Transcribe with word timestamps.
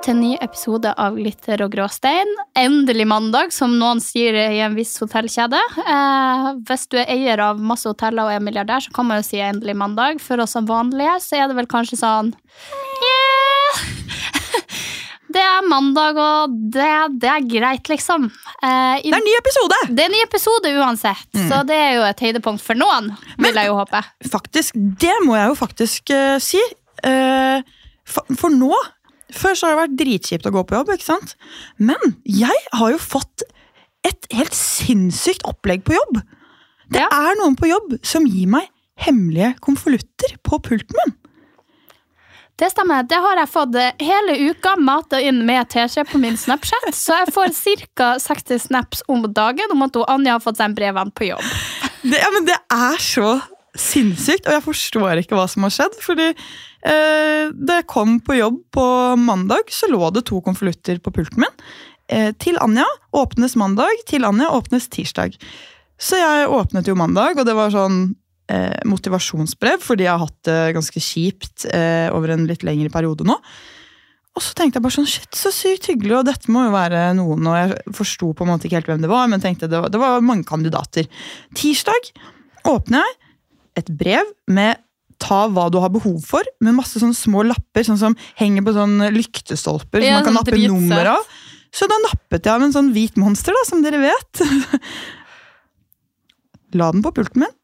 Til 0.00 0.14
en 0.14 0.20
ny 0.22 0.30
episode 0.40 0.90
av 1.00 1.16
Glitter 1.18 1.60
og 1.64 1.74
gråstein. 1.74 2.28
Endelig 2.56 3.04
mandag, 3.08 3.52
som 3.52 3.74
noen 3.76 4.00
sier 4.00 4.36
i 4.38 4.60
en 4.64 4.76
viss 4.76 4.94
hotellkjede. 5.02 5.60
Eh, 5.82 6.46
hvis 6.68 6.86
du 6.88 6.96
er 7.00 7.10
eier 7.12 7.42
av 7.44 7.60
masse 7.60 7.88
hoteller 7.88 8.24
og 8.24 8.32
er 8.32 8.44
milliardær, 8.44 8.84
så 8.86 8.94
kan 8.96 9.08
man 9.08 9.20
jo 9.20 9.26
si 9.28 9.42
endelig 9.44 9.74
mandag. 9.76 10.22
For 10.24 10.40
oss 10.40 10.54
som 10.56 10.68
vanlige 10.68 11.18
så 11.24 11.42
er 11.42 11.50
det 11.50 11.58
vel 11.58 11.68
kanskje 11.70 12.00
sånn 12.00 12.30
yeah. 13.04 13.82
Det 15.34 15.42
er 15.46 15.68
mandag, 15.70 16.18
og 16.18 16.54
det, 16.74 16.88
det 17.22 17.28
er 17.30 17.50
greit, 17.50 17.90
liksom. 17.92 18.30
Eh, 18.64 18.96
i, 19.04 19.10
Det 19.10 19.12
er 19.12 19.20
en 19.20 19.28
ny 19.28 19.36
episode! 19.38 19.80
det 19.90 20.04
er 20.06 20.08
en 20.08 20.16
ny 20.16 20.22
episode 20.24 20.72
uansett, 20.80 21.42
så 21.50 21.60
det 21.66 21.76
er 21.76 21.92
jo 21.98 22.06
et 22.08 22.24
høydepunkt 22.24 22.64
for 22.64 22.78
noen, 22.78 23.12
vil 23.38 23.60
jeg 23.60 23.70
jo 23.70 23.76
håpe. 23.78 24.00
Faktisk, 24.32 24.80
Det 25.04 25.20
må 25.26 25.36
jeg 25.38 25.52
jo 25.52 25.60
faktisk 25.60 26.14
uh, 26.16 26.40
si. 26.42 26.62
Uh, 27.04 27.62
for, 28.10 28.26
for 28.40 28.50
nå 28.50 28.74
Før 29.36 29.54
så 29.56 29.66
har 29.68 29.76
det 29.76 29.82
vært 29.84 29.96
dritkjipt 30.00 30.46
å 30.48 30.52
gå 30.54 30.62
på 30.66 30.76
jobb, 30.78 30.92
ikke 30.96 31.06
sant? 31.08 31.34
Men 31.78 32.16
jeg 32.24 32.56
har 32.76 32.90
jo 32.94 32.98
fått 33.02 33.42
et 34.06 34.26
helt 34.32 34.54
sinnssykt 34.56 35.44
opplegg 35.48 35.82
på 35.84 35.92
jobb. 35.96 36.22
Det 36.90 37.00
Ja. 37.02 37.08
er 37.12 37.36
noen 37.38 37.56
på 37.56 37.68
jobb 37.68 37.98
som 38.02 38.24
gir 38.26 38.46
meg 38.48 38.68
hemmelige 39.00 39.54
konvolutter 39.60 40.36
på 40.42 40.58
pulten 40.62 40.96
min. 41.04 41.14
Det 42.60 42.68
stemmer. 42.74 43.06
Det 43.08 43.16
har 43.16 43.38
jeg 43.40 43.48
fått 43.48 43.74
eh, 43.80 43.92
hele 44.04 44.34
uka 44.50 44.74
mata 44.76 45.16
inn 45.24 45.38
med 45.48 45.68
teskje 45.72 46.04
på 46.10 46.18
min 46.20 46.36
Snapchat. 46.36 46.90
Så 46.92 47.16
jeg 47.16 47.32
får 47.32 47.54
ca. 47.96 48.18
60 48.20 48.58
snaps 48.66 49.00
om 49.08 49.22
dagen 49.32 49.72
om 49.72 49.82
at 49.86 49.96
Anja 50.12 50.32
har 50.36 50.40
fått 50.44 50.58
seg 50.60 50.74
brevene 50.76 51.10
på 51.16 51.30
jobb. 51.30 51.46
Det, 52.02 52.18
ja, 52.20 52.28
men 52.34 52.44
det 52.44 52.58
er 52.70 52.98
så 53.00 53.38
sinnssykt, 53.78 54.48
og 54.48 54.56
jeg 54.56 54.64
forstår 54.64 55.22
ikke 55.22 55.38
hva 55.38 55.46
som 55.50 55.66
har 55.66 55.74
skjedd. 55.74 55.98
Fordi 56.04 56.28
eh, 56.30 57.50
da 57.54 57.80
jeg 57.80 57.88
kom 57.90 58.18
på 58.24 58.38
jobb 58.38 58.60
på 58.74 58.86
mandag, 59.20 59.70
så 59.74 59.90
lå 59.90 60.02
det 60.14 60.26
to 60.30 60.40
konvolutter 60.44 61.00
på 61.02 61.14
pulten 61.14 61.44
min. 61.44 61.58
Eh, 62.10 62.32
til 62.42 62.58
Anja 62.62 62.86
åpnes 63.16 63.56
mandag, 63.60 64.04
til 64.10 64.26
Anja 64.26 64.50
åpnes 64.56 64.88
tirsdag. 64.90 65.36
Så 66.00 66.18
jeg 66.18 66.48
åpnet 66.50 66.88
jo 66.88 66.96
mandag, 66.98 67.38
og 67.38 67.46
det 67.46 67.54
var 67.54 67.74
sånn 67.74 68.00
eh, 68.50 68.80
motivasjonsbrev, 68.88 69.82
fordi 69.84 70.08
jeg 70.08 70.14
har 70.14 70.24
hatt 70.24 70.48
det 70.48 70.62
ganske 70.78 71.02
kjipt 71.04 71.68
eh, 71.70 72.08
over 72.14 72.34
en 72.34 72.48
litt 72.48 72.64
lengre 72.66 72.90
periode 72.92 73.26
nå. 73.28 73.36
Og 74.38 74.44
så 74.46 74.54
tenkte 74.56 74.78
jeg 74.78 74.84
bare 74.86 74.94
sånn, 74.94 75.08
shit, 75.10 75.30
så 75.36 75.50
sykt 75.54 75.90
hyggelig, 75.90 76.20
og 76.20 76.28
dette 76.28 76.50
må 76.54 76.64
jo 76.66 76.74
være 76.74 77.10
noen, 77.18 77.46
og 77.50 77.58
jeg 77.58 77.96
forsto 77.98 78.30
på 78.32 78.46
en 78.46 78.52
måte 78.52 78.68
ikke 78.68 78.78
helt 78.78 78.90
hvem 78.92 79.02
det 79.04 79.10
var, 79.10 79.26
men 79.30 79.42
tenkte 79.42 79.68
det 79.70 79.82
var, 79.82 79.92
det 79.92 80.00
var 80.00 80.22
mange 80.24 80.46
kandidater. 80.48 81.08
Tirsdag 81.58 82.12
åpner 82.70 83.02
jeg 83.02 83.19
et 83.78 83.90
brev 84.00 84.26
med 84.50 84.80
ta 85.20 85.44
hva 85.52 85.68
du 85.72 85.78
har 85.82 85.92
behov 85.92 86.18
for, 86.24 86.46
med 86.64 86.78
masse 86.78 87.00
sånne 87.00 87.16
små 87.16 87.44
lapper 87.44 87.84
sånn 87.86 88.00
som 88.00 88.16
henger 88.40 88.64
på 88.64 88.74
sånne 88.76 89.10
lyktestolper 89.12 90.04
Ja, 90.04 90.16
som 90.16 90.16
man 90.16 90.26
kan 90.26 90.38
sånn 90.38 90.40
nappe 90.40 90.60
nummer 90.64 91.12
av. 91.12 91.30
Så 91.76 91.86
da 91.90 91.98
nappet 92.02 92.46
jeg 92.46 92.54
av 92.54 92.64
en 92.64 92.74
sånn 92.74 92.90
hvit 92.94 93.18
monster, 93.20 93.54
da, 93.54 93.66
som 93.68 93.84
dere 93.84 94.00
vet. 94.02 94.42
La 96.78 96.90
den 96.94 97.04
på 97.04 97.12
pulten 97.14 97.44
min. 97.44 97.56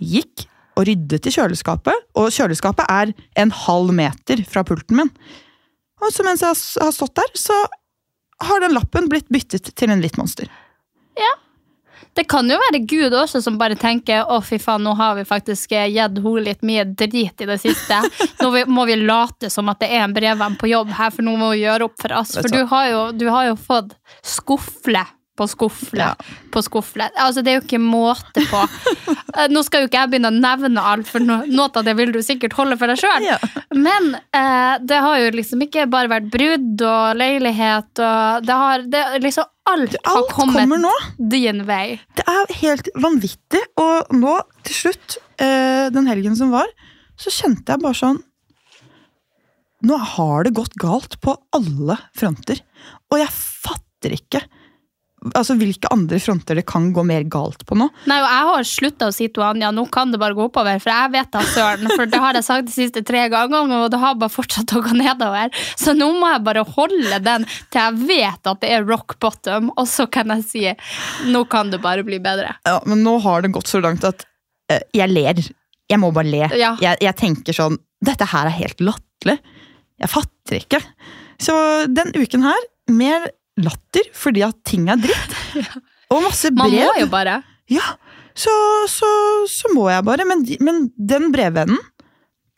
Gikk 0.00 0.46
og 0.78 0.86
ryddet 0.88 1.26
i 1.26 1.32
kjøleskapet, 1.34 2.06
og 2.16 2.30
kjøleskapet 2.32 2.86
er 2.92 3.12
en 3.42 3.52
halv 3.66 3.92
meter 3.96 4.44
fra 4.48 4.62
pulten 4.66 5.00
min. 5.00 5.10
Og 6.00 6.14
så 6.14 6.24
mens 6.24 6.44
jeg 6.44 6.54
har 6.84 6.94
stått 6.94 7.16
der, 7.18 7.32
så 7.36 7.56
har 8.48 8.62
den 8.62 8.76
lappen 8.76 9.10
blitt 9.10 9.28
byttet 9.32 9.72
til 9.76 9.92
en 9.92 10.00
hvit 10.00 10.16
monster. 10.20 10.48
Det 12.16 12.24
kan 12.28 12.48
jo 12.50 12.56
være 12.58 12.80
Gud 12.90 13.14
også 13.14 13.40
som 13.44 13.58
bare 13.60 13.76
tenker 13.78 14.24
å 14.30 14.40
fy 14.44 14.58
faen, 14.62 14.82
nå 14.84 14.94
har 14.98 15.14
vi 15.18 15.24
faktisk 15.28 15.72
eh, 15.78 15.86
gitt 15.92 16.18
henne 16.18 16.44
litt 16.46 16.64
mye 16.66 16.84
drit 16.88 17.44
i 17.44 17.48
det 17.48 17.58
siste. 17.62 18.00
Nå 18.40 18.50
må 18.72 18.86
vi 18.88 18.96
late 19.00 19.50
som 19.52 19.68
at 19.72 19.80
det 19.84 19.92
er 19.94 20.04
en 20.08 20.16
brevvenn 20.16 20.58
på 20.60 20.70
jobb 20.72 20.90
her, 20.98 21.14
for 21.14 21.26
nå 21.26 21.36
må 21.40 21.52
vi 21.54 21.62
gjøre 21.66 21.86
opp 21.90 21.96
for 22.02 22.16
oss. 22.20 22.34
For 22.40 22.50
du 22.50 22.64
har 22.72 22.90
jo, 22.90 23.06
du 23.16 23.26
har 23.30 23.50
jo 23.52 23.56
fått 23.60 23.94
skuffle 24.26 25.06
på 25.40 25.46
skuffle 25.48 26.02
Ja. 26.04 26.14
på 26.52 26.60
skuffle. 26.60 27.06
Altså, 27.16 27.40
det 27.40 27.52
er 27.52 27.60
jo 27.60 27.62
ikke 27.64 27.78
måte 27.80 28.42
på. 28.50 28.60
Eh, 29.38 29.46
Nå 29.48 29.62
skal 29.64 29.84
jo 29.84 29.88
ikke 29.88 30.00
jeg 30.02 30.10
begynne 30.12 30.28
å 30.32 30.36
nevne 30.36 30.82
alt, 30.84 31.06
for 31.08 31.22
noe 31.24 31.68
av 31.70 31.84
det 31.86 31.94
vil 31.96 32.10
du 32.12 32.18
sikkert 32.26 32.52
holde 32.58 32.76
for 32.76 32.90
deg 32.90 32.98
sjøl. 33.00 33.24
Ja. 33.24 33.38
Men 33.72 34.10
eh, 34.36 34.74
det 34.84 34.98
har 35.00 35.20
jo 35.22 35.30
liksom 35.38 35.62
ikke 35.64 35.86
bare 35.88 36.10
vært 36.12 36.28
brudd 36.34 36.82
og 36.84 37.16
leilighet 37.22 38.02
og 38.04 38.44
det 38.44 38.58
har 38.64 38.84
det, 38.90 39.04
liksom 39.24 39.48
Alt 39.70 39.96
har 40.04 40.24
kommet 40.32 40.82
nå. 40.82 40.92
din 41.30 41.64
vei. 41.68 42.00
Det 42.18 42.24
er 42.28 42.54
helt 42.62 42.90
vanvittig, 42.98 43.60
og 43.78 44.10
nå 44.16 44.34
til 44.66 44.78
slutt, 44.84 45.18
eh, 45.38 45.86
den 45.94 46.08
helgen 46.10 46.34
som 46.38 46.50
var, 46.54 46.66
så 47.20 47.32
kjente 47.34 47.74
jeg 47.74 47.82
bare 47.84 47.98
sånn 47.98 48.20
Nå 49.80 49.96
har 49.96 50.44
det 50.44 50.52
gått 50.58 50.74
galt 50.76 51.14
på 51.24 51.32
alle 51.56 51.94
fronter, 52.12 52.58
og 53.08 53.16
jeg 53.16 53.32
fatter 53.32 54.12
ikke 54.12 54.42
altså 55.34 55.54
hvilke 55.60 55.90
andre 55.92 56.18
fronter 56.22 56.56
det 56.58 56.64
kan 56.68 56.88
gå 56.96 57.02
mer 57.06 57.24
galt 57.30 57.64
på 57.68 57.76
nå. 57.78 57.88
Nei, 58.08 58.18
og 58.22 58.28
Jeg 58.30 58.46
har 58.48 58.68
slutta 58.70 59.08
å 59.10 59.14
si 59.14 59.28
til 59.28 59.44
Anja 59.44 59.70
nå 59.74 59.84
kan 59.92 60.12
det 60.12 60.20
bare 60.22 60.36
gå 60.38 60.46
oppover, 60.48 60.80
for 60.82 60.92
jeg 60.92 61.12
vet 61.14 61.30
da 61.34 61.42
søren. 61.52 61.90
For 61.92 62.10
det 62.10 62.20
har 62.22 62.38
jeg 62.38 62.46
sagt 62.46 62.68
de 62.70 62.74
siste 62.74 63.02
tre 63.06 63.26
gangene, 63.32 63.82
og 63.84 63.90
det 63.92 64.00
har 64.00 64.16
bare 64.20 64.32
fortsatt 64.32 64.74
å 64.76 64.82
gå 64.84 64.94
nedover. 64.96 65.52
Så 65.78 65.94
nå 65.96 66.10
må 66.16 66.32
jeg 66.32 66.44
bare 66.46 66.64
holde 66.76 67.20
den 67.26 67.46
til 67.70 67.80
jeg 67.80 68.08
vet 68.08 68.50
at 68.52 68.60
det 68.62 68.72
er 68.76 68.86
rock 68.88 69.16
bottom, 69.22 69.70
og 69.76 69.88
så 69.90 70.06
kan 70.10 70.32
jeg 70.36 70.46
si 70.48 70.66
nå 71.30 71.44
kan 71.50 71.72
det 71.72 71.82
bare 71.84 72.04
bli 72.06 72.20
bedre. 72.22 72.54
Ja, 72.68 72.80
Men 72.88 73.04
nå 73.06 73.18
har 73.24 73.44
det 73.44 73.52
gått 73.54 73.70
så 73.70 73.80
langt 73.82 74.04
at 74.08 74.24
uh, 74.72 74.80
jeg 74.96 75.12
ler. 75.12 75.40
Jeg 75.90 76.00
må 76.00 76.12
bare 76.14 76.30
le. 76.30 76.44
Ja. 76.54 76.76
Jeg, 76.80 77.00
jeg 77.02 77.18
tenker 77.18 77.56
sånn 77.56 77.80
Dette 78.00 78.24
her 78.30 78.48
er 78.48 78.56
helt 78.56 78.78
latterlig. 78.80 79.36
Jeg 80.00 80.08
fatter 80.08 80.56
ikke. 80.56 80.78
Så 81.40 81.54
den 81.92 82.14
uken 82.16 82.46
her, 82.46 82.62
mer 82.88 83.26
latter 83.64 84.08
fordi 84.16 84.44
at 84.46 84.58
ting 84.68 84.88
er 84.92 85.00
dritt. 85.00 85.36
Og 86.12 86.24
masse 86.24 86.50
Man 86.52 86.72
brev. 86.72 86.88
må 86.88 87.04
jo 87.04 87.08
bare. 87.12 87.38
Ja, 87.70 87.94
så, 88.34 88.52
så, 88.90 89.08
så 89.50 89.70
må 89.74 89.88
jeg 89.92 90.04
bare. 90.06 90.26
Men, 90.26 90.42
men 90.64 90.84
den 90.96 91.30
brevvennen, 91.34 91.78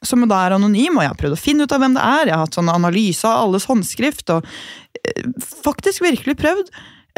som 0.03 0.25
da 0.27 0.41
er 0.47 0.57
anonym, 0.57 0.97
og 0.99 1.05
jeg 1.05 1.13
har 1.13 1.19
prøvd 1.21 1.37
å 1.37 1.41
finne 1.41 1.67
ut 1.67 1.73
av 1.75 1.83
hvem 1.83 1.93
det 1.95 2.03
er, 2.03 2.31
jeg 2.31 2.35
har 2.35 2.47
hatt 2.47 2.57
sånn 2.59 2.71
analyse 2.73 3.29
av 3.29 3.45
alles 3.45 3.69
håndskrift, 3.71 4.33
og 4.35 4.49
eh, 4.99 5.29
faktisk 5.63 6.03
virkelig 6.03 6.35
prøvd, 6.41 6.73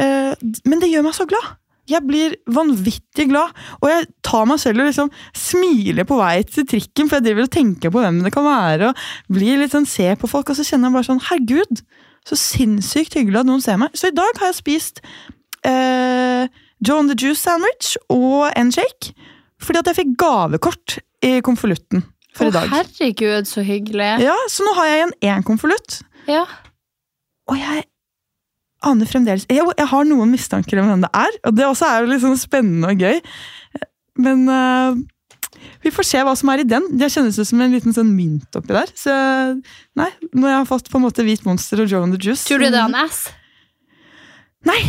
eh, 0.05 0.33
men 0.69 0.83
det 0.83 0.91
gjør 0.93 1.07
meg 1.07 1.17
så 1.17 1.25
glad. 1.31 1.55
Jeg 1.89 2.01
blir 2.05 2.35
vanvittig 2.49 3.27
glad, 3.31 3.57
og 3.81 3.89
jeg 3.89 4.07
tar 4.25 4.45
meg 4.49 4.61
selv 4.61 4.81
og 4.85 4.89
liksom 4.91 5.11
smiler 5.37 6.07
på 6.09 6.17
vei 6.21 6.39
til 6.49 6.69
trikken, 6.69 7.09
for 7.09 7.19
jeg 7.21 7.27
driver 7.31 7.47
og 7.49 7.55
tenker 7.57 7.93
på 7.93 8.05
hvem 8.05 8.21
det 8.25 8.33
kan 8.37 8.47
være, 8.49 8.93
og 8.93 9.33
blir 9.39 9.61
litt 9.61 9.73
sånn, 9.77 9.89
ser 9.89 10.17
på 10.21 10.29
folk, 10.29 10.53
og 10.53 10.59
så 10.59 10.65
kjenner 10.69 10.91
jeg 10.91 10.97
bare 10.99 11.09
sånn, 11.09 11.25
herregud, 11.31 11.85
så 12.25 12.37
sinnssykt 12.41 13.15
hyggelig 13.19 13.43
at 13.43 13.49
noen 13.49 13.61
ser 13.65 13.77
meg. 13.81 13.93
Så 13.99 14.09
i 14.11 14.17
dag 14.17 14.39
har 14.41 14.49
jeg 14.53 14.59
spist 14.61 15.01
eh, 15.67 16.47
John 16.85 17.09
the 17.11 17.17
Juice 17.19 17.41
sandwich 17.43 17.95
og 18.13 18.51
en 18.57 18.73
shake, 18.75 19.13
fordi 19.63 19.81
at 19.83 19.91
jeg 19.93 19.99
fikk 20.03 20.15
gavekort 20.21 20.99
i 21.25 21.39
konvolutten 21.45 22.05
for 22.35 22.49
Å, 22.49 22.51
i 22.51 22.55
dag. 22.57 22.69
herregud, 22.73 23.47
så 23.49 23.63
hyggelig. 23.65 24.11
Ja, 24.25 24.35
så 24.51 24.65
nå 24.67 24.73
har 24.79 24.89
jeg 24.91 25.01
igjen 25.03 25.17
én 25.35 25.45
konvolutt, 25.47 26.01
Ja. 26.29 26.45
og 27.49 27.57
jeg 27.61 27.85
aner 28.85 29.09
fremdeles 29.09 29.47
jeg, 29.49 29.65
jeg 29.79 29.87
har 29.89 30.05
noen 30.05 30.29
mistanker 30.33 30.81
om 30.83 30.89
hvem 30.91 31.05
det 31.07 31.13
er, 31.17 31.39
og 31.49 31.55
det 31.57 31.65
også 31.69 31.87
er 31.89 32.05
jo 32.11 32.19
sånn 32.21 32.41
spennende 32.41 32.91
og 32.93 33.01
gøy. 33.01 33.21
Men 34.25 34.43
eh, 34.49 34.99
Vi 35.85 35.93
får 35.95 36.09
se 36.09 36.21
hva 36.25 36.35
som 36.39 36.51
er 36.53 36.63
i 36.63 36.69
den. 36.69 36.87
Det 36.99 37.11
kjennes 37.13 37.39
ut 37.39 37.49
som 37.49 37.63
en 37.65 37.75
liten 37.75 37.97
sånn 37.97 38.13
mynt 38.17 38.59
oppi 38.59 38.75
der. 38.77 38.93
Så 38.99 39.15
nei, 39.99 40.11
når 40.33 40.51
jeg 40.51 40.59
har 40.61 40.69
fått 40.71 40.91
på 40.93 41.01
en 41.01 41.07
måte 41.07 41.25
Hvit 41.27 41.45
monster 41.47 41.83
og 41.85 41.91
Joe 41.91 42.05
and 42.07 42.17
the 42.17 42.21
Juice 42.21 42.45
Tror 42.49 42.63
du 42.63 42.69
det 42.69 42.79
er 42.79 42.87
en 42.87 43.03
ass? 43.05 43.27
Nei! 44.65 44.81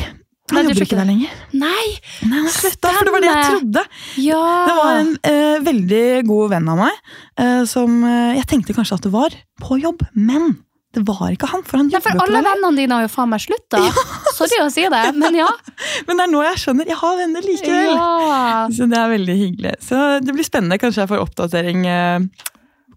Han 0.53 0.67
jobber 0.69 0.83
ikke 0.83 0.91
ikke 0.91 0.99
der 0.99 1.07
lenger. 1.09 1.37
Nei! 1.57 1.85
Nei, 2.29 2.43
han 2.43 2.51
slutta, 2.53 2.91
for 2.93 3.07
det 3.07 3.13
var 3.15 3.23
det 3.23 3.29
jeg 3.31 3.45
trodde. 3.49 3.83
Ja! 4.21 4.43
Det 4.67 4.75
var 4.77 4.99
en 4.99 5.15
eh, 5.25 5.55
veldig 5.65 6.03
god 6.29 6.51
venn 6.53 6.69
av 6.69 6.81
meg 6.83 6.99
eh, 7.41 7.63
som 7.69 7.97
eh, 8.05 8.35
Jeg 8.37 8.49
tenkte 8.51 8.75
kanskje 8.77 8.99
at 8.99 9.07
det 9.07 9.13
var 9.15 9.33
på 9.63 9.79
jobb, 9.81 10.05
men 10.13 10.53
det 10.95 11.03
var 11.07 11.33
ikke 11.33 11.49
han. 11.51 11.63
For 11.67 11.81
han 11.81 11.91
jobber 11.91 12.15
for 12.15 12.23
alle 12.23 12.41
vennene 12.45 12.79
dine 12.79 12.97
har 12.97 13.05
jo 13.05 13.11
faen 13.11 13.31
meg 13.33 13.43
slutta. 13.43 13.81
Sorry 14.37 14.61
å 14.63 14.71
si 14.71 14.85
det, 14.91 15.03
men 15.19 15.35
ja. 15.41 15.49
Men 16.07 16.17
det 16.19 16.25
er 16.25 16.31
nå 16.31 16.41
jeg 16.45 16.61
skjønner. 16.61 16.89
Jeg 16.89 16.99
har 17.01 17.17
venner 17.19 17.45
likevel. 17.45 17.93
ja. 17.93 18.65
Så 18.75 18.87
det 18.91 18.99
er 18.99 19.11
veldig 19.11 19.37
hyggelig. 19.39 19.77
Så 19.83 20.01
det 20.23 20.35
blir 20.35 20.47
spennende. 20.47 20.79
Kanskje 20.81 21.03
jeg 21.03 21.11
får 21.11 21.23
oppdatering 21.25 21.83
eh, 21.91 22.45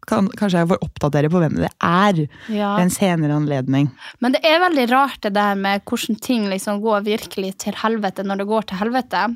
kan, 0.08 0.30
Kanskje 0.38 0.62
jeg 0.62 0.70
får 0.70 0.84
oppdatere 0.86 1.30
på 1.32 1.42
hvem 1.42 1.58
det 1.58 1.72
er 1.74 2.22
ja. 2.22 2.76
ved 2.76 2.84
en 2.86 2.94
senere 2.94 3.36
anledning. 3.36 3.90
Men 4.24 4.36
det 4.36 4.44
er 4.46 4.62
veldig 4.62 4.86
rart 4.92 5.20
det 5.26 5.34
der 5.36 5.58
med 5.58 5.84
hvordan 5.88 6.22
ting 6.22 6.46
liksom 6.52 6.80
går 6.84 7.04
virkelig 7.08 7.56
til 7.66 7.76
helvete 7.82 8.24
når 8.26 8.42
det 8.42 8.48
går 8.52 8.70
til 8.70 8.82
helvete. 8.84 9.26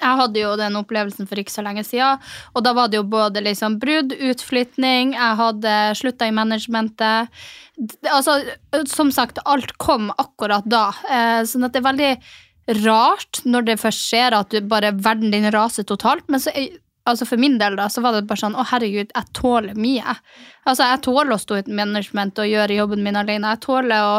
Jeg 0.00 0.20
hadde 0.20 0.40
jo 0.42 0.54
den 0.60 0.78
opplevelsen 0.78 1.28
for 1.28 1.40
ikke 1.40 1.54
så 1.54 1.64
lenge 1.66 1.84
siden, 1.86 2.22
og 2.54 2.64
da 2.66 2.72
var 2.76 2.90
det 2.92 3.00
jo 3.00 3.06
både 3.08 3.42
liksom 3.44 3.78
brudd, 3.82 4.14
utflytning, 4.30 5.14
jeg 5.16 5.38
hadde 5.40 5.76
slutta 5.98 6.28
i 6.28 6.34
managementet. 6.36 7.32
Altså, 8.12 8.38
som 8.90 9.12
sagt, 9.12 9.40
alt 9.44 9.76
kom 9.82 10.10
akkurat 10.16 10.66
da. 10.68 10.88
Eh, 11.10 11.42
sånn 11.48 11.66
at 11.66 11.74
det 11.74 11.82
er 11.82 11.90
veldig 11.90 12.12
rart 12.82 13.42
når 13.46 13.68
det 13.68 13.78
først 13.80 14.08
skjer 14.08 14.34
at 14.34 14.50
du 14.50 14.64
bare 14.66 14.94
verden 14.98 15.30
din 15.34 15.48
raser 15.54 15.86
totalt, 15.86 16.26
men 16.28 16.42
så 16.42 16.54
er 16.54 16.74
Altså 17.06 17.26
For 17.28 17.40
min 17.40 17.58
del 17.60 17.76
da, 17.78 17.88
så 17.92 18.02
var 18.04 18.16
det 18.16 18.26
bare 18.26 18.42
sånn 18.42 18.56
Å, 18.58 18.66
herregud, 18.72 19.12
jeg 19.14 19.32
tåler 19.36 19.78
mye. 19.78 20.16
Altså 20.66 20.88
Jeg 20.90 21.02
tåler 21.06 21.34
å 21.36 21.38
stå 21.40 21.60
i 21.60 21.64
management 21.78 22.40
og 22.42 22.48
gjøre 22.50 22.78
jobben 22.80 23.04
min 23.04 23.18
alene. 23.18 23.52
Jeg 23.54 23.62
tåler 23.62 24.06
å 24.10 24.16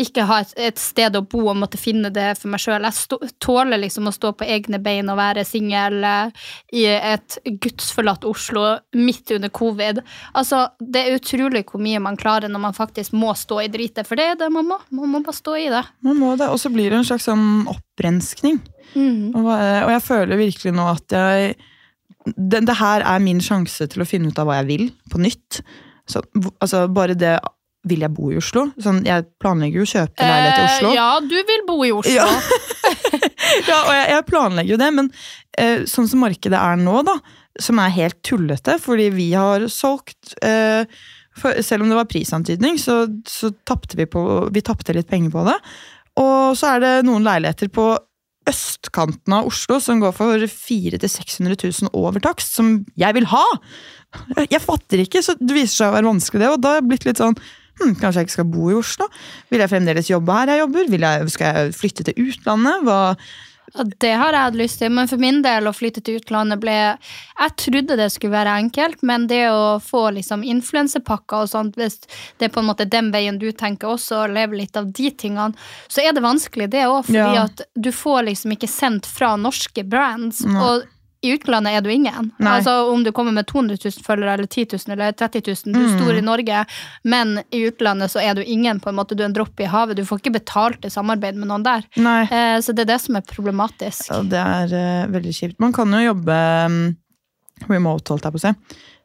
ikke 0.00 0.24
ha 0.30 0.40
et, 0.44 0.54
et 0.70 0.80
sted 0.80 1.16
å 1.16 1.22
bo 1.22 1.42
og 1.50 1.58
måtte 1.60 1.80
finne 1.80 2.08
det 2.14 2.32
for 2.40 2.52
meg 2.52 2.62
sjøl. 2.62 2.86
Jeg 2.88 2.96
stå, 2.96 3.18
tåler 3.42 3.82
liksom 3.82 4.08
å 4.08 4.14
stå 4.14 4.32
på 4.38 4.48
egne 4.48 4.80
bein 4.82 5.12
og 5.12 5.20
være 5.20 5.44
singel 5.44 6.00
eh, 6.06 6.48
i 6.80 6.86
et 6.88 7.38
gudsforlatt 7.44 8.24
Oslo 8.28 8.64
midt 8.96 9.34
under 9.36 9.52
covid. 9.52 10.00
Altså 10.32 10.66
Det 10.80 11.04
er 11.04 11.20
utrolig 11.20 11.66
hvor 11.68 11.84
mye 11.84 12.00
man 12.02 12.18
klarer 12.20 12.48
når 12.48 12.64
man 12.64 12.76
faktisk 12.76 13.12
må 13.12 13.34
stå 13.36 13.60
i 13.66 13.70
dritet, 13.72 14.08
for 14.08 14.16
det 14.16 14.30
er 14.32 14.40
det 14.40 14.48
man 14.54 14.68
må. 14.70 14.80
Man 14.88 15.12
må 15.12 15.24
bare 15.26 15.36
stå 15.36 15.58
i 15.60 15.68
det. 15.72 15.84
Man 16.06 16.16
må 16.20 16.32
det, 16.40 16.48
Og 16.48 16.60
så 16.62 16.72
blir 16.72 16.88
det 16.88 17.02
en 17.02 17.10
slags 17.12 17.28
sånn 17.28 17.68
opprenskning. 17.68 18.62
Mm. 18.94 19.36
Og, 19.36 19.44
og 19.52 19.92
jeg 19.92 20.06
føler 20.06 20.40
virkelig 20.40 20.72
nå 20.74 20.88
at 20.90 21.14
jeg 21.14 21.58
det, 22.26 22.64
det 22.68 22.76
her 22.80 23.04
er 23.06 23.22
min 23.24 23.40
sjanse 23.44 23.86
til 23.90 24.04
å 24.04 24.08
finne 24.08 24.30
ut 24.30 24.38
av 24.40 24.48
hva 24.48 24.60
jeg 24.60 24.68
vil, 24.70 24.84
på 25.12 25.22
nytt. 25.22 25.62
Så, 26.10 26.22
altså, 26.58 26.86
bare 26.90 27.14
det 27.18 27.38
Vil 27.88 28.02
jeg 28.04 28.12
bo 28.12 28.28
i 28.28 28.36
Oslo? 28.36 28.66
Sånn, 28.82 28.98
jeg 29.06 29.24
planlegger 29.40 29.80
jo 29.80 29.84
å 29.86 29.88
kjøpe 29.88 30.26
leilighet 30.26 30.58
i 30.58 30.64
Oslo. 30.66 30.88
Eh, 30.90 30.96
ja, 30.98 31.10
du 31.24 31.36
vil 31.48 31.62
bo 31.68 31.78
i 31.86 31.92
Oslo. 31.96 32.12
Ja. 32.12 32.28
Ja, 33.66 33.78
og 33.80 33.90
jeg, 33.90 34.04
jeg 34.12 34.26
planlegger 34.28 34.74
jo 34.74 34.80
det, 34.80 34.88
men 34.94 35.08
eh, 35.58 35.86
sånn 35.90 36.06
som 36.06 36.20
markedet 36.22 36.58
er 36.58 36.76
nå, 36.78 37.00
da, 37.06 37.16
som 37.58 37.80
er 37.82 37.94
helt 37.96 38.20
tullete, 38.26 38.76
fordi 38.82 39.08
vi 39.14 39.30
har 39.34 39.64
solgt 39.72 40.36
eh, 40.46 40.84
for, 41.40 41.62
Selv 41.64 41.84
om 41.84 41.90
det 41.90 41.98
var 41.98 42.08
prisantydning, 42.10 42.78
så, 42.78 43.04
så 43.26 43.52
tapte 43.66 43.98
vi 43.98 44.06
på 44.10 44.22
Vi 44.52 44.62
tapte 44.66 44.94
litt 44.94 45.08
penger 45.10 45.32
på 45.34 45.44
det. 45.46 45.56
Og 46.20 46.58
så 46.58 46.74
er 46.74 46.82
det 46.82 46.94
noen 47.06 47.24
leiligheter 47.24 47.70
på 47.72 47.86
østkanten 48.50 49.34
av 49.36 49.48
Oslo 49.48 49.78
som 49.82 50.02
går 50.02 50.12
for 50.16 50.44
400 50.50 51.00
000-600 51.06 51.56
000 51.86 51.94
over 51.96 52.22
takst, 52.24 52.54
som 52.58 52.80
jeg 52.98 53.16
vil 53.16 53.28
ha! 53.30 53.46
Jeg 54.50 54.62
fatter 54.64 55.04
ikke, 55.04 55.22
så 55.22 55.36
det 55.38 55.54
viser 55.54 55.76
seg 55.76 55.92
å 55.92 55.96
være 55.96 56.10
vanskelig, 56.10 56.42
det. 56.42 56.52
Og 56.52 56.62
da 56.62 56.72
har 56.72 56.80
jeg 56.80 56.88
blitt 56.90 57.06
litt 57.06 57.20
sånn 57.20 57.36
hm, 57.38 57.92
Kanskje 58.00 58.24
jeg 58.24 58.26
ikke 58.26 58.36
skal 58.38 58.48
bo 58.50 58.72
i 58.72 58.78
Oslo? 58.78 59.06
Vil 59.52 59.62
jeg 59.62 59.70
fremdeles 59.70 60.10
jobbe 60.10 60.34
her 60.34 60.50
jeg 60.54 60.64
jobber? 60.64 60.90
Jeg, 60.96 61.30
skal 61.36 61.54
jeg 61.60 61.76
flytte 61.78 62.06
til 62.08 62.26
utlandet? 62.26 62.82
Hva, 62.88 62.98
Ja, 63.74 63.84
det 64.02 64.12
har 64.18 64.32
jeg 64.34 64.42
hatt 64.48 64.58
lyst 64.58 64.78
til, 64.82 64.90
men 64.90 65.08
for 65.08 65.20
min 65.22 65.42
del 65.42 65.68
å 65.70 65.72
flytte 65.76 66.02
til 66.02 66.18
utlandet 66.20 66.58
ble 66.62 66.74
Jeg 66.74 67.56
trodde 67.56 67.96
det 67.96 68.08
skulle 68.12 68.32
være 68.34 68.56
enkelt, 68.64 69.02
men 69.06 69.26
det 69.30 69.44
å 69.50 69.78
få 69.82 70.10
liksom 70.16 70.42
influensepakker 70.42 71.44
og 71.44 71.48
sånt, 71.52 71.76
hvis 71.80 72.00
det 72.38 72.48
er 72.48 72.54
på 72.54 72.60
en 72.60 72.68
måte 72.70 72.88
den 72.90 73.10
veien 73.14 73.38
du 73.38 73.50
tenker 73.52 73.94
også, 73.94 74.24
å 74.24 74.30
leve 74.32 74.58
litt 74.58 74.76
av 74.76 74.90
de 74.92 75.10
tingene, 75.10 75.54
så 75.88 76.02
er 76.02 76.12
det 76.16 76.22
vanskelig, 76.24 76.70
det 76.70 76.86
òg, 76.88 77.04
fordi 77.06 77.18
Ja. 77.36 77.44
at 77.44 77.62
du 77.74 77.90
får 77.92 78.24
liksom 78.30 78.52
ikke 78.56 78.68
sendt 78.68 79.06
fra 79.06 79.36
norske 79.36 79.84
brands. 79.88 80.44
Nei. 80.44 80.60
og 80.60 80.82
i 81.20 81.32
utlandet 81.34 81.76
er 81.76 81.84
du 81.84 81.90
ingen. 81.92 82.30
Nei. 82.40 82.52
Altså 82.56 82.72
Om 82.92 83.02
du 83.04 83.10
kommer 83.12 83.34
med 83.36 83.46
200 83.50 83.76
000 83.84 84.04
følgere 84.06 84.38
eller 84.38 84.48
10 84.48 84.66
000 84.72 84.94
eller 84.94 85.12
30 85.12 85.42
000, 85.46 85.74
du 85.74 85.80
er 85.80 85.90
stor 85.98 86.16
i 86.16 86.24
Norge, 86.24 86.62
men 87.04 87.34
i 87.52 87.64
utlandet 87.68 88.12
så 88.12 88.22
er 88.24 88.38
du 88.38 88.42
ingen. 88.44 88.80
på 88.80 88.88
en 88.88 88.96
måte 88.96 89.14
Du 89.14 89.22
er 89.22 89.28
en 89.28 89.36
dropp 89.36 89.60
i 89.60 89.68
havet. 89.68 89.98
Du 89.98 90.04
får 90.08 90.22
ikke 90.22 90.38
betalt 90.38 90.84
i 90.84 90.92
samarbeid 90.92 91.36
med 91.36 91.50
noen 91.50 91.66
der. 91.66 91.84
Eh, 92.00 92.56
så 92.64 92.72
det 92.72 92.86
er 92.86 92.94
det 92.94 93.00
som 93.04 93.18
er 93.20 93.26
problematisk. 93.28 94.08
Ja, 94.08 94.22
det 94.22 94.40
er 94.40 94.72
uh, 95.04 95.12
veldig 95.12 95.34
kjipt. 95.36 95.58
Man 95.60 95.76
kan 95.76 95.92
jo 95.92 96.00
jobbe 96.00 96.38
um, 96.64 96.80
remote, 97.68 98.14
holdt 98.14 98.24
jeg 98.24 98.36
på 98.36 98.40
å 98.40 98.46
si. 98.46 98.54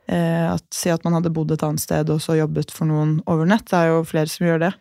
Eh, 0.07 0.53
at, 0.53 0.65
si 0.73 0.91
at 0.93 1.03
man 1.05 1.17
hadde 1.17 1.33
bodd 1.33 1.51
et 1.51 1.63
annet 1.65 1.81
sted 1.81 2.09
og 2.13 2.21
så 2.21 2.37
jobbet 2.37 2.71
for 2.73 2.87
noen 2.89 3.17
over 3.31 3.47
nett. 3.49 3.65
Det 3.71 3.79
er 3.79 3.91
jo 3.91 4.05
flere 4.07 4.29
som 4.31 4.47
gjør 4.47 4.67
det. 4.67 4.71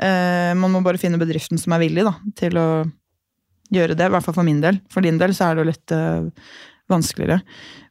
Eh, 0.00 0.52
man 0.56 0.72
må 0.72 0.82
bare 0.84 1.00
finne 1.00 1.20
bedriften 1.20 1.58
som 1.60 1.74
er 1.74 1.82
villig 1.82 2.06
da, 2.06 2.14
til 2.38 2.58
å 2.60 2.68
gjøre 3.74 3.96
det. 3.98 4.06
I 4.06 4.14
hvert 4.14 4.26
fall 4.26 4.36
for 4.38 4.46
min 4.46 4.62
del. 4.62 4.80
For 4.92 5.04
din 5.04 5.18
del 5.20 5.34
så 5.36 5.48
er 5.50 5.58
det 5.58 5.64
jo 5.64 5.70
litt 5.72 5.94
eh, 5.94 6.52
vanskeligere. 6.90 7.40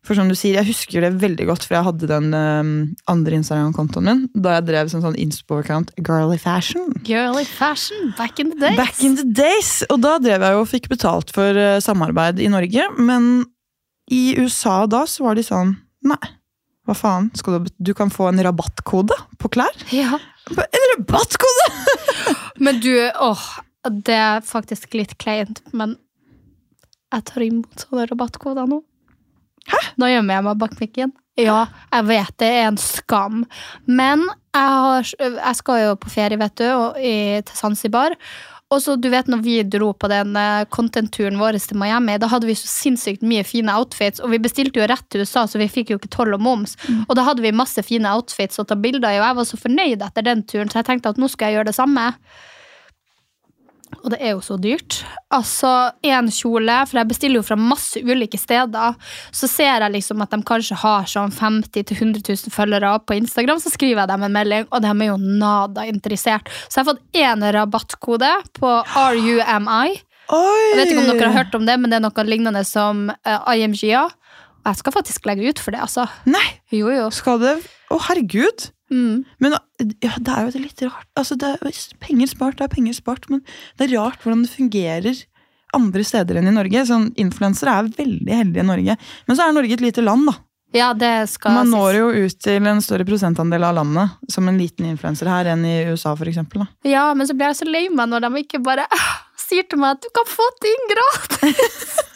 For 0.05 0.15
som 0.15 0.29
du 0.31 0.35
sier, 0.37 0.55
jeg 0.55 0.69
husker 0.69 1.03
det 1.03 1.11
veldig 1.19 1.45
godt, 1.49 1.65
for 1.67 1.75
jeg 1.75 1.87
hadde 1.89 2.07
den 2.09 2.31
um, 2.31 2.71
andre 3.11 3.39
Instagram-kontoen 3.41 4.07
min 4.07 4.21
da 4.31 4.55
jeg 4.57 4.67
drev 4.69 4.91
som 4.91 5.03
sånn 5.03 5.17
inspo-account 5.19 5.91
Girly 5.99 6.39
Fashion. 6.39 6.93
Girly 7.07 7.43
fashion 7.43 8.13
back 8.17 8.39
in 8.39 8.53
the 8.53 8.59
days. 8.61 8.79
Back 8.79 9.03
in 9.03 9.17
the 9.19 9.27
days! 9.27 9.73
Og 9.91 9.99
da 10.05 10.15
drev 10.23 10.45
jeg 10.45 10.55
jo 10.55 10.63
og 10.63 10.71
fikk 10.71 10.89
betalt 10.93 11.33
for 11.35 11.59
uh, 11.59 11.77
samarbeid 11.83 12.39
i 12.39 12.49
Norge, 12.51 12.87
men 12.97 13.29
i 14.09 14.33
USA 14.39 14.81
da 14.89 15.03
så 15.09 15.27
var 15.27 15.37
de 15.37 15.45
sånn 15.45 15.75
Nei, 16.07 16.31
hva 16.87 16.95
faen? 16.95 17.27
Skal 17.35 17.59
du, 17.59 17.71
du 17.91 17.91
kan 17.93 18.09
få 18.09 18.29
en 18.31 18.39
rabattkode 18.41 19.17
på 19.37 19.51
klær? 19.51 19.75
Ja. 19.91 20.15
En 20.49 20.85
rabattkode?! 20.95 21.71
Men 22.59 22.79
du, 22.83 22.93
åh, 23.19 23.43
det 23.87 24.15
er 24.15 24.41
faktisk 24.43 24.95
litt 24.97 25.17
kleint, 25.21 25.61
men 25.71 25.97
jeg 27.13 27.25
tar 27.29 27.45
imot 27.45 27.85
sånne 27.85 28.05
rabattkoder 28.11 28.69
nå. 28.69 28.83
Hæ? 29.69 29.79
Nå 30.01 30.09
gjemmer 30.09 30.39
jeg 30.39 30.47
meg 30.47 30.61
bak 30.61 30.77
mikken. 30.79 31.15
Ja, 31.39 31.63
jeg 31.93 32.07
vet 32.09 32.37
det 32.41 32.47
er 32.51 32.65
en 32.67 32.79
skam, 32.81 33.43
men 33.87 34.25
jeg, 34.27 34.69
har, 34.75 35.11
jeg 35.21 35.57
skal 35.59 35.83
jo 35.85 35.91
på 36.01 36.11
ferie, 36.11 36.39
vet 36.41 36.55
du, 36.59 36.65
i, 36.99 37.13
til 37.47 37.55
Zanzibar. 37.55 38.15
Og 38.69 38.83
så, 38.83 38.93
du 39.01 39.07
vet 39.09 39.29
når 39.31 39.39
vi 39.41 39.55
dro 39.65 39.93
på 39.97 40.09
den 40.11 40.35
eh, 40.37 40.67
content-turen 40.69 41.39
vår 41.41 41.57
til 41.63 41.79
Miami, 41.81 42.19
da 42.21 42.27
hadde 42.29 42.45
vi 42.45 42.57
så 42.57 42.67
sinnssykt 42.69 43.23
mye 43.25 43.41
fine 43.47 43.73
outfits, 43.73 44.21
og 44.21 44.29
vi 44.35 44.41
bestilte 44.43 44.81
jo 44.81 44.85
rett 44.89 45.07
til 45.09 45.23
USA, 45.25 45.47
så 45.49 45.61
vi 45.61 45.69
fikk 45.71 45.93
jo 45.93 45.97
ikke 45.97 46.11
toll 46.13 46.35
og 46.37 46.43
moms. 46.45 46.75
Og 47.07 47.15
da 47.17 47.25
hadde 47.25 47.41
vi 47.45 47.55
masse 47.55 47.81
fine 47.85 48.11
outfits 48.13 48.61
å 48.61 48.67
ta 48.69 48.77
bilder 48.77 49.09
i, 49.09 49.17
og 49.17 49.25
jeg 49.25 49.39
var 49.39 49.49
så 49.49 49.61
fornøyd 49.63 50.05
etter 50.05 50.27
den 50.27 50.45
turen, 50.45 50.69
så 50.69 50.83
jeg 50.83 50.89
tenkte 50.91 51.15
at 51.15 51.21
nå 51.21 51.31
skal 51.31 51.49
jeg 51.49 51.59
gjøre 51.59 51.71
det 51.71 51.79
samme. 51.79 52.05
Og 53.99 54.11
det 54.13 54.19
er 54.21 54.33
jo 54.35 54.41
så 54.43 54.55
dyrt. 54.61 55.01
Altså, 55.33 55.91
én 56.05 56.29
kjole, 56.33 56.75
for 56.87 56.99
jeg 57.01 57.09
bestiller 57.09 57.39
jo 57.39 57.45
fra 57.45 57.57
masse 57.59 57.99
ulike 57.99 58.39
steder. 58.39 58.95
Så 59.35 59.49
ser 59.51 59.83
jeg 59.83 59.93
liksom 59.95 60.23
at 60.23 60.31
de 60.33 60.39
kanskje 60.47 60.77
har 60.81 61.07
sånn 61.09 61.33
50 61.35 61.83
000-100 61.89 62.23
000 62.23 62.53
følgere 62.53 62.93
på 63.03 63.17
Instagram, 63.19 63.61
så 63.61 63.73
skriver 63.73 64.03
jeg 64.03 64.11
dem 64.13 64.27
en 64.27 64.35
melding, 64.35 64.69
og 64.69 64.85
de 64.85 64.93
er 64.93 65.09
jo 65.09 65.17
nada 65.19 65.87
interessert. 65.89 66.51
Så 66.67 66.79
jeg 66.79 66.85
har 66.85 66.91
fått 66.93 67.19
én 67.25 67.49
rabattkode 67.57 68.31
på 68.59 68.75
RUMI. 68.85 69.99
Oi! 70.29 70.63
Jeg 70.69 70.77
vet 70.77 70.91
ikke 70.93 71.03
om 71.03 71.09
dere 71.09 71.29
har 71.31 71.39
hørt 71.41 71.55
om 71.57 71.65
det, 71.65 71.75
men 71.81 71.89
det 71.91 71.97
er 71.99 72.05
noe 72.05 72.25
lignende 72.27 72.61
som 72.67 73.07
uh, 73.09 73.49
IMGA. 73.49 74.05
Og 74.59 74.67
jeg 74.69 74.81
skal 74.81 74.93
faktisk 74.93 75.25
legge 75.29 75.49
ut 75.49 75.61
for 75.61 75.73
det, 75.73 75.81
altså. 75.81 76.05
Nei, 76.29 76.45
Jo, 76.75 76.91
jo. 76.93 77.07
skal 77.15 77.39
det 77.41 77.55
Å, 77.89 77.97
herregud! 78.09 78.69
Mm. 78.89 79.25
Men 79.39 79.55
ja, 79.55 80.13
det 80.17 80.35
er 80.35 80.47
jo 80.47 80.61
litt 80.63 80.83
rart. 80.87 81.07
Altså, 81.19 81.37
det 81.39 81.55
er, 81.55 81.81
penger 82.01 82.31
spart 82.31 82.59
det 82.59 82.67
er 82.67 82.73
penger 82.73 82.97
spart, 82.97 83.29
men 83.31 83.43
det 83.77 83.87
er 83.87 83.97
rart 83.97 84.21
hvordan 84.23 84.45
det 84.45 84.53
fungerer 84.53 85.25
andre 85.77 86.03
steder 86.05 86.39
enn 86.39 86.49
i 86.49 86.55
Norge. 86.55 86.85
Sånn, 86.89 87.09
Influensere 87.21 87.77
er 87.77 87.89
veldig 87.97 88.37
heldige 88.41 88.65
i 88.65 88.69
Norge. 88.69 88.99
Men 89.27 89.37
så 89.37 89.45
er 89.45 89.57
Norge 89.57 89.77
et 89.77 89.85
lite 89.85 90.05
land, 90.05 90.29
da. 90.31 90.39
Ja, 90.71 90.91
Man 91.49 91.71
når 91.73 91.95
jo 91.97 92.09
ut 92.13 92.35
til 92.45 92.67
en 92.69 92.81
større 92.85 93.05
prosentandel 93.07 93.63
av 93.65 93.73
landet 93.79 94.11
som 94.29 94.45
en 94.47 94.59
liten 94.59 94.85
influenser 94.85 95.25
her 95.25 95.49
enn 95.49 95.63
i 95.65 95.79
USA, 95.89 96.13
for 96.13 96.29
eksempel. 96.29 96.61
Da. 96.61 96.89
Ja, 96.91 97.05
men 97.17 97.25
så 97.25 97.33
blir 97.33 97.49
jeg 97.49 97.57
så 97.63 97.65
lei 97.65 97.87
meg 97.89 98.11
når 98.11 98.27
de 98.27 98.43
ikke 98.43 98.61
bare 98.61 98.85
ah, 98.85 99.09
sier 99.33 99.65
til 99.65 99.81
meg 99.81 99.97
at 99.97 100.05
du 100.05 100.11
kan 100.13 100.29
få 100.29 100.45
ting 100.61 100.85
gratis. 100.93 101.97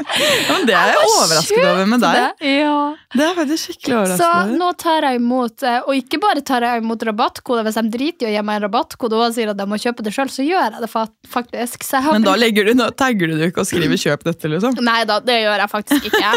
Ja, 0.00 0.56
men 0.56 0.66
det 0.68 0.74
er 0.76 0.92
jeg 0.92 1.00
overrasket 1.06 1.64
over 1.64 1.88
med 1.90 2.02
deg. 2.04 2.18
Det, 2.40 2.52
ja. 2.60 2.76
Det 3.14 3.24
er 3.26 3.34
faktisk 3.38 3.68
skikkelig 3.68 3.90
Så 3.90 3.98
overrasket 3.98 4.28
over. 4.30 4.54
nå 4.60 4.68
tar 4.80 5.06
jeg 5.08 5.20
imot, 5.20 5.64
eh, 5.66 5.78
og 5.84 5.98
ikke 5.98 6.20
bare 6.22 6.44
tar 6.46 6.66
jeg 6.66 6.82
imot 6.84 7.04
rabattkode, 7.10 7.64
hvis 7.66 7.78
de 7.80 7.84
driter 7.96 8.26
i 8.26 8.30
å 8.30 8.34
gi 8.34 8.44
meg 8.46 8.60
en 8.60 8.66
rabattkode 8.68 9.18
og 9.20 9.34
sier 9.36 9.52
at 9.52 9.60
de 9.60 9.66
må 9.70 9.78
kjøpe 9.80 10.06
det 10.06 10.14
sjøl, 10.16 10.32
så 10.32 10.46
gjør 10.46 10.66
jeg 10.66 10.84
det 10.84 10.90
faktisk. 11.34 11.86
Så 11.86 12.00
jeg 12.00 12.16
Men 12.16 12.28
da 12.28 12.36
legger 12.38 12.70
du, 12.70 12.74
nå 12.78 12.90
tagger 12.98 13.30
du 13.32 13.36
det 13.40 13.50
ikke 13.52 13.64
og 13.64 13.70
skriver 13.70 14.00
'kjøp 14.04 14.24
dette', 14.28 14.50
liksom. 14.54 14.78
Nei 14.84 15.02
da, 15.08 15.20
det 15.24 15.40
gjør 15.42 15.64
jeg 15.64 15.74
faktisk 15.74 16.10
ikke. 16.10 16.32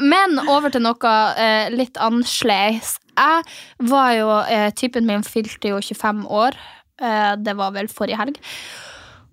Men 0.00 0.40
over 0.48 0.72
til 0.74 0.84
noe 0.84 1.14
eh, 1.36 1.68
litt 1.74 1.98
annerledes. 2.00 2.96
Jeg 3.18 3.88
var 3.90 4.10
jo 4.14 4.28
eh, 4.46 4.68
Typen 4.78 5.06
min 5.08 5.24
fylte 5.26 5.72
jo 5.72 5.80
25 5.82 6.26
år. 6.30 6.58
Eh, 7.02 7.32
det 7.42 7.56
var 7.58 7.74
vel 7.74 7.90
forrige 7.90 8.18
helg. 8.20 8.38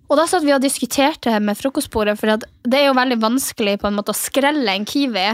Og 0.06 0.16
da 0.20 0.26
satt 0.30 0.44
vi 0.46 0.54
og 0.54 0.62
diskuterte 0.62 1.34
med 1.42 1.58
frokostbordet, 1.58 2.14
for 2.20 2.38
det 2.38 2.78
er 2.78 2.88
jo 2.88 2.96
veldig 2.98 3.18
vanskelig 3.22 3.78
på 3.82 3.88
en 3.90 3.96
måte 3.98 4.14
å 4.14 4.18
skrelle 4.18 4.76
en 4.76 4.86
kiwi. 4.86 5.28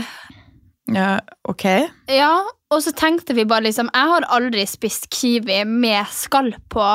Ja, 0.92 1.20
ok. 1.48 1.64
Ja, 2.10 2.32
og 2.72 2.82
så 2.82 2.90
tenkte 2.96 3.36
vi 3.36 3.44
bare 3.48 3.68
liksom 3.68 3.86
Jeg 3.94 4.08
har 4.10 4.24
aldri 4.34 4.64
spist 4.66 5.06
kiwi 5.14 5.62
med 5.68 6.08
skall 6.10 6.54
på. 6.72 6.88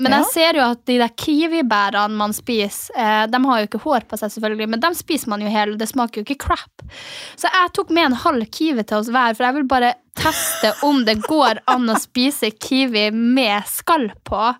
Men 0.00 0.12
Ja. 0.12 0.18
jeg 0.22 0.26
ser 0.30 0.54
jo 0.54 0.62
at 0.62 0.84
de 0.86 0.96
der 0.98 1.08
kiwibærene 1.10 2.14
man 2.14 2.30
spiser, 2.32 2.94
eh, 2.94 3.26
de 3.26 3.38
har 3.44 3.58
jo 3.58 3.66
ikke 3.66 3.82
hår 3.82 4.06
på 4.06 4.16
seg, 4.16 4.30
selvfølgelig, 4.30 4.68
men 4.68 4.80
dem 4.80 4.94
spiser 4.94 5.28
man 5.28 5.40
jo 5.42 5.48
hele. 5.50 5.76
Det 5.76 5.88
smaker 5.88 6.20
jo 6.20 6.24
ikke 6.24 6.38
crap. 6.46 6.82
Så 7.34 7.50
jeg 7.50 7.72
tok 7.74 7.90
med 7.90 8.04
en 8.06 8.12
halv 8.12 8.46
kiwi 8.46 8.86
til 8.86 8.98
oss 8.98 9.08
hver, 9.10 9.34
for 9.34 9.44
jeg 9.44 9.54
vil 9.54 9.66
bare 9.66 9.94
teste 10.14 10.72
om 10.86 11.04
det 11.04 11.18
går 11.26 11.58
an 11.66 11.90
å 11.90 11.98
spise 11.98 12.52
kiwi 12.54 13.10
med 13.10 13.66
skall 13.66 14.12
på. 14.24 14.54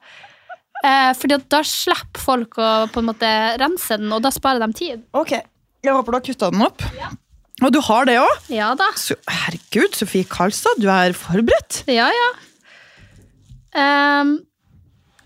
Eh, 0.87 1.13
fordi 1.19 1.39
da 1.51 1.61
slipper 1.67 2.23
folk 2.23 2.59
å 2.63 2.73
på 2.93 3.03
en 3.03 3.09
måte 3.09 3.31
rense 3.59 3.97
den, 3.99 4.13
og 4.15 4.23
da 4.23 4.31
sparer 4.35 4.63
de 4.63 4.77
tid. 4.79 5.07
Ok, 5.17 5.39
Jeg 5.83 5.95
håper 5.95 6.11
du 6.13 6.17
har 6.19 6.27
kutta 6.27 6.51
den 6.51 6.63
opp. 6.67 6.83
Og 7.63 7.73
du 7.75 7.81
har 7.83 8.07
det 8.07 8.17
òg? 8.19 8.51
Ja 8.55 8.73
da. 8.79 8.87
Herregud, 9.31 9.95
Sofie 9.99 10.27
Karlstad, 10.27 10.79
du 10.79 10.89
er 10.91 11.15
forberedt. 11.19 11.83
Ja, 11.91 12.09
ja. 12.15 12.29
Um, 13.79 14.37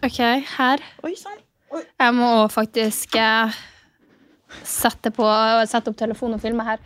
ok, 0.04 0.20
her. 0.56 0.84
Oi, 1.04 1.14
sann. 1.16 1.40
Jeg 1.72 2.14
må 2.16 2.30
faktisk 2.52 3.16
eh, 3.16 3.52
sette, 4.68 5.12
på, 5.12 5.28
sette 5.68 5.92
opp 5.92 6.00
telefonen 6.00 6.36
og 6.36 6.44
filme 6.44 6.64
her. 6.68 6.80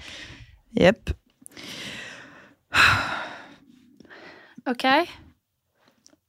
Jepp. 0.78 1.14
Ok. 4.66 4.86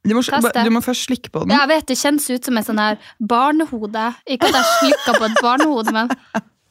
Du, 0.07 0.13
må- 0.15 0.63
du 0.63 0.69
må 0.71 0.81
først 0.81 1.07
slikke 1.09 1.29
på 1.33 1.41
den. 1.43 1.51
Ja, 1.51 1.59
jeg 1.65 1.69
vet 1.73 1.87
det 1.91 1.97
kjennes 1.99 2.29
ut 2.29 2.45
som 2.45 2.57
et 2.57 2.65
sånn 2.67 2.79
her 2.79 2.97
barnehode. 3.19 4.05
Ikke 4.27 4.47
at 4.49 4.55
jeg 4.59 4.67
slikka 4.79 5.17
på 5.19 5.25
et 5.29 5.41
barnehode, 5.43 5.91
men 5.93 6.11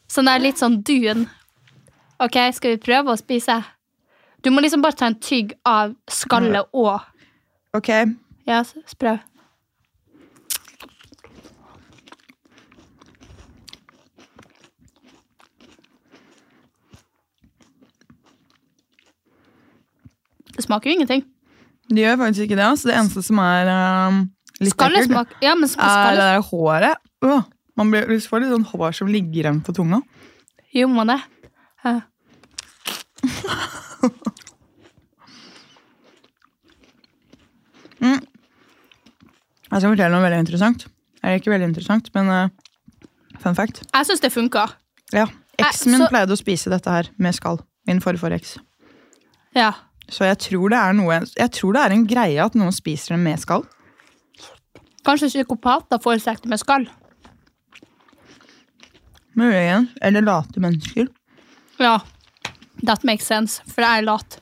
sånn 0.08 0.30
der 0.30 0.38
litt 0.42 0.58
sånn 0.62 0.78
dun. 0.86 1.26
Ok, 2.20 2.38
skal 2.56 2.76
vi 2.76 2.82
prøve 2.86 3.12
å 3.12 3.18
spise? 3.20 3.58
Du 4.42 4.50
må 4.50 4.62
liksom 4.62 4.80
bare 4.84 4.96
ta 4.96 5.06
en 5.10 5.18
tygg 5.20 5.52
av 5.66 5.94
skallet 6.08 6.68
og 6.72 7.00
Ok, 7.76 7.88
Ja, 8.46 8.62
prøv. 8.98 9.18
Det 20.56 20.62
smaker 20.64 20.90
jo 20.90 20.94
ingenting. 20.96 21.24
Det 21.88 22.02
gjør 22.02 22.16
faktisk 22.22 22.46
ikke 22.46 22.58
det. 22.58 22.66
Altså. 22.66 22.88
Det 22.90 22.96
eneste 22.98 23.22
som 23.26 23.38
er 23.42 23.70
um, 23.70 24.22
litt 24.60 24.74
ekkelt, 24.74 25.36
Ja, 25.44 25.54
men 25.54 25.70
er 25.70 26.16
det 26.16 26.26
der 26.26 26.42
håret. 26.48 26.96
Uh, 27.24 27.42
man 27.78 27.92
blir, 27.92 28.20
får 28.26 28.42
litt 28.42 28.54
sånn 28.54 28.68
hår 28.72 28.96
som 28.98 29.10
ligger 29.12 29.44
igjen 29.44 29.62
på 29.64 29.74
tunga. 29.76 30.02
Jo, 30.74 30.88
må 30.90 31.06
det. 31.08 31.20
Ja. 31.84 32.00
Jeg 39.76 39.82
skal 39.82 39.92
fortelle 39.92 40.14
noe 40.14 40.24
veldig 40.24 40.42
interessant. 40.44 40.86
Eller 41.22 41.40
ikke 41.40 41.50
veldig 41.52 41.66
interessant, 41.72 42.06
men 42.14 42.30
uh, 42.30 43.08
fun 43.42 43.56
fact. 43.58 43.82
Jeg 43.90 44.08
syns 44.08 44.22
det 44.22 44.30
funka. 44.32 44.66
Ja, 45.12 45.26
Eksen 45.58 45.92
min 45.92 46.04
så- 46.04 46.08
pleide 46.12 46.32
å 46.32 46.38
spise 46.38 46.70
dette 46.72 46.92
her 46.92 47.10
med 47.18 47.34
skall. 47.36 47.58
Min 47.86 48.00
forrige 48.00 48.38
eks. 48.38 48.56
Ja. 49.54 49.72
Så 50.08 50.26
jeg 50.28 50.38
tror, 50.38 50.70
det 50.70 50.78
er 50.78 50.94
noe, 50.94 51.18
jeg 51.34 51.52
tror 51.56 51.74
det 51.74 51.82
er 51.82 51.94
en 51.96 52.06
greie 52.06 52.44
at 52.44 52.54
noen 52.58 52.74
spiser 52.74 53.16
dem 53.16 53.24
med 53.26 53.40
skall. 53.42 53.64
Kanskje 55.06 55.30
psykopater 55.30 56.00
foretrekker 56.02 56.46
det 56.46 56.52
med 56.52 56.62
skall. 56.62 56.86
Muligens. 59.36 59.90
Eller 60.02 60.24
late 60.24 60.60
mennesker. 60.62 61.08
Ja. 61.78 62.00
That 62.86 63.04
makes 63.04 63.26
sense, 63.26 63.62
for 63.70 63.84
jeg 63.84 64.02
er 64.02 64.06
lat. 64.06 64.38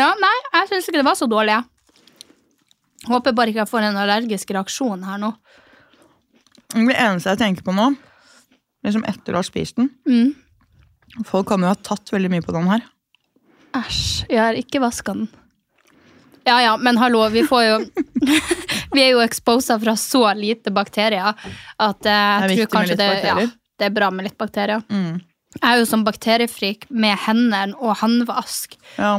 ja, 0.00 0.10
nei, 0.20 0.36
jeg 0.54 0.70
syns 0.70 0.88
ikke 0.88 1.00
det 1.00 1.08
var 1.08 1.18
så 1.18 1.28
dårlig. 1.30 1.58
jeg. 1.58 1.72
Håper 3.06 3.36
bare 3.36 3.52
ikke 3.52 3.62
jeg 3.62 3.70
får 3.70 3.86
en 3.86 4.00
allergisk 4.02 4.50
reaksjon 4.56 5.04
her 5.06 5.20
nå. 5.22 5.30
Det 6.74 6.96
eneste 6.96 7.32
jeg 7.32 7.40
tenker 7.40 7.66
på 7.66 7.74
nå, 7.76 7.92
liksom 8.84 9.04
etter 9.06 9.36
å 9.36 9.40
ha 9.42 9.46
spist 9.46 9.78
den 9.78 9.92
Mm. 10.06 10.34
Folk 11.24 11.46
kan 11.48 11.62
jo 11.62 11.70
ha 11.70 11.76
tatt 11.78 12.10
veldig 12.12 12.28
mye 12.28 12.44
på 12.44 12.52
den 12.52 12.66
her. 12.68 12.82
Æsj, 13.76 14.26
jeg 14.32 14.40
har 14.42 14.58
ikke 14.58 14.80
vaska 14.82 15.14
den. 15.16 15.28
Ja 16.46 16.60
ja, 16.62 16.76
men 16.78 16.98
hallo, 17.00 17.24
vi 17.34 17.42
får 17.46 17.62
jo 17.64 17.78
Vi 18.94 19.02
er 19.02 19.08
jo 19.16 19.22
exposa 19.24 19.78
fra 19.82 19.96
så 19.98 20.22
lite 20.38 20.70
bakterier 20.72 21.34
at 21.34 22.06
eh, 22.06 22.44
jeg 22.46 22.60
tror 22.60 22.70
kanskje 22.76 22.98
det, 23.00 23.08
ja, 23.26 23.34
det 23.76 23.88
er 23.88 23.94
bra 23.94 24.12
med 24.14 24.28
litt 24.28 24.38
bakterier. 24.38 24.84
Mm. 24.88 25.18
Jeg 25.56 25.66
er 25.68 25.80
jo 25.80 25.88
som 25.88 26.04
bakteriefrik 26.06 26.86
med 26.88 27.18
hendene 27.26 27.76
og 27.80 27.98
håndvask. 28.00 28.76
Ja. 28.96 29.18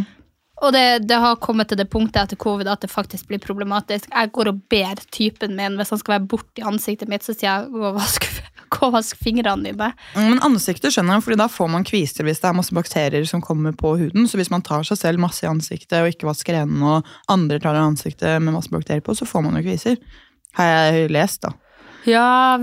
Og 0.65 0.73
det, 0.73 1.05
det 1.05 1.17
har 1.21 1.37
kommet 1.41 1.69
til 1.69 1.77
det 1.77 1.85
punktet 1.91 2.23
etter 2.23 2.39
covid 2.41 2.69
at 2.71 2.81
det 2.81 2.89
faktisk 2.89 3.29
blir 3.29 3.41
problematisk. 3.43 4.07
Jeg 4.09 4.31
går 4.33 4.49
og 4.49 4.61
ber 4.71 5.01
typen 5.13 5.53
min 5.57 5.77
hvis 5.77 5.93
han 5.93 6.01
skal 6.01 6.15
være 6.15 6.29
borti 6.31 6.65
ansiktet 6.65 7.11
mitt, 7.11 7.25
så 7.25 7.35
sier 7.35 7.51
jeg 7.51 7.75
gå 7.75 7.83
og 7.91 7.99
vask, 7.99 8.25
gå 8.73 8.87
og 8.89 8.95
vask 8.97 9.19
fingrene 9.21 9.69
dine. 9.69 9.91
Men 10.17 10.41
ansiktet 10.45 10.95
skjønner 10.95 11.19
jeg, 11.19 11.27
fordi 11.27 11.39
da 11.43 11.49
får 11.51 11.69
man 11.75 11.85
kviser 11.87 12.25
hvis 12.25 12.41
det 12.41 12.49
er 12.49 12.57
masse 12.57 12.73
bakterier 12.73 13.29
som 13.29 13.43
kommer 13.45 13.75
på 13.77 13.93
huden. 14.01 14.25
Så 14.25 14.41
hvis 14.41 14.51
man 14.53 14.65
tar 14.65 14.87
seg 14.87 15.01
selv 15.03 15.21
masse 15.21 15.45
i 15.45 15.51
ansiktet 15.51 15.99
og 16.01 16.09
ikke 16.09 16.29
vasker 16.31 16.63
hendene, 16.63 16.97
og 16.97 17.33
andre 17.37 17.61
tar 17.61 17.77
ansiktet 17.83 18.41
med 18.41 18.57
masse 18.57 18.73
bakterier 18.73 19.05
på, 19.05 19.13
så 19.17 19.29
får 19.29 19.45
man 19.45 19.61
jo 19.61 19.67
kviser. 19.69 20.01
Har 20.57 20.73
jeg 20.73 21.13
lest, 21.13 21.45
da. 21.45 21.53
Ja, 22.07 22.57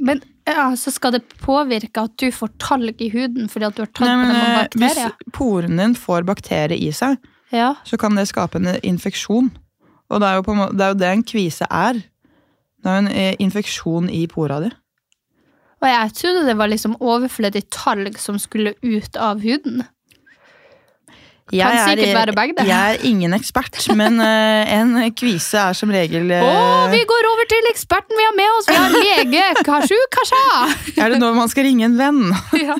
men 0.00 0.22
ja, 0.46 0.70
så 0.76 0.90
skal 0.92 1.12
det 1.16 1.22
påvirke 1.40 2.02
at 2.04 2.16
du 2.20 2.28
får 2.34 2.50
talg 2.60 3.00
i 3.00 3.08
huden 3.12 3.48
fordi 3.48 3.68
at 3.68 3.76
du 3.76 3.82
har 3.84 3.90
tatt 3.92 4.04
Nei, 4.06 4.16
men, 4.20 4.30
på 4.30 4.40
eh, 4.40 4.56
bakterier? 4.58 5.14
hvis 5.16 5.32
poren 5.36 5.76
din 5.80 5.94
får 5.96 6.26
bakterier 6.28 6.76
i 6.76 6.90
seg, 6.92 7.16
Ja. 7.54 7.74
så 7.86 7.96
kan 8.00 8.16
det 8.18 8.26
skape 8.28 8.58
en 8.58 8.74
infeksjon. 8.82 9.52
Og 10.10 10.20
det 10.20 10.28
er 10.28 10.34
jo, 10.40 10.42
på 10.42 10.52
en 10.52 10.76
det, 10.76 10.84
er 10.84 10.92
jo 10.92 10.98
det 11.00 11.08
en 11.12 11.22
kvise 11.24 11.66
er. 11.70 11.94
Det 12.82 12.90
er 12.90 12.96
jo 12.98 13.04
en 13.06 13.12
eh, 13.14 13.36
infeksjon 13.40 14.10
i 14.10 14.26
pora 14.26 14.60
di. 14.60 14.70
Og 15.84 15.88
jeg 15.88 16.12
trodde 16.18 16.46
det 16.46 16.56
var 16.56 16.68
liksom 16.72 16.96
overflødig 17.00 17.64
talg 17.72 18.18
som 18.20 18.38
skulle 18.40 18.74
ut 18.82 19.16
av 19.20 19.40
huden. 19.44 19.82
Kan 21.52 21.76
sikkert 21.84 22.16
være 22.16 22.34
begge. 22.36 22.64
Jeg 22.64 22.94
er 22.94 23.02
ingen 23.04 23.34
ekspert, 23.36 23.76
men 23.98 24.16
eh, 24.24 24.70
en 24.78 24.94
kvise 25.12 25.60
er 25.60 25.76
som 25.76 25.92
regel 25.92 26.30
eh, 26.32 26.40
Å, 26.40 26.86
vi 26.92 27.02
går 27.10 27.28
over 27.30 27.48
til 27.50 27.68
eksperten 27.68 28.16
vi 28.16 28.24
har 28.24 28.32
med 28.38 28.54
oss! 28.54 28.70
Vi 28.70 28.78
har 28.78 28.94
lege 28.94 29.66
Kashu 29.66 29.98
Kasha! 30.14 30.40
Er 30.96 31.12
det 31.12 31.20
når 31.20 31.36
man 31.36 31.52
skal 31.52 31.68
ringe 31.68 31.84
en 31.90 31.98
venn? 32.00 32.22
ja. 32.64 32.78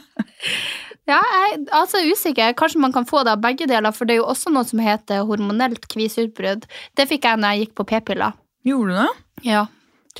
ja, 1.10 1.20
jeg 1.20 1.52
er 1.52 1.68
altså 1.76 2.00
usikker. 2.08 2.56
Kanskje 2.56 2.80
man 2.80 2.94
kan 2.96 3.04
få 3.08 3.20
det 3.28 3.34
av 3.36 3.44
begge 3.44 3.68
deler, 3.68 3.92
for 3.92 4.08
det 4.08 4.16
er 4.16 4.22
jo 4.22 4.30
også 4.32 4.54
noe 4.54 4.64
som 4.64 4.80
heter 4.80 5.26
hormonelt 5.28 5.84
kviseutbrudd. 5.92 6.64
Det 6.96 7.08
fikk 7.10 7.28
jeg 7.28 7.42
når 7.42 7.52
jeg 7.52 7.66
gikk 7.66 7.76
på 7.82 7.88
p-piller. 7.92 8.32
Gjorde 8.64 8.94
du 8.94 9.00
det? 9.02 9.10
Ja. 9.50 9.66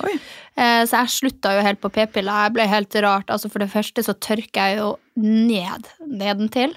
Oi. 0.03 0.15
Eh, 0.59 0.81
så 0.83 0.99
jeg 0.99 1.13
slutta 1.13 1.53
jo 1.55 1.63
helt 1.63 1.79
på 1.83 1.91
p-piller. 1.95 2.47
Jeg 2.47 2.55
ble 2.57 2.67
helt 2.67 2.97
rart. 3.05 3.31
Altså 3.31 3.47
For 3.51 3.63
det 3.63 3.71
første 3.71 4.03
så 4.03 4.15
tørker 4.19 4.71
jeg 4.71 4.79
jo 4.81 4.89
ned 5.15 5.87
nedentil. 6.03 6.75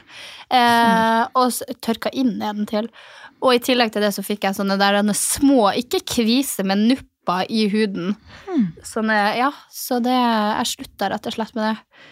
Eh, 0.55 1.23
og 1.35 1.51
så 1.57 1.67
tørka 1.83 2.13
inn 2.15 2.37
nedentil. 2.39 2.87
Og 3.43 3.57
i 3.57 3.63
tillegg 3.63 3.93
til 3.95 4.03
det 4.03 4.13
så 4.15 4.25
fikk 4.27 4.47
jeg 4.47 4.59
sånne 4.59 4.79
der 4.81 4.99
små, 5.15 5.71
ikke 5.79 6.03
kviser, 6.07 6.67
men 6.67 6.89
nupper 6.91 7.47
i 7.51 7.69
huden. 7.71 8.17
Sånne, 8.87 9.19
ja, 9.39 9.51
så 9.71 10.01
det 10.03 10.15
Jeg 10.15 10.71
slutta 10.73 11.11
rett 11.13 11.27
og 11.27 11.35
slett 11.37 11.55
med 11.59 11.69
det. 11.69 12.07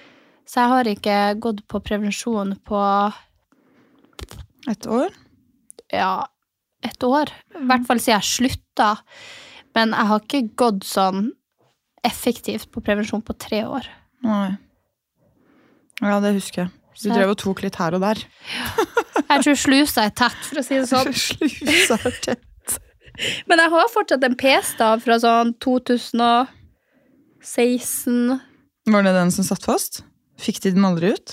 Så 0.46 0.62
jeg 0.62 0.70
har 0.74 0.90
ikke 0.90 1.16
gått 1.42 1.64
på 1.66 1.82
prevensjon 1.82 2.54
på 2.66 2.82
Et 4.70 4.86
år? 4.86 5.10
ja, 5.92 6.26
et 6.82 7.02
år. 7.06 7.30
I 7.54 7.66
hvert 7.66 7.86
fall 7.86 8.00
siden 8.02 8.18
jeg 8.18 8.30
slutta. 8.30 8.88
Men 9.76 9.92
jeg 9.92 10.08
har 10.10 10.20
ikke 10.24 10.56
gått 10.56 10.86
sånn 10.88 11.32
effektivt 12.06 12.70
på 12.72 12.80
prevensjon 12.84 13.22
på 13.24 13.34
tre 13.36 13.60
år. 13.68 13.84
Nei. 14.24 14.56
Ja, 16.00 16.20
det 16.24 16.32
husker 16.36 16.64
jeg. 16.64 16.70
Du 17.02 17.10
drev 17.12 17.30
og 17.34 17.38
tok 17.40 17.62
litt 17.64 17.76
her 17.76 17.92
og 17.96 18.00
der. 18.04 18.18
Jeg 19.26 19.42
tror 19.42 19.56
slusa 19.58 20.00
er 20.06 20.12
tett, 20.16 20.42
for 20.46 20.60
å 20.60 20.62
si 20.64 20.74
det 20.78 20.86
sånn. 20.88 21.10
Slusa 21.16 21.96
er 21.98 22.14
tett. 22.22 22.44
Men 23.48 23.58
jeg 23.62 23.70
har 23.72 23.88
fortsatt 23.90 24.24
en 24.28 24.36
p-stav 24.38 25.00
fra 25.02 25.16
sånn 25.18 25.54
2016. 25.64 26.46
Var 28.92 29.02
det 29.06 29.14
den 29.16 29.32
som 29.34 29.44
satt 29.48 29.64
fast? 29.66 29.92
Fikk 30.40 30.62
de 30.62 30.70
den 30.76 30.86
aldri 30.86 31.06
ut? 31.16 31.28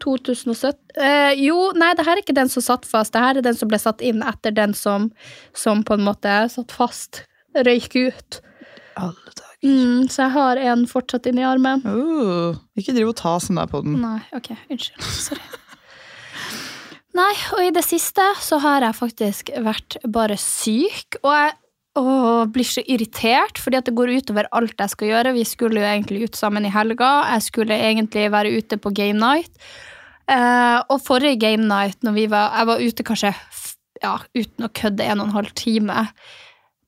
2017 0.00 0.74
eh, 0.96 1.32
Jo, 1.36 1.72
nei, 1.78 1.92
det 1.96 2.04
her 2.06 2.16
er 2.16 2.22
ikke 2.24 2.36
den 2.36 2.50
som 2.52 2.62
satt 2.64 2.84
fast. 2.88 3.12
Det 3.14 3.22
her 3.22 3.34
er 3.38 3.44
den 3.46 3.56
som 3.56 3.68
ble 3.70 3.78
satt 3.80 4.00
inn 4.04 4.20
etter 4.26 4.52
den 4.56 4.72
som, 4.76 5.10
som 5.56 5.84
på 5.86 5.94
en 5.96 6.04
måte 6.06 6.48
satt 6.52 6.72
fast. 6.74 7.24
Røyk 7.56 7.96
ut. 7.98 8.40
Alle 9.00 9.32
dager. 9.34 9.46
Mm, 9.60 10.08
så 10.08 10.22
jeg 10.24 10.32
har 10.36 10.60
en 10.72 10.86
fortsatt 10.88 11.26
inni 11.28 11.44
armen. 11.44 11.82
Uh, 11.84 12.56
ikke 12.80 12.94
driv 12.96 13.12
og 13.12 13.18
ta 13.20 13.34
sånn 13.42 13.60
der 13.60 13.68
på 13.70 13.82
den. 13.84 13.98
Nei, 14.00 14.20
ok, 14.36 14.54
unnskyld. 14.72 15.08
Sorry. 15.28 15.48
Nei, 17.18 17.32
og 17.56 17.64
i 17.66 17.72
det 17.74 17.82
siste 17.84 18.24
så 18.40 18.60
har 18.62 18.86
jeg 18.86 18.96
faktisk 18.96 19.50
vært 19.66 19.98
bare 20.14 20.36
syk, 20.40 21.18
og 21.24 21.34
jeg 21.34 21.56
å, 21.98 22.04
blir 22.50 22.66
så 22.66 22.82
irritert, 22.86 23.58
fordi 23.58 23.80
at 23.80 23.88
det 23.88 23.96
går 23.98 24.12
utover 24.20 24.48
alt 24.54 24.78
jeg 24.78 24.92
skal 24.92 25.10
gjøre. 25.10 25.34
Vi 25.36 25.46
skulle 25.48 25.82
jo 25.82 25.88
egentlig 25.88 26.28
ut 26.28 26.38
sammen 26.38 26.66
i 26.66 26.72
helga, 26.72 27.10
jeg 27.34 27.46
skulle 27.48 27.78
egentlig 27.78 28.28
være 28.32 28.52
ute 28.60 28.78
på 28.80 28.92
game 28.94 29.18
night. 29.18 29.50
Eh, 30.30 30.78
og 30.86 31.02
forrige 31.02 31.40
game 31.42 31.66
night, 31.66 31.98
når 32.06 32.16
vi 32.16 32.28
var, 32.30 32.54
jeg 32.58 32.70
var 32.70 32.84
ute 32.86 33.06
kanskje, 33.10 33.34
ja, 34.04 34.14
uten 34.38 34.68
å 34.68 34.72
kødde, 34.80 35.08
en 35.08 35.24
og 35.24 35.28
en 35.28 35.36
halv 35.40 35.50
time. 35.58 36.06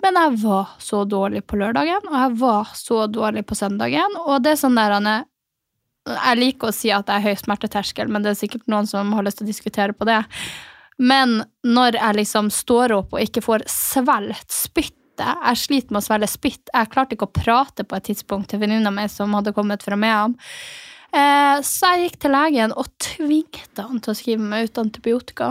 Men 0.03 0.19
jeg 0.19 0.39
var 0.43 0.73
så 0.83 1.05
dårlig 1.07 1.45
på 1.47 1.59
lørdagen, 1.61 2.09
og 2.11 2.17
jeg 2.19 2.39
var 2.41 2.73
så 2.75 3.05
dårlig 3.07 3.45
på 3.47 3.59
søndagen, 3.59 4.17
og 4.25 4.43
det 4.43 4.57
er 4.57 4.63
sånn 4.65 4.79
der, 4.79 4.97
Anne, 4.99 5.15
jeg 6.09 6.39
liker 6.41 6.71
å 6.71 6.75
si 6.75 6.91
at 6.91 7.07
jeg 7.07 7.21
er 7.21 7.29
høy 7.29 7.39
smerteterskel, 7.39 8.11
men 8.11 8.25
det 8.25 8.33
er 8.33 8.41
sikkert 8.41 8.67
noen 8.71 8.89
som 8.91 9.13
har 9.15 9.23
lyst 9.27 9.39
til 9.39 9.47
å 9.47 9.53
diskutere 9.53 9.95
på 9.95 10.09
det. 10.09 10.19
Men 10.99 11.45
når 11.63 11.99
jeg 12.01 12.19
liksom 12.19 12.51
står 12.53 12.95
opp 12.97 13.15
og 13.15 13.23
ikke 13.23 13.43
får 13.45 13.65
svelget 13.71 14.53
spyttet 14.53 14.99
Jeg 15.23 15.59
sliter 15.61 15.93
med 15.93 16.01
å 16.01 16.05
svelge 16.07 16.27
spytt. 16.31 16.71
Jeg 16.73 16.89
klarte 16.91 17.15
ikke 17.15 17.27
å 17.29 17.35
prate 17.37 17.85
på 17.85 17.95
et 17.95 18.07
tidspunkt 18.09 18.49
til 18.51 18.63
venninna 18.63 18.91
mi 18.91 19.05
som 19.13 19.35
hadde 19.37 19.53
kommet 19.55 19.85
fra 19.85 19.95
Mehamn. 20.01 20.35
Eh, 21.13 21.59
så 21.63 21.91
jeg 21.93 22.07
gikk 22.07 22.17
til 22.25 22.33
legen 22.33 22.73
og 22.73 22.89
tvingte 22.97 23.85
han 23.85 24.01
til 24.03 24.15
å 24.15 24.17
skrive 24.17 24.49
meg 24.49 24.71
ut 24.71 24.81
antibiotika. 24.81 25.51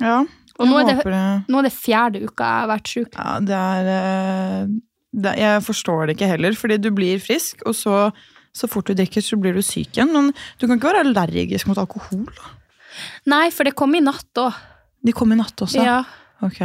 Ja, 0.00 0.22
Og 0.62 0.70
nå 0.70 0.80
er, 0.82 1.02
det, 1.02 1.16
nå 1.50 1.60
er 1.60 1.68
det 1.68 1.74
fjerde 1.74 2.22
uka 2.24 2.46
jeg 2.46 2.62
har 2.62 2.70
vært 2.70 2.92
sjuk. 2.94 3.16
Ja, 3.18 3.34
det 3.42 3.58
er, 3.58 3.90
eh, 3.96 4.72
det, 5.12 5.34
Jeg 5.42 5.64
forstår 5.66 6.06
det 6.06 6.16
ikke 6.16 6.30
heller, 6.32 6.56
fordi 6.58 6.78
du 6.80 6.90
blir 6.94 7.22
frisk, 7.22 7.64
og 7.68 7.76
så, 7.76 7.98
så 8.54 8.70
fort 8.70 8.88
du 8.88 8.96
drikker, 8.98 9.24
så 9.24 9.38
blir 9.40 9.56
du 9.58 9.62
syk 9.66 9.96
igjen. 9.96 10.12
Men 10.14 10.30
du 10.32 10.66
kan 10.68 10.78
ikke 10.78 10.92
være 10.92 11.04
allergisk 11.08 11.70
mot 11.70 11.80
alkohol. 11.82 12.28
Nei, 13.28 13.46
for 13.54 13.68
det 13.68 13.76
kom 13.78 13.94
i 13.98 14.04
natt 14.04 14.40
òg. 14.40 14.56
De 15.02 15.14
kom 15.16 15.34
i 15.34 15.38
natt 15.38 15.64
også? 15.64 15.82
Ja. 15.82 16.02
Ok. 16.42 16.62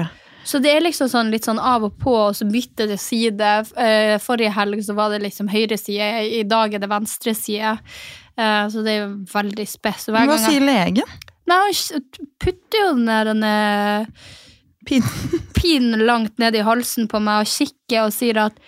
Så 0.47 0.61
det 0.63 0.71
er 0.71 0.83
liksom 0.85 1.09
sånn 1.11 1.31
litt 1.33 1.47
sånn 1.47 1.59
av 1.59 1.83
og 1.89 1.97
på, 1.99 2.13
og 2.29 2.35
så 2.37 2.47
bytter 2.47 2.87
det 2.93 2.99
side. 3.03 3.49
Eh, 3.75 4.15
forrige 4.23 4.53
helg 4.55 4.83
så 4.85 4.95
var 4.95 5.11
det 5.11 5.19
liksom 5.25 5.49
høyre 5.51 5.75
side, 5.79 6.07
i 6.39 6.43
dag 6.47 6.77
er 6.77 6.83
det 6.83 6.89
venstre 6.91 7.33
side. 7.35 7.73
Eh, 8.37 8.63
så 8.71 8.83
det 8.85 8.95
er 9.01 9.15
veldig 9.33 9.65
spes. 9.67 10.07
Hva 10.13 10.37
sier 10.39 10.63
legen? 10.63 11.17
Nei, 11.47 11.71
han 11.71 12.03
putter 12.41 12.81
jo 12.81 12.89
den 12.97 13.07
der 13.43 14.07
pinen 14.87 15.07
eh, 15.07 15.45
Pin. 15.57 15.93
langt 16.09 16.37
ned 16.39 16.55
i 16.55 16.65
halsen 16.65 17.07
på 17.11 17.21
meg 17.23 17.45
og 17.45 17.51
kikker 17.51 18.07
og 18.07 18.13
sier 18.15 18.43
at 18.47 18.59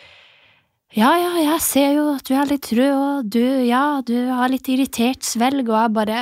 ja, 0.98 1.12
ja, 1.22 1.34
jeg 1.38 1.62
ser 1.62 1.92
jo 2.00 2.06
at 2.16 2.26
du 2.26 2.34
er 2.34 2.48
litt 2.50 2.72
rød, 2.74 2.94
og 2.98 3.28
du, 3.30 3.44
ja, 3.62 4.02
du 4.02 4.16
har 4.34 4.50
litt 4.50 4.66
irritert 4.74 5.22
svelg, 5.22 5.68
og 5.70 5.78
jeg 5.78 5.96
bare 6.00 6.22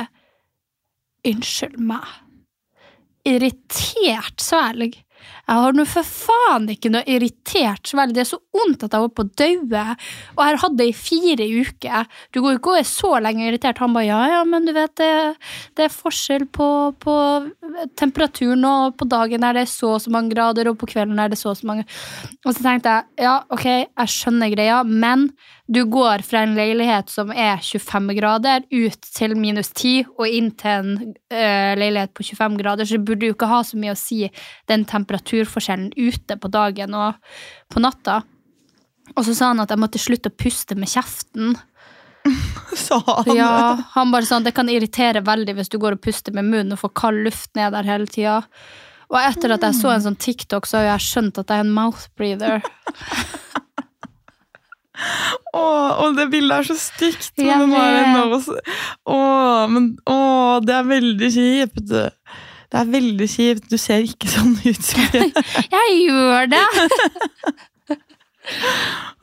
Unnskyld 1.28 1.80
meg. 1.82 2.04
Irritert 3.26 4.44
svelg? 4.44 4.94
Jeg 5.48 5.64
har 5.64 5.76
nå 5.76 5.84
for 5.88 6.04
faen 6.04 6.66
ikke 6.68 6.90
noe 6.92 7.06
irritert 7.08 7.88
svelg. 7.88 8.12
Det 8.12 8.20
er 8.20 8.28
så 8.28 8.40
vondt 8.52 8.84
at 8.84 8.92
jeg 8.92 9.04
holdt 9.04 9.14
på 9.16 9.24
å 9.24 9.30
daue. 9.40 9.84
Og 10.36 10.42
jeg 10.42 10.50
har 10.50 10.60
hatt 10.64 10.76
det 10.76 10.88
i 10.90 10.96
fire 10.96 11.46
uker. 11.48 12.10
Du 12.34 12.42
går 12.42 12.52
jo 12.52 12.60
ikke 12.60 12.74
og 12.74 12.80
er 12.82 12.88
så 12.90 13.12
lenge 13.24 13.46
irritert. 13.46 13.80
Han 13.80 13.96
bare 13.96 14.10
ja, 14.10 14.20
ja, 14.34 14.42
men 14.44 14.68
du 14.68 14.74
vet 14.76 14.92
det, 15.00 15.10
det 15.78 15.86
er 15.86 15.94
forskjell 15.94 16.44
på, 16.52 16.68
på 17.00 17.16
temperaturen, 17.96 18.64
og 18.68 18.98
på 19.00 19.08
dagen 19.08 19.46
er 19.46 19.60
det 19.60 19.68
så 19.72 19.94
og 19.96 20.02
så 20.04 20.12
mange 20.12 20.34
grader, 20.34 20.68
og 20.68 20.76
på 20.80 20.88
kvelden 20.90 21.18
er 21.22 21.32
det 21.32 21.38
så 21.40 21.52
og 21.52 21.56
så 21.58 21.68
mange 21.68 21.84
Og 22.44 22.52
så 22.52 22.60
tenkte 22.60 22.92
jeg 22.92 23.24
ja, 23.24 23.38
ok, 23.54 23.66
jeg 23.68 24.12
skjønner 24.12 24.52
greia, 24.52 24.82
men 24.84 25.30
du 25.68 25.82
går 25.84 26.22
fra 26.24 26.42
en 26.46 26.54
leilighet 26.56 27.10
som 27.12 27.28
er 27.28 27.60
25 27.60 28.14
grader, 28.16 28.64
ut 28.72 29.08
til 29.12 29.34
minus 29.36 29.68
10, 29.74 30.06
og 30.16 30.24
inn 30.32 30.48
til 30.56 30.70
en 30.72 30.92
ø, 31.12 31.42
leilighet 31.76 32.14
på 32.16 32.24
25 32.24 32.56
grader, 32.62 32.88
så 32.88 33.00
burde 33.00 33.26
du 33.26 33.34
ikke 33.34 33.50
ha 33.50 33.60
så 33.66 33.76
mye 33.80 33.92
å 33.92 33.98
si 34.00 34.22
den 34.70 34.86
temperaturforskjellen 35.38 35.92
ute 35.96 36.36
på 36.40 36.48
dagen 36.50 36.94
og 36.94 37.14
på 37.72 37.80
natta. 37.80 38.22
Og 39.16 39.24
så 39.24 39.34
sa 39.34 39.48
han 39.52 39.60
at 39.60 39.70
jeg 39.72 39.78
måtte 39.80 39.98
slutte 39.98 40.28
å 40.30 40.36
puste 40.36 40.76
med 40.76 40.88
kjeften. 40.88 41.54
Sa 42.76 42.98
han 43.06 43.36
Ja, 43.36 43.78
han 43.94 44.10
bare 44.12 44.26
sånn, 44.26 44.44
Det 44.44 44.52
kan 44.52 44.68
irritere 44.68 45.22
veldig 45.24 45.54
hvis 45.56 45.70
du 45.72 45.78
går 45.80 45.96
og 45.96 46.02
puster 46.04 46.32
med 46.34 46.44
munnen 46.44 46.72
og 46.74 46.78
får 46.82 46.92
kald 46.98 47.24
luft 47.24 47.54
ned 47.56 47.72
der 47.72 47.84
hele 47.88 48.06
tida. 48.06 48.42
Og 49.08 49.16
etter 49.22 49.54
at 49.54 49.62
jeg 49.64 49.78
så 49.78 49.88
en 49.94 50.02
sånn 50.04 50.18
TikTok, 50.20 50.66
så 50.68 50.76
har 50.82 50.90
jeg 50.90 51.06
skjønt 51.06 51.38
at 51.40 51.48
jeg 51.48 51.62
er 51.62 51.64
en 51.64 51.72
mouth 51.72 52.08
breather. 52.18 52.60
Åh, 55.54 55.90
og 56.02 56.16
det 56.18 56.26
bildet 56.32 56.58
er 56.58 56.66
så 56.66 56.74
stygt. 56.76 57.30
men 57.38 57.46
Jeg 57.46 57.60
den 57.62 57.70
har 57.72 57.92
vet. 57.94 58.02
en 58.02 58.16
nose. 58.18 58.56
Åh, 59.06 59.68
men 59.70 59.84
åh, 60.10 60.58
det 60.66 60.74
er 60.74 60.88
veldig 60.90 61.30
kjipt. 61.32 61.92
Det 62.68 62.82
er 62.82 62.90
veldig 62.92 63.28
kjipt. 63.32 63.68
Du 63.70 63.78
ser 63.80 64.04
ikke 64.04 64.28
sånn 64.30 64.54
ut. 64.60 64.90
Jeg 65.76 65.94
gjør 66.04 66.50
det! 66.52 66.64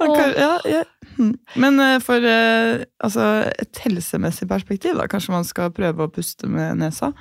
okay, 0.05 0.31
Ja, 0.37 0.55
ja. 0.69 0.81
hm. 1.17 1.35
Men 1.61 1.77
eh, 1.83 1.97
for 2.03 2.25
eh, 2.25 2.85
altså, 3.05 3.27
et 3.61 3.83
helsemessig 3.85 4.49
perspektiv, 4.49 4.97
da, 4.97 5.05
kanskje 5.11 5.35
man 5.35 5.45
skal 5.47 5.73
prøve 5.75 6.07
å 6.07 6.11
puste 6.11 6.49
med 6.49 6.81
nesa? 6.81 7.13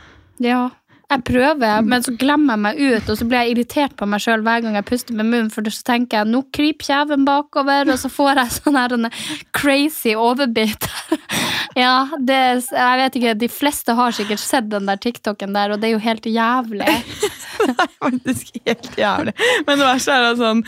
Ja. 0.42 0.70
Jeg 1.12 1.20
prøver, 1.28 1.82
men 1.84 2.02
så 2.02 2.14
glemmer 2.16 2.56
jeg 2.56 2.62
meg 2.64 2.78
ut, 2.80 3.10
og 3.12 3.18
så 3.20 3.26
blir 3.28 3.44
jeg 3.44 3.52
irritert 3.52 3.92
på 3.98 4.06
meg 4.08 4.22
sjøl 4.24 4.40
hver 4.42 4.62
gang 4.64 4.78
jeg 4.78 4.86
puster 4.88 5.14
med 5.14 5.28
munnen, 5.28 5.50
for 5.52 5.68
så 5.68 5.84
tenker 5.86 6.22
jeg 6.22 6.30
nå 6.32 6.40
kryper 6.56 6.88
kjeven 6.88 7.26
bakover, 7.28 7.90
og 7.92 8.00
så 8.00 8.08
får 8.10 8.40
jeg 8.40 8.54
sånn 8.56 8.78
her 8.80 8.94
en 8.96 9.10
crazy 9.54 10.14
overbit. 10.16 10.88
Ja, 11.78 11.94
det 12.18 12.40
Jeg 12.70 13.00
vet 13.00 13.16
ikke, 13.18 13.34
de 13.38 13.48
fleste 13.50 13.96
har 13.98 14.14
sikkert 14.14 14.42
sett 14.42 14.70
den 14.70 14.86
der 14.90 15.00
TikToken 15.00 15.56
der, 15.56 15.74
og 15.74 15.82
det 15.82 15.90
er 15.90 15.96
jo 15.96 16.04
helt 16.04 16.26
jævlig. 16.26 16.88
Det 17.64 17.70
er 17.80 17.92
faktisk 17.96 18.56
helt 18.66 18.96
jævlig. 18.98 19.32
Men 19.64 19.78
det 19.78 19.86
verste 19.86 20.12
er 20.12 20.24
at 20.32 20.40
sånn 20.40 20.58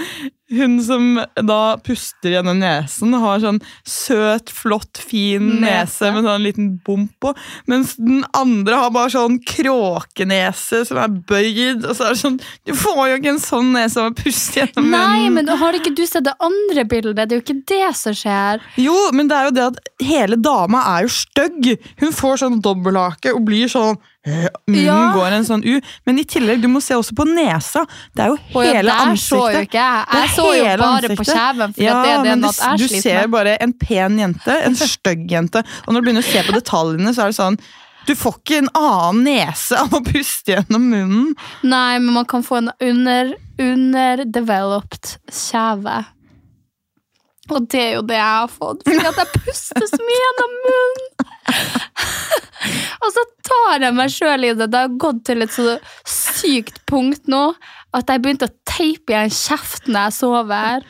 hun 0.50 0.76
som 0.84 1.06
da 1.42 1.76
puster 1.82 2.30
gjennom 2.36 2.60
nesen, 2.60 3.14
har 3.18 3.40
sånn 3.42 3.58
søt, 3.86 4.50
flott, 4.54 4.98
fin 5.02 5.56
nese 5.60 5.66
Nese. 6.06 6.12
med 6.14 6.24
sånn 6.28 6.44
liten 6.44 6.68
bump 6.86 7.10
på, 7.20 7.32
mens 7.66 7.96
den 7.98 8.24
andre 8.36 8.78
har 8.78 8.90
bare 8.94 9.10
sånn 9.10 9.40
kråkenese 9.42 10.84
som 10.86 11.00
er 11.02 11.08
bøyd. 11.28 11.84
Og 11.86 11.96
så 11.98 12.06
er 12.08 12.14
det 12.14 12.20
sånn 12.22 12.38
Du 12.66 12.74
får 12.78 13.02
jo 13.10 13.18
ikke 13.20 13.32
en 13.34 13.42
sånn 13.42 13.72
nese 13.74 14.00
av 14.02 14.10
å 14.12 14.16
puste 14.16 14.60
gjennom 14.62 14.90
Nei, 14.90 15.26
munnen. 15.28 15.34
men 15.46 15.48
har 15.60 15.78
ikke 15.78 15.94
du 15.96 16.04
sett 16.06 16.24
det 16.28 16.34
andre 16.42 16.84
bildet? 16.88 17.26
Det 17.28 17.36
er 17.36 17.40
jo 17.40 17.44
ikke 17.46 17.62
det 17.72 17.90
som 17.98 18.16
skjer. 18.16 18.62
Jo, 18.80 18.96
men 19.16 19.28
det 19.30 19.36
er 19.40 19.48
jo 19.50 19.54
det 19.56 19.66
at 19.72 19.80
hele 20.06 20.36
dama 20.40 20.82
er 20.96 21.06
jo 21.06 21.14
stygg. 21.16 21.72
Hun 22.02 22.12
får 22.14 22.42
sånn 22.44 22.60
dobbelthake 22.64 23.34
og 23.34 23.44
blir 23.48 23.66
sånn 23.72 23.96
øh, 24.26 24.46
Munnen 24.66 24.84
Ja. 24.84 25.12
går 25.14 25.36
en 25.36 25.44
sånn 25.46 25.62
U. 25.64 25.80
Men 26.06 26.18
i 26.18 26.24
tillegg, 26.26 26.60
du 26.62 26.68
må 26.68 26.80
se 26.82 26.94
også 26.98 27.14
på 27.14 27.26
nesa. 27.28 27.84
Det 28.16 28.24
er 28.24 28.32
jo 28.32 28.38
hele 28.60 28.90
ansiktet. 28.90 29.38
så 29.38 29.52
jo 29.54 29.60
ikke 29.68 29.78
jeg. 29.78 30.06
Så 30.36 30.46
jo 30.56 30.66
bare 30.66 30.78
bare 30.82 31.16
på 31.16 31.26
kjeven, 31.26 31.74
for 31.76 31.82
ja, 31.82 31.96
det 32.02 32.12
er 32.12 32.22
det 32.22 32.30
men 32.30 32.46
at 32.48 32.60
jeg 32.60 32.80
du, 32.80 32.86
du 32.86 33.00
ser 33.02 33.32
bare 33.32 33.56
en 33.64 33.74
pen 33.80 34.20
jente, 34.20 34.58
en 34.68 34.78
stygg 34.78 35.26
jente. 35.32 35.62
Og 35.86 35.94
når 35.94 36.00
du 36.00 36.08
begynner 36.08 36.26
å 36.26 36.30
se 36.30 36.44
på 36.46 36.56
detaljene, 36.56 37.14
så 37.16 37.26
er 37.26 37.34
det 37.34 37.38
sånn 37.40 37.60
Du 38.06 38.14
får 38.14 38.36
ikke 38.38 38.58
en 38.62 38.72
annen 38.78 39.24
nese 39.26 39.78
av 39.80 39.94
å 39.96 40.02
puste 40.06 40.54
gjennom 40.54 40.84
munnen. 40.92 41.32
Nei, 41.66 41.96
men 41.98 42.12
man 42.20 42.28
kan 42.30 42.44
få 42.46 42.60
en 42.60 42.70
under, 42.78 43.32
underdeveloped 43.58 45.16
kjeve. 45.32 46.04
Og 47.50 47.66
det 47.70 47.82
er 47.82 47.92
jo 47.96 48.04
det 48.06 48.18
jeg 48.18 48.38
har 48.42 48.50
fått, 48.50 48.82
fordi 48.86 49.06
at 49.06 49.18
jeg 49.22 49.42
puster 49.44 49.86
så 49.90 49.98
mye 50.02 50.22
gjennom 50.22 50.56
munnen. 50.66 51.04
Og 53.04 53.12
så 53.14 53.22
tar 53.46 53.84
jeg 53.86 53.94
meg 53.94 54.12
sjøl 54.12 54.46
i 54.48 54.52
det. 54.58 54.66
Det 54.72 54.80
har 54.86 54.96
gått 54.98 55.22
til 55.28 55.44
et 55.44 55.54
så 55.54 55.76
sykt 56.10 56.80
punkt 56.90 57.30
nå 57.30 57.44
at 57.96 58.10
jeg 58.12 58.22
begynte 58.22 58.48
å 58.48 58.56
teipe 58.68 59.14
igjen 59.14 59.32
kjeften 59.32 59.94
når 59.96 60.08
jeg 60.08 60.16
sover. 60.18 60.88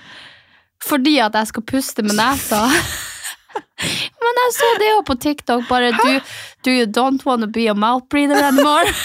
Fordi 0.86 1.14
at 1.22 1.36
jeg 1.38 1.50
skal 1.52 1.66
puste 1.66 2.04
med 2.06 2.16
nesa. 2.18 2.62
Men 4.22 4.40
jeg 4.42 4.54
så 4.56 4.68
det 4.80 4.88
jo 4.90 5.02
på 5.06 5.16
TikTok. 5.22 5.66
Bare 5.68 5.92
do, 5.96 6.20
do 6.66 6.70
you 6.74 6.86
don't 6.86 7.22
want 7.26 7.40
to 7.46 7.48
be 7.48 7.68
a 7.68 7.74
mouth 7.74 8.04
breather 8.10 8.40
anymore? 8.42 8.90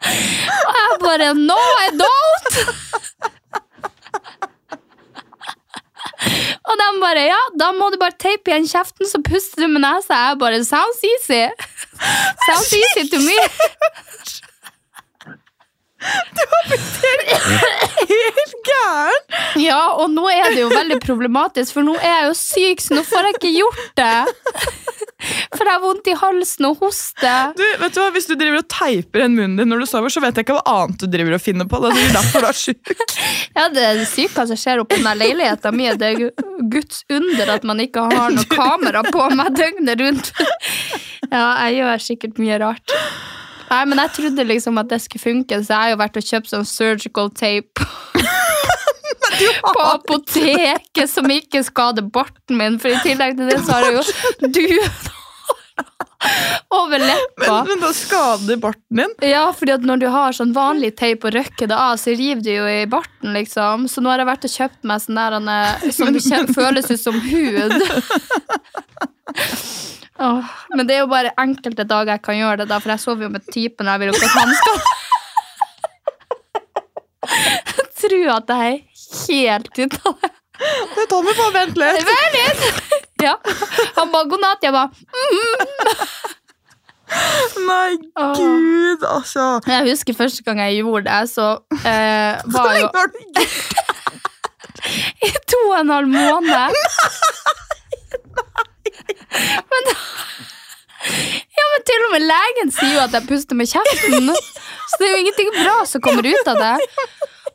Og 0.00 0.76
jeg 0.76 0.98
bare 1.02 1.34
No, 1.36 1.58
I 1.84 1.88
don't! 1.98 2.54
Og 6.69 6.69
de 6.80 7.00
bare 7.02 7.24
ja, 7.28 7.40
da 7.60 7.70
må 7.76 7.90
du 7.92 7.98
bare 8.00 8.16
teipe 8.20 8.52
igjen 8.52 8.68
kjeften, 8.68 9.08
så 9.08 9.20
puster 9.24 9.64
du 9.64 9.68
med 9.72 9.84
nesa. 9.84 10.18
Jeg 10.30 10.40
bare 10.42 10.62
sounds 10.66 11.02
easy. 11.14 11.42
Sounds 12.46 12.72
easy 12.72 13.04
to 13.12 13.20
me. 13.20 13.36
Helt 18.10 18.54
gæren! 18.64 19.20
Ja, 19.60 19.80
og 20.00 20.10
nå 20.10 20.28
er 20.32 20.54
det 20.54 20.62
jo 20.62 20.70
veldig 20.72 21.00
problematisk, 21.04 21.74
for 21.76 21.84
nå 21.84 21.94
er 22.00 22.14
jeg 22.14 22.28
jo 22.30 22.36
syk, 22.38 22.84
så 22.84 22.96
nå 22.96 23.04
får 23.08 23.28
jeg 23.28 23.36
ikke 23.36 23.52
gjort 23.58 23.82
det. 24.00 24.16
For 25.54 25.64
jeg 25.66 25.72
har 25.72 25.82
vondt 25.82 26.08
i 26.10 26.14
halsen 26.16 26.68
og 26.70 26.80
hoste. 26.84 27.32
Du, 27.58 27.64
vet 27.82 27.94
du 27.96 28.00
hva, 28.00 28.08
Hvis 28.14 28.28
du 28.30 28.34
driver 28.38 28.60
og 28.62 28.68
teiper 28.72 29.22
igjen 29.24 29.36
munnen 29.36 29.58
din 29.60 29.70
når 29.72 29.84
du 29.84 29.88
sover, 29.90 30.12
så 30.12 30.22
vet 30.24 30.38
jeg 30.38 30.46
ikke 30.46 30.56
hva 30.58 30.76
annet 30.84 31.02
du 31.02 31.08
driver 31.12 31.36
og 31.36 31.42
finner 31.44 31.68
på. 31.70 31.80
Det 31.84 31.90
er 31.92 32.14
derfor 32.16 32.46
du 32.46 32.50
er 32.50 32.60
syk. 32.60 32.94
Ja, 33.58 33.66
det 33.72 33.82
er 33.82 34.00
sykt 34.06 34.36
hva 34.38 34.46
som 34.46 34.58
skjer 34.58 34.80
oppe 34.82 34.96
i 34.96 35.02
den 35.02 35.18
leiligheten 35.20 35.76
min. 35.76 35.98
Det 36.00 36.12
er 36.14 36.46
Guds 36.72 37.02
under 37.10 37.54
at 37.56 37.66
man 37.66 37.82
ikke 37.82 38.04
har 38.12 38.32
noe 38.34 38.46
kamera 38.50 39.02
på 39.08 39.26
meg 39.36 39.54
døgnet 39.58 40.04
rundt. 40.06 40.32
Ja, 41.30 41.68
jeg 41.68 41.76
gjør 41.76 42.00
sikkert 42.02 42.38
mye 42.42 42.56
rart. 42.58 42.94
Nei, 43.70 43.84
men 43.86 44.00
jeg 44.02 44.10
trodde 44.16 44.46
liksom 44.48 44.80
at 44.82 44.88
det 44.90 44.98
skulle 45.04 45.22
funke, 45.22 45.60
så 45.62 45.76
jeg 45.76 45.78
har 45.84 45.92
jo 45.92 45.98
vært 46.00 46.16
og 46.18 46.26
kjøpt 46.26 46.50
sånn 46.50 46.66
surgical 46.66 47.30
tape. 47.38 47.86
På 49.74 49.80
apoteket 49.94 51.10
som 51.10 51.30
ikke 51.30 51.62
skader 51.66 52.02
barten 52.12 52.58
min, 52.58 52.78
for 52.82 52.88
i 52.92 52.98
tillegg 53.04 53.36
til 53.38 53.46
det 53.50 53.60
så 53.64 53.72
har 53.78 53.82
jeg 53.88 53.94
jo 54.00 54.04
du 54.50 54.66
over 56.76 56.98
leppa. 57.00 57.54
Men, 57.62 57.68
men 57.68 57.80
da 57.80 57.90
skader 57.96 58.56
barten 58.60 58.96
din. 59.02 59.12
Ja, 59.30 59.46
fordi 59.56 59.72
at 59.78 59.84
når 59.86 59.96
du 60.02 60.08
har 60.12 60.30
sånn 60.36 60.52
vanlig 60.56 60.90
teip 61.00 61.24
og 61.24 61.32
røkker 61.36 61.66
det 61.70 61.76
av, 61.76 61.94
så 62.00 62.08
river 62.16 62.42
du 62.44 62.50
jo 62.52 62.66
i 62.68 62.86
barten, 62.90 63.32
liksom. 63.36 63.76
Så 63.88 64.00
nå 64.04 64.08
har 64.12 64.18
jeg 64.22 64.28
vært 64.30 64.46
og 64.48 64.54
kjøpt 64.56 64.82
meg 64.90 64.98
sånn 65.04 65.20
der 65.20 65.30
som 65.96 66.06
men, 66.12 66.20
kjen- 66.26 66.54
føles 66.56 66.86
ut 66.92 67.00
som 67.00 67.16
hud. 67.24 67.72
oh, 70.20 70.44
men 70.76 70.84
det 70.86 70.94
er 70.98 71.02
jo 71.04 71.10
bare 71.12 71.32
enkelte 71.40 71.84
dager 71.88 72.12
jeg 72.18 72.24
kan 72.28 72.36
gjøre 72.40 72.58
det, 72.64 72.68
da, 72.72 72.76
for 72.82 72.90
jeg 72.94 73.04
sover 73.06 73.22
jo 73.28 73.32
med 73.38 73.44
typen 73.54 73.84
jeg 73.88 73.98
vil 74.02 74.10
jo 74.12 74.16
ikke 74.18 74.32
at 74.32 74.40
han 74.42 74.52
skal 74.60 74.76
tror 78.00 78.26
at 78.32 78.48
jeg 78.50 78.72
helt 79.28 79.78
ut 79.78 79.96
av 80.06 80.16
det. 80.22 80.30
Du, 80.94 81.00
Tommy, 81.08 81.32
bare 81.38 81.52
vent 81.54 81.78
litt. 81.80 82.04
Vent 82.08 82.34
litt! 82.36 83.06
Ja. 83.24 83.36
Han 83.96 84.12
ba 84.12 84.24
'god 84.24 84.40
natt', 84.40 84.62
jeg 84.64 84.72
bare 84.72 84.90
Nei, 87.66 87.96
gud, 88.38 89.02
altså. 89.02 89.46
Jeg 89.66 89.88
husker 89.90 90.14
første 90.14 90.44
gang 90.46 90.60
jeg 90.62 90.78
gjorde 90.84 91.04
det, 91.10 91.22
så 91.32 91.48
eh, 91.82 92.38
var 92.54 92.76
jo 92.78 92.90
Har 92.94 93.10
du 93.10 93.18
gjort 93.18 93.80
i 95.26 95.30
to 95.50 95.58
og 95.68 95.80
en 95.80 95.90
halv 95.92 96.08
måned. 96.08 96.76
Men, 99.70 99.90
ja, 101.58 101.66
men 101.72 101.84
til 101.90 102.06
og 102.06 102.14
med 102.14 102.24
legen 102.30 102.72
sier 102.74 102.94
jo 102.96 103.02
at 103.04 103.14
jeg 103.16 103.28
puster 103.28 103.58
med 103.58 103.70
kjeften. 103.70 104.32
Så 104.90 105.00
det 105.00 105.08
er 105.08 105.12
jo 105.14 105.20
ingenting 105.24 105.52
bra 105.58 105.76
som 105.88 106.02
kommer 106.04 106.26
ut 106.26 106.50
av 106.50 106.62
det. 106.62 106.74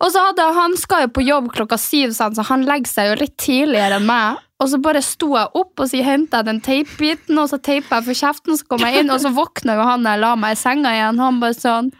Og 0.06 0.12
så 0.13 0.22
hadde 0.22 0.46
Han 0.54 0.76
skal 0.78 1.08
jo 1.08 1.13
på 1.15 1.26
jobb 1.26 1.50
klokka 1.56 1.78
syv, 1.82 2.13
så 2.13 2.30
han 2.46 2.65
legger 2.68 2.91
seg 2.91 3.08
jo 3.10 3.15
litt 3.24 3.38
tidligere 3.41 3.98
enn 4.00 4.06
meg. 4.06 4.41
Og 4.62 4.70
så 4.72 4.78
bare 4.80 5.02
sto 5.04 5.34
jeg 5.34 5.52
opp 5.60 5.82
og 5.84 5.89
så 5.91 6.00
henta 6.06 6.39
den 6.46 6.62
teipbiten, 6.63 7.36
og 7.41 7.50
så 7.52 7.58
teipa 7.60 7.98
jeg 8.00 8.06
for 8.06 8.20
kjeften, 8.22 8.56
så 8.56 8.68
kom 8.70 8.86
jeg 8.86 9.02
inn, 9.02 9.12
og 9.12 9.20
så 9.20 9.30
våkna 9.36 9.76
jo 9.76 9.84
han 9.89 10.06
da 10.06 10.13
jeg 10.15 10.24
la 10.24 10.32
meg 10.39 10.56
i 10.56 10.60
senga 10.62 10.94
igjen. 10.96 11.20
Han 11.20 11.41
bare 11.41 11.58
sånn 11.58 11.91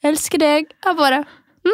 'Elsker 0.00 0.38
deg'. 0.40 0.70
Jeg 0.86 0.96
bare 0.96 1.24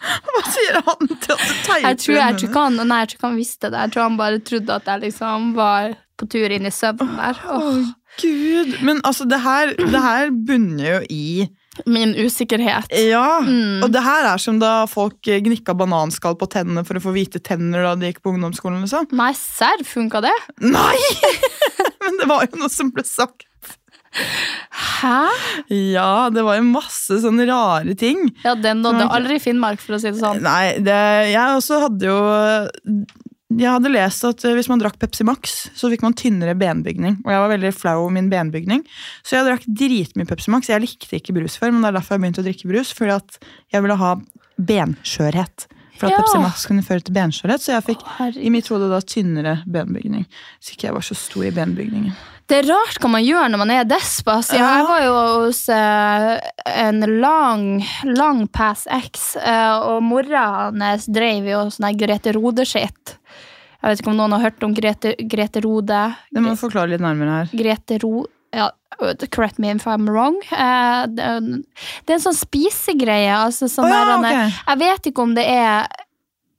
Hva 0.00 0.42
sier 0.48 0.76
han 0.86 1.08
til 1.08 1.32
at 1.34 1.40
du 1.44 1.54
teiper 1.66 1.86
Jeg 1.88 1.96
tror, 2.02 2.16
jeg, 2.16 2.36
tror 2.40 2.60
han, 2.60 2.76
nei, 2.88 3.00
jeg 3.02 3.08
tror 3.10 3.18
ikke 3.18 3.26
han 3.28 3.40
visste 3.40 3.66
det. 3.70 3.80
Jeg 3.80 3.92
tror 3.94 4.02
han 4.06 4.20
bare 4.20 4.38
trodde 4.50 4.76
at 4.76 4.86
jeg 4.86 5.02
liksom 5.06 5.48
var 5.56 5.96
på 6.20 6.28
tur 6.30 6.54
inn 6.54 6.68
i 6.68 6.72
søvnen 6.72 7.16
der. 7.16 7.40
Åh, 7.48 7.80
Gud, 8.20 8.70
Men 8.84 9.00
altså, 9.04 9.24
det 9.28 9.40
her, 9.40 9.74
det 9.76 10.02
her 10.04 10.30
bunner 10.30 10.88
jo 10.94 11.00
i 11.10 11.48
min 11.86 12.14
usikkerhet. 12.18 12.88
Ja, 13.08 13.40
Mm. 13.40 13.82
og 13.84 13.92
det 13.92 14.02
her 14.04 14.26
er 14.34 14.38
som 14.38 14.58
da 14.60 14.86
folk 14.90 15.26
eh, 15.28 15.40
gnikka 15.40 15.74
bananskall 15.74 16.36
på 16.40 16.48
tennene 16.50 16.84
for 16.86 16.94
å 16.98 17.02
få 17.04 17.12
hvite 17.14 17.40
tenner 17.42 17.82
da 17.82 17.94
de 17.96 18.10
gikk 18.12 18.22
på 18.22 18.32
ungdomsskolen. 18.34 18.80
liksom. 18.84 19.06
Nei, 19.16 19.32
serr, 19.38 19.82
funka 19.84 20.20
det? 20.24 20.34
Nei! 20.60 20.98
Men 22.04 22.18
det 22.20 22.28
var 22.28 22.44
jo 22.46 22.60
noe 22.64 22.68
som 22.72 22.90
ble 22.90 23.04
sagt. 23.04 23.46
Hæ? 24.10 25.28
Ja, 25.70 26.28
det 26.34 26.42
var 26.42 26.56
jo 26.58 26.64
masse 26.66 27.20
sånne 27.22 27.44
rare 27.46 27.94
ting. 27.94 28.24
Ja, 28.42 28.56
den 28.58 28.80
nådde 28.82 29.06
aldri 29.14 29.38
Finnmark, 29.38 29.78
for 29.80 29.94
å 29.94 30.00
si 30.02 30.10
det 30.10 30.18
sånn. 30.18 30.40
Nei, 30.42 30.80
det, 30.82 30.96
jeg 31.30 31.58
også 31.60 31.78
hadde 31.84 32.08
jo 32.10 32.18
Jeg 33.50 33.66
hadde 33.66 33.90
lest 33.90 34.22
at 34.28 34.44
eh, 34.46 34.54
hvis 34.54 34.68
man 34.70 34.78
drakk 34.78 34.98
Pepsi 35.02 35.24
Max, 35.26 35.56
så 35.74 35.90
fikk 35.90 36.04
man 36.06 36.14
tynnere 36.14 36.54
benbygning. 36.58 37.18
Og 37.24 37.32
jeg 37.34 37.42
var 37.42 37.50
veldig 37.50 37.72
flau 37.74 37.96
over 38.04 38.14
min 38.14 38.30
benbygning, 38.30 38.84
så 39.26 39.40
jeg 39.40 39.48
drakk 39.48 39.66
dritmye 39.66 40.28
Pepsi 40.30 40.52
Max. 40.54 40.70
Jeg 40.70 40.84
likte 40.84 41.18
ikke 41.18 41.34
brus 41.34 41.58
før, 41.58 41.74
men 41.74 41.82
det 41.82 41.90
er 41.90 41.98
derfor 41.98 42.14
jeg 42.16 42.24
begynte 42.24 42.44
å 42.44 42.46
drikke 42.46 42.70
brus. 42.70 42.94
Fordi 42.94 43.16
at 43.16 43.40
jeg 43.74 43.82
ville 43.82 43.98
ha 43.98 44.14
benskjørhet. 44.60 45.66
For 46.00 46.08
at 46.08 46.14
Ja. 46.14 46.20
Pepsi 46.22 46.38
Max 46.40 46.66
kunne 46.70 46.84
føre 46.86 47.02
til 47.04 47.12
benskjørhet, 47.16 47.60
så 47.60 47.74
jeg 47.74 47.88
fikk 47.90 48.04
Å, 48.06 48.30
i 48.38 48.50
mitt 48.54 48.68
hode 48.72 48.88
da 48.88 49.02
tynnere 49.04 49.58
benbygning. 49.66 50.24
Så 50.62 50.72
ikke 50.72 50.88
jeg 50.88 50.96
var 50.96 51.04
så 51.04 51.16
stor 51.18 51.44
i 51.44 51.50
benbygningen. 51.52 52.14
Det 52.50 52.64
er 52.64 52.70
rart 52.70 52.96
hva 52.98 53.10
man 53.12 53.22
gjør 53.22 53.50
når 53.52 53.60
man 53.60 53.70
er 53.70 53.84
despa. 53.86 54.40
Så 54.42 54.56
Ja. 54.56 54.78
Jeg 54.78 54.86
var 54.88 55.02
jo 55.04 55.44
hos 55.44 55.68
uh, 55.68 56.38
en 56.66 57.00
lang, 57.20 57.84
lang 58.04 58.46
pass 58.48 58.86
ex, 58.90 59.36
uh, 59.36 59.78
og 59.90 60.02
mora 60.02 60.70
hans 60.72 61.06
drev 61.06 61.46
jo 61.46 61.66
sånn 61.70 61.98
Grete 61.98 62.32
Rode-skitt. 62.34 63.19
Jeg 63.80 63.88
vet 63.94 64.02
ikke 64.02 64.10
om 64.12 64.18
noen 64.18 64.34
har 64.36 64.42
hørt 64.50 64.62
om 64.66 64.74
Grete, 64.76 65.14
Grete 65.30 65.62
Rode. 65.64 66.00
Det 66.30 66.42
må 66.44 66.52
du 66.52 66.60
forklare 66.60 66.92
litt 66.92 67.00
nærmere 67.04 67.38
her. 67.40 67.54
Grete 67.56 67.98
Ro... 68.02 68.26
Ja, 68.52 68.66
correct 69.30 69.60
me 69.62 69.70
if 69.70 69.84
I'm 69.86 70.08
wrong. 70.10 70.36
Eh, 70.50 71.06
det, 71.06 71.22
er 71.22 71.36
en- 71.38 71.62
det 72.04 72.10
er 72.10 72.16
en 72.18 72.24
sånn 72.24 72.36
spisegreie. 72.36 73.30
Altså, 73.30 73.68
sånn 73.70 73.86
oh, 73.86 73.92
ja, 73.94 74.16
er- 74.26 74.56
Jeg 74.72 74.78
vet 74.82 75.06
ikke 75.12 75.22
om 75.22 75.34
det 75.38 75.44
er 75.48 75.86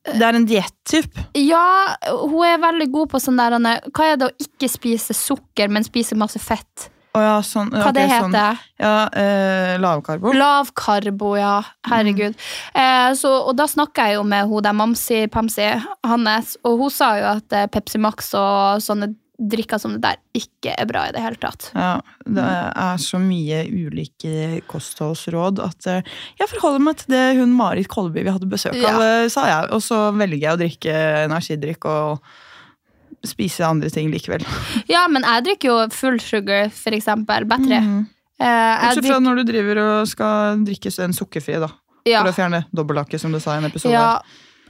Det 0.08 0.24
er 0.24 0.34
en 0.40 0.48
diett-typ? 0.48 1.20
Ja, 1.38 1.66
hun 2.08 2.46
er 2.48 2.58
veldig 2.64 2.88
god 2.96 3.12
på 3.12 3.20
sånn 3.22 3.38
der 3.38 3.54
er- 3.60 3.84
Hva 3.92 4.08
er 4.14 4.18
det 4.18 4.30
å 4.32 4.48
ikke 4.48 4.70
spise 4.72 5.14
sukker, 5.14 5.70
men 5.70 5.84
spise 5.84 6.16
masse 6.18 6.40
fett? 6.42 6.88
Å 7.12 7.22
ja, 7.22 7.32
sånn, 7.44 7.74
Hva 7.74 7.90
okay, 7.90 8.08
det 8.08 8.20
sånn. 8.22 8.36
Ja, 8.80 8.92
eh, 9.20 9.74
Lavkarbo. 9.84 10.32
Lavkarbo, 10.32 11.34
ja. 11.36 11.58
Herregud. 11.92 12.38
Eh, 12.74 13.10
så, 13.20 13.34
og 13.50 13.58
da 13.60 13.66
snakka 13.68 14.06
jeg 14.08 14.16
jo 14.20 14.24
med 14.24 14.48
hun 14.48 14.64
der 14.64 14.78
Mamsi-Pamsi, 14.80 15.66
Hannes, 16.08 16.54
og 16.64 16.80
hun 16.86 16.94
sa 16.94 17.10
jo 17.20 17.26
at 17.34 17.58
eh, 17.58 17.68
Pepsi 17.72 18.00
Max 18.00 18.32
og 18.40 18.80
sånne 18.86 19.12
drikker 19.42 19.80
som 19.82 19.96
det 19.96 20.04
der 20.04 20.20
ikke 20.38 20.76
er 20.78 20.86
bra 20.86 21.08
i 21.10 21.14
det 21.16 21.22
hele 21.24 21.40
tatt. 21.42 21.72
Ja, 21.74 21.96
det 22.30 22.44
er 22.46 23.00
så 23.02 23.18
mye 23.20 23.64
ulike 23.74 24.62
kostholdsråd 24.70 25.60
at 25.66 25.88
eh, 25.90 26.12
jeg 26.40 26.52
forholder 26.54 26.84
meg 26.86 27.00
til 27.02 27.16
det 27.16 27.24
hun 27.40 27.56
Marit 27.58 27.90
Kolby 27.92 28.22
vi 28.22 28.32
hadde 28.36 28.50
besøk 28.52 28.78
av, 28.78 29.02
Ja. 29.02 29.10
eh, 29.24 29.28
sa 29.34 29.48
jeg. 29.50 29.72
Og 29.76 29.82
så 29.84 30.00
velger 30.16 30.46
jeg 30.46 30.54
å 30.56 30.62
drikke 30.62 30.96
energidrikk 31.26 31.90
og 31.90 32.22
spise 33.28 33.66
andre 33.68 33.90
ting 33.94 34.10
likevel. 34.12 34.44
Ja, 34.90 35.06
men 35.12 35.24
jeg 35.28 35.46
drikker 35.46 35.70
jo 35.70 35.78
full 35.94 36.20
sugar, 36.24 36.70
for 36.74 36.96
eksempel. 36.98 37.46
Battery. 37.50 37.80
Mhm. 37.82 38.08
Eh, 38.42 38.86
Bortsett 38.88 39.06
fra 39.06 39.20
når 39.22 39.36
du 39.36 39.44
driver 39.52 39.78
og 39.84 40.08
skal 40.10 40.64
drikke 40.66 40.90
en 41.04 41.14
sukkerfri, 41.14 41.60
da. 41.62 41.68
ja, 42.10 42.24
For 42.24 42.32
å 42.32 42.34
fjerne 42.40 42.64
dobbeltlake, 42.74 43.20
som 43.22 43.32
du 43.32 43.40
sa 43.40 43.54
i 43.54 43.58
en 43.62 43.70
episode. 43.70 43.94
ja, 43.94 44.22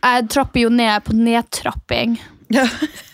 jeg 0.04 0.28
trapper 0.34 0.66
jo 0.66 0.70
ned 0.70 1.04
på 1.06 1.16
nedtrapping. 1.16 2.18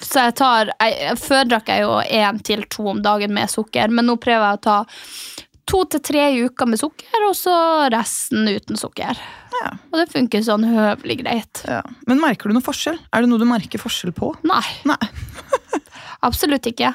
Så 0.01 0.23
jeg 0.23 0.33
tar 0.39 0.71
jeg, 0.79 1.17
Før 1.21 1.43
drakk 1.45 1.67
jeg 1.69 1.83
jo 1.83 1.99
én 2.01 2.39
til 2.41 2.63
to 2.73 2.87
om 2.89 3.01
dagen 3.05 3.33
med 3.35 3.51
sukker, 3.53 3.91
men 3.93 4.07
nå 4.09 4.15
prøver 4.17 4.47
jeg 4.49 4.57
å 4.57 4.61
ta 4.65 4.77
to 5.67 5.83
til 5.91 6.03
tre 6.03 6.27
uker 6.47 6.69
med 6.69 6.79
sukker, 6.81 7.27
og 7.27 7.35
så 7.37 7.55
resten 7.93 8.47
uten 8.47 8.79
sukker. 8.79 9.19
Ja. 9.57 9.71
Og 9.91 9.99
det 10.01 10.07
funker 10.11 10.43
sånn 10.45 10.65
høvelig 10.67 11.19
greit. 11.23 11.63
Ja. 11.67 11.81
Men 12.09 12.21
merker 12.21 12.49
du 12.49 12.57
noe 12.57 12.65
forskjell? 12.65 12.99
Er 13.11 13.23
det 13.23 13.31
noe 13.31 13.41
du 13.41 13.47
merker 13.49 13.81
forskjell 13.81 14.13
på? 14.15 14.33
Nei, 14.47 14.63
Nei. 14.87 14.99
absolutt 16.27 16.65
ikke. 16.69 16.91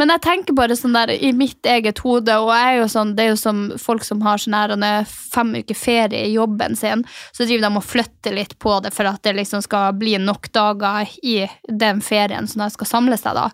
Men 0.00 0.12
jeg 0.14 0.22
tenker 0.24 0.56
bare 0.56 0.76
sånn 0.78 0.96
der 0.96 1.12
i 1.14 1.32
mitt 1.36 1.66
eget 1.68 2.00
hode, 2.04 2.34
og 2.42 2.52
er 2.54 2.84
sånn, 2.90 3.14
det 3.16 3.26
er 3.26 3.32
jo 3.32 3.40
som 3.40 3.66
folk 3.80 4.04
som 4.06 4.22
har 4.26 4.42
sånn 4.42 4.56
her 4.56 5.06
fem 5.10 5.54
uker 5.60 5.78
ferie 5.78 6.26
i 6.26 6.34
jobben 6.34 6.76
sin, 6.78 7.04
så 7.32 7.46
driver 7.46 7.68
de 7.68 7.82
og 7.82 7.86
flytter 7.86 8.36
litt 8.36 8.56
på 8.62 8.78
det 8.84 8.92
for 8.96 9.08
at 9.08 9.22
det 9.26 9.36
liksom 9.38 9.64
skal 9.64 9.96
bli 9.98 10.16
nok 10.22 10.50
dager 10.54 11.08
i 11.22 11.38
den 11.68 12.02
ferien 12.04 12.48
som 12.48 12.64
de 12.64 12.72
skal 12.74 12.92
samle 12.96 13.20
seg 13.20 13.38
da. 13.38 13.50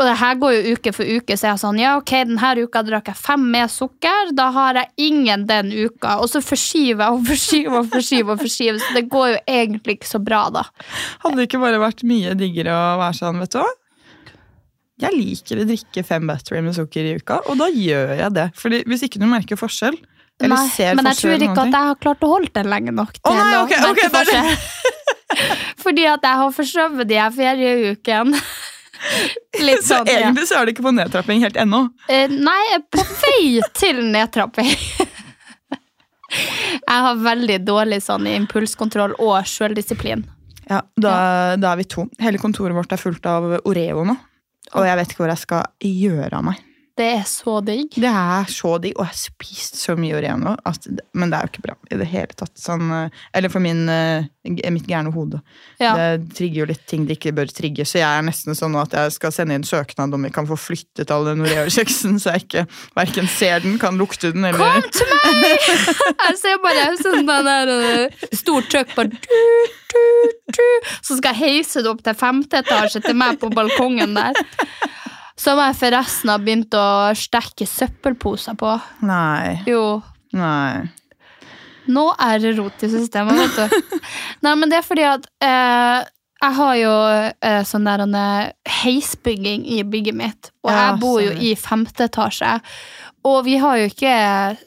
Og 0.00 0.06
det 0.08 0.14
her 0.16 0.38
går 0.40 0.54
jo 0.54 0.76
uke 0.78 0.92
for 0.96 1.04
uke, 1.04 1.36
så 1.36 1.50
jeg 1.50 1.52
er 1.52 1.60
sånn, 1.60 1.80
ja 1.82 1.90
ok, 1.98 2.12
denne 2.24 2.50
uka 2.64 2.80
drakk 2.86 3.10
jeg 3.12 3.20
fem 3.20 3.42
med 3.52 3.68
sukker, 3.68 4.30
da 4.36 4.46
har 4.54 4.78
jeg 4.80 5.10
ingen 5.10 5.44
den 5.48 5.74
uka, 5.76 6.14
og 6.22 6.30
så 6.32 6.40
forskyver 6.40 7.04
jeg 7.04 7.18
og 7.18 7.26
forskyver 7.28 7.76
og 7.82 7.90
forskyver 7.92 8.32
og 8.32 8.40
forskyver, 8.40 8.80
så 8.80 8.96
det 8.96 9.02
går 9.12 9.26
jo 9.34 9.42
egentlig 9.58 9.98
ikke 9.98 10.08
så 10.08 10.22
bra 10.24 10.46
da. 10.54 10.64
Hadde 11.20 11.36
det 11.36 11.50
ikke 11.50 11.60
bare 11.60 11.82
vært 11.82 12.00
mye 12.08 12.32
diggere 12.40 12.72
å 12.72 12.96
være 13.02 13.18
sånn, 13.20 13.42
vet 13.44 13.52
du 13.52 13.60
hva? 13.60 13.68
Jeg 15.00 15.16
liker 15.16 15.60
å 15.60 15.68
drikke 15.68 16.04
fem 16.04 16.26
battery 16.28 16.64
med 16.64 16.76
sukker 16.76 17.10
i 17.10 17.14
uka, 17.20 17.42
og 17.48 17.60
da 17.60 17.68
gjør 17.72 18.16
jeg 18.18 18.34
det. 18.36 18.48
Fordi 18.60 18.82
Hvis 18.88 19.04
ikke 19.06 19.20
du 19.20 19.28
merker 19.28 19.60
forskjell, 19.60 19.96
eller 20.40 20.56
Nei, 20.56 20.90
men 20.96 21.08
jeg 21.10 21.20
tror 21.20 21.44
ikke 21.44 21.62
at 21.66 21.74
jeg 21.76 21.88
har 21.90 21.96
klart 22.00 22.22
å 22.24 22.28
holde 22.30 22.52
den 22.56 22.68
lenge 22.72 22.92
nok 22.96 23.12
til 23.18 23.28
Å, 23.28 23.36
nei, 23.36 23.56
å 23.58 23.64
ok, 23.66 23.72
ok, 23.76 23.82
merke 23.84 24.08
det 24.08 24.20
er 24.20 24.28
det. 24.32 24.44
forskjell. 24.48 25.00
Fordi 25.84 26.04
at 26.08 26.24
jeg 26.24 26.40
har 26.40 26.54
forskjøvet 26.56 27.10
de 27.10 27.18
her 27.20 27.34
ferieuken. 27.34 28.38
Litt 29.66 29.84
Så 29.84 29.96
sånn, 29.96 30.08
så 30.08 30.16
egentlig 30.16 30.46
så 30.48 30.58
er 30.60 30.66
det 30.66 30.74
ikke 30.76 30.86
på 30.86 30.94
nedtrapping 30.96 31.44
helt 31.44 31.58
ennå. 31.60 31.86
Uh, 32.10 32.26
Nei, 32.32 32.58
jeg 32.70 32.78
er 32.78 32.86
på 32.96 33.06
vei 33.22 33.70
til 33.80 34.04
nedtrapping. 34.12 34.74
Jeg 36.30 37.02
har 37.02 37.16
veldig 37.18 37.56
dårlig 37.66 37.96
sånn 38.04 38.28
impulskontroll 38.30 39.16
og 39.18 39.48
sjøldisiplin. 39.50 40.22
Ja, 40.70 40.78
da, 40.94 41.14
da 41.58 41.72
er 41.72 41.80
vi 41.80 41.86
to. 41.90 42.04
Hele 42.22 42.38
kontoret 42.38 42.76
vårt 42.76 42.92
er 42.94 43.00
fullt 43.02 43.26
av 43.26 43.48
Oreo 43.66 44.04
nå. 44.06 44.14
Og 44.78 44.86
jeg 44.86 44.98
vet 45.00 45.10
ikke 45.10 45.24
hvor 45.24 45.32
jeg 45.32 45.42
skal 45.42 45.64
gjøre 45.82 46.38
av 46.38 46.44
meg. 46.46 46.60
Det 46.98 47.06
er 47.06 47.22
så 47.28 47.60
digg. 47.64 47.94
Det 47.96 48.10
er 48.10 48.48
så 48.50 48.74
digg, 48.82 48.96
og 48.98 49.06
jeg 49.06 49.12
har 49.12 49.18
spist 49.18 49.78
så 49.80 49.94
mye 49.98 50.16
Oreo 50.18 50.54
altså, 50.68 50.92
men 51.16 51.30
det 51.30 51.38
er 51.38 51.46
jo 51.46 51.50
ikke 51.52 51.64
bra 51.64 51.76
i 51.90 51.98
det 52.00 52.08
hele 52.10 52.36
tatt. 52.36 52.52
Sånn, 52.60 52.90
eh, 52.92 53.22
eller 53.36 53.52
for 53.52 53.62
min, 53.64 53.88
eh, 53.88 54.26
mitt 54.44 54.88
gærne 54.90 55.12
hode. 55.14 55.40
Ja. 55.80 55.94
Det 55.96 56.34
trigger 56.36 56.62
jo 56.62 56.68
litt 56.72 56.84
ting 56.90 57.06
det 57.08 57.16
ikke 57.18 57.32
bør 57.36 57.50
trigge. 57.54 57.86
Så 57.88 58.00
jeg 58.00 58.08
er 58.08 58.26
nesten 58.26 58.58
sånn 58.58 58.76
at 58.80 58.96
jeg 58.96 59.14
skal 59.16 59.34
sende 59.34 59.56
inn 59.56 59.66
søknad 59.66 60.14
om 60.16 60.26
vi 60.26 60.32
kan 60.34 60.48
få 60.48 60.58
flyttet 60.60 61.12
all 61.14 61.28
den 61.30 61.44
Oreo-kjeksen, 61.46 62.18
så 62.20 62.34
jeg 62.34 62.46
ikke 62.46 62.66
hverken 62.98 63.30
ser 63.32 63.64
den, 63.64 63.78
kan 63.80 63.98
lukte 64.00 64.32
den, 64.34 64.44
eller 64.44 64.60
Kom 64.60 64.90
til 64.92 65.14
meg! 65.14 65.68
Jeg 66.30 66.38
ser 66.40 66.60
bare 66.62 66.86
sånn 67.00 67.26
der 67.26 67.70
stort 68.36 68.68
trøkk 68.72 68.94
bare 68.96 69.10
du, 69.10 69.40
du, 69.92 70.04
du. 70.52 70.66
Så 71.02 71.16
skal 71.18 71.34
jeg 71.34 71.60
heise 71.60 71.84
det 71.84 71.90
opp 71.90 72.04
til 72.04 72.16
femte 72.18 72.60
etasje 72.60 73.02
til 73.04 73.16
meg 73.18 73.40
på 73.40 73.50
balkongen 73.54 74.16
der. 74.18 74.36
Som 75.40 75.60
jeg 75.62 75.76
forresten 75.78 76.32
har 76.32 76.40
begynt 76.44 76.74
å 76.76 76.86
stekke 77.16 77.64
søppelposer 77.68 78.58
på. 78.60 78.74
Nei. 79.08 79.60
Jo, 79.68 80.00
Nei. 80.36 80.84
nå 81.88 82.06
er 82.20 82.42
det 82.42 82.56
rot 82.58 82.84
i 82.84 82.90
systemet, 82.92 83.38
vet 83.40 83.56
du. 83.56 84.00
Nei, 84.44 84.56
men 84.60 84.68
det 84.72 84.80
er 84.80 84.84
fordi 84.86 85.06
at 85.08 85.24
eh, 85.44 86.02
jeg 86.40 86.56
har 86.58 86.74
jo 86.80 86.92
eh, 87.48 87.62
sånn 87.68 87.88
der 87.88 88.04
en, 88.04 88.18
eh, 88.20 88.52
heisbygging 88.82 89.64
i 89.78 89.80
bygget 89.84 90.16
mitt, 90.16 90.52
og 90.64 90.72
Ja, 90.72 90.84
jeg 90.90 91.00
bor 91.06 91.18
jo 91.24 91.32
i 91.32 91.54
femte 91.56 92.10
etasje. 92.10 92.58
Og 93.28 93.42
vi 93.48 93.56
har 93.60 93.80
jo 93.80 93.88
ikke 93.90 94.14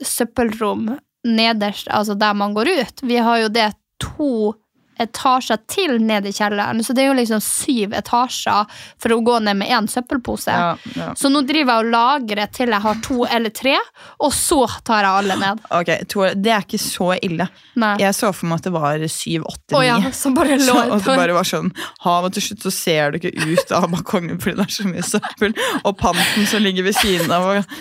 søppelrom 0.06 0.92
nederst, 1.26 1.88
altså 1.90 2.18
der 2.20 2.34
man 2.38 2.54
går 2.58 2.74
ut. 2.82 3.06
Vi 3.06 3.22
har 3.22 3.46
jo 3.46 3.54
det 3.54 3.72
to 4.02 4.54
etasjer 5.02 5.62
til 5.70 5.98
ned 6.04 6.28
i 6.30 6.34
kjelleren, 6.36 6.84
så 6.84 6.94
det 6.94 7.04
er 7.04 7.12
jo 7.12 7.18
liksom 7.18 7.42
syv 7.44 7.94
etasjer 7.98 8.70
for 9.02 9.16
å 9.16 9.20
gå 9.26 9.40
ned 9.46 9.60
med 9.62 9.72
én 9.74 9.88
søppelpose. 9.90 10.54
Ja, 10.54 10.74
ja. 10.98 11.10
Så 11.18 11.32
nå 11.34 11.42
driver 11.48 11.78
jeg 11.80 11.86
og 11.88 11.94
lagrer 11.94 12.52
til 12.54 12.74
jeg 12.74 12.84
har 12.86 13.02
to 13.06 13.24
eller 13.26 13.54
tre, 13.56 13.76
og 14.24 14.34
så 14.36 14.62
tar 14.86 15.06
jeg 15.08 15.20
alle 15.24 15.40
ned. 15.42 15.64
Ok, 15.80 15.92
to, 16.12 16.26
Det 16.36 16.54
er 16.54 16.66
ikke 16.66 16.82
så 16.82 17.14
ille. 17.20 17.48
Nei. 17.80 17.94
Jeg 18.02 18.18
så 18.18 18.32
for 18.36 18.50
meg 18.52 18.62
at 18.62 18.70
det 18.70 18.74
var 18.76 19.08
syv, 19.12 19.48
åtte, 19.50 19.74
ni. 20.00 20.10
og 20.92 21.00
det 21.06 21.18
bare 21.18 21.38
var 21.38 21.48
sånn 21.48 21.72
hav, 22.06 22.28
og 22.30 22.36
til 22.36 22.48
slutt 22.50 22.68
så 22.68 22.74
ser 22.74 23.14
du 23.16 23.22
ikke 23.22 23.34
ut 23.54 23.74
av 23.76 23.90
balkongen 23.94 24.40
fordi 24.44 24.60
det 24.60 24.68
er 24.68 24.76
så 24.78 24.88
mye 24.90 25.06
søppel. 25.08 25.56
Og 25.84 25.98
panten 26.00 26.48
som 26.50 26.64
ligger 26.64 26.88
ved 26.88 26.98
siden 27.00 27.32
av. 27.34 27.50
Og, 27.54 27.74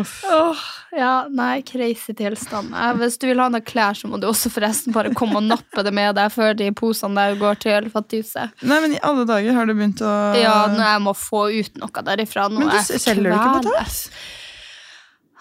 Uff. 0.00 0.18
Åh, 0.30 0.66
ja, 0.96 1.26
nei, 1.32 1.60
crazy 1.66 2.14
tilstand. 2.16 2.72
Hvis 3.00 3.18
du 3.20 3.26
vil 3.28 3.40
ha 3.42 3.48
noen 3.52 3.64
klær, 3.66 3.96
så 3.98 4.08
må 4.10 4.20
du 4.22 4.26
også 4.30 4.50
forresten 4.52 4.94
bare 4.96 5.12
komme 5.16 5.40
og 5.40 5.46
nappe 5.46 5.84
det 5.86 5.92
med 5.94 6.16
deg 6.18 6.32
før 6.34 6.56
de 6.58 6.70
posene 6.76 7.18
der 7.18 7.36
går 7.40 7.60
til 7.62 7.90
fattighuset. 7.92 8.56
Nei, 8.66 8.80
men 8.84 8.96
i 8.96 9.02
alle 9.06 9.26
dager 9.28 9.56
har 9.58 9.68
du 9.68 9.74
begynt 9.76 10.02
å 10.04 10.16
Ja, 10.38 10.56
nå 10.72 10.80
jeg 10.80 11.04
må 11.04 11.14
få 11.18 11.46
ut 11.52 11.78
noe 11.82 12.06
derifra. 12.10 12.48
Nå 12.50 12.64
Men 12.64 12.72
du 12.72 12.80
er 12.80 12.88
selger 13.04 13.30
du 13.30 13.36
ikke 13.36 13.54
på 13.60 13.76
Tass? 13.76 14.02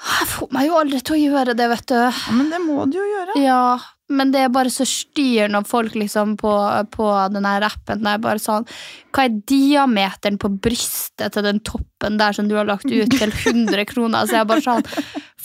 Jeg 0.05 0.27
får 0.29 0.51
meg 0.53 0.67
jo 0.67 0.77
aldri 0.77 0.99
til 1.01 1.15
å 1.15 1.21
gjøre 1.23 1.55
det, 1.57 1.67
vet 1.71 1.87
du. 1.89 1.97
Ja, 1.97 2.33
men 2.35 2.51
det 2.53 2.61
må 2.61 2.83
du 2.91 2.99
jo 2.99 3.05
gjøre. 3.09 3.37
Ja, 3.41 3.61
men 4.09 4.31
det 4.33 4.43
er 4.45 4.51
bare 4.53 4.69
så 4.69 4.85
styr 4.85 5.49
når 5.49 5.65
folk 5.65 5.95
liksom 5.97 6.35
på, 6.37 6.51
på 6.93 7.07
den 7.33 7.45
her 7.47 7.63
rappen 7.63 8.03
der 8.05 8.19
bare 8.21 8.41
sånn 8.41 8.67
Hva 9.15 9.25
er 9.25 9.37
diameteren 9.49 10.37
på 10.41 10.51
brystet 10.61 11.33
til 11.33 11.45
den 11.47 11.61
toppen 11.65 12.19
der 12.21 12.35
som 12.37 12.49
du 12.49 12.53
har 12.59 12.67
lagt 12.69 12.85
ut 12.85 13.15
til 13.15 13.33
100 13.47 13.87
kroner? 13.89 14.27
Så 14.27 14.37
jeg 14.37 14.43
er 14.43 14.51
bare 14.51 14.65
sånn 14.65 14.85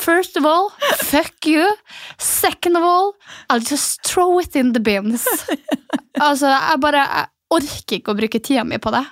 First 0.00 0.36
of 0.40 0.46
all, 0.48 0.70
fuck 0.96 1.44
you. 1.44 1.66
Second 2.16 2.78
of 2.78 2.84
all, 2.84 3.10
I'll 3.50 3.60
just 3.60 4.00
throw 4.04 4.38
it 4.40 4.56
in 4.56 4.72
the 4.76 4.80
bins. 4.80 5.26
Altså, 6.20 6.50
jeg 6.50 6.80
bare 6.82 7.00
jeg 7.00 7.28
orker 7.50 7.98
ikke 7.98 8.12
å 8.14 8.18
bruke 8.18 8.40
tida 8.42 8.62
mi 8.66 8.78
på 8.82 8.92
det. 8.94 9.02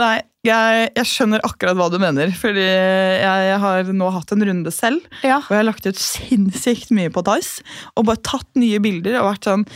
Nei, 0.00 0.14
jeg, 0.46 0.90
jeg 0.96 1.08
skjønner 1.10 1.42
akkurat 1.44 1.76
hva 1.76 1.90
du 1.92 1.98
mener. 2.00 2.32
Fordi 2.40 2.62
jeg, 2.64 3.46
jeg 3.50 3.60
har 3.64 3.90
nå 3.92 4.10
hatt 4.14 4.32
en 4.34 4.44
runde 4.48 4.72
selv, 4.74 5.04
Ja. 5.20 5.38
og 5.42 5.52
jeg 5.52 5.60
har 5.60 5.68
lagt 5.68 5.88
ut 5.88 6.00
sinnssykt 6.00 6.92
mye 6.96 7.12
på 7.12 7.24
Tice. 7.26 7.64
Og 7.96 8.06
bare 8.08 8.22
tatt 8.24 8.48
nye 8.60 8.80
bilder 8.82 9.20
og 9.20 9.32
vært 9.34 9.50
sånn 9.50 9.66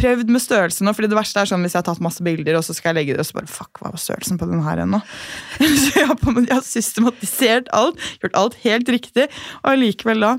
Prøvd 0.00 0.30
med 0.32 0.40
størrelsen 0.40 0.86
nå, 0.88 0.94
fordi 0.96 1.10
det 1.12 1.16
verste 1.18 1.42
er 1.42 1.48
sånn 1.50 1.60
hvis 1.60 1.74
jeg 1.74 1.82
har 1.82 1.84
tatt 1.90 2.00
masse 2.00 2.22
bilder, 2.24 2.56
og 2.56 2.62
så 2.64 2.72
skal 2.72 2.94
jeg 2.94 2.96
legge 3.02 3.16
det, 3.18 3.20
og 3.20 3.26
så 3.28 3.36
bare 3.36 3.50
fuck, 3.52 3.80
hva 3.82 3.90
var 3.92 4.00
størrelsen 4.00 4.38
på 4.40 4.46
den 4.48 4.62
her 4.64 4.80
ennå? 4.86 5.00
så 5.58 5.90
jeg 5.98 6.06
har, 6.08 6.62
systematisert 6.64 7.68
alt, 7.76 8.00
gjort 8.22 8.38
alt 8.38 8.56
helt 8.62 8.88
riktig, 8.88 9.26
og 9.60 9.74
allikevel 9.74 10.24
da 10.24 10.30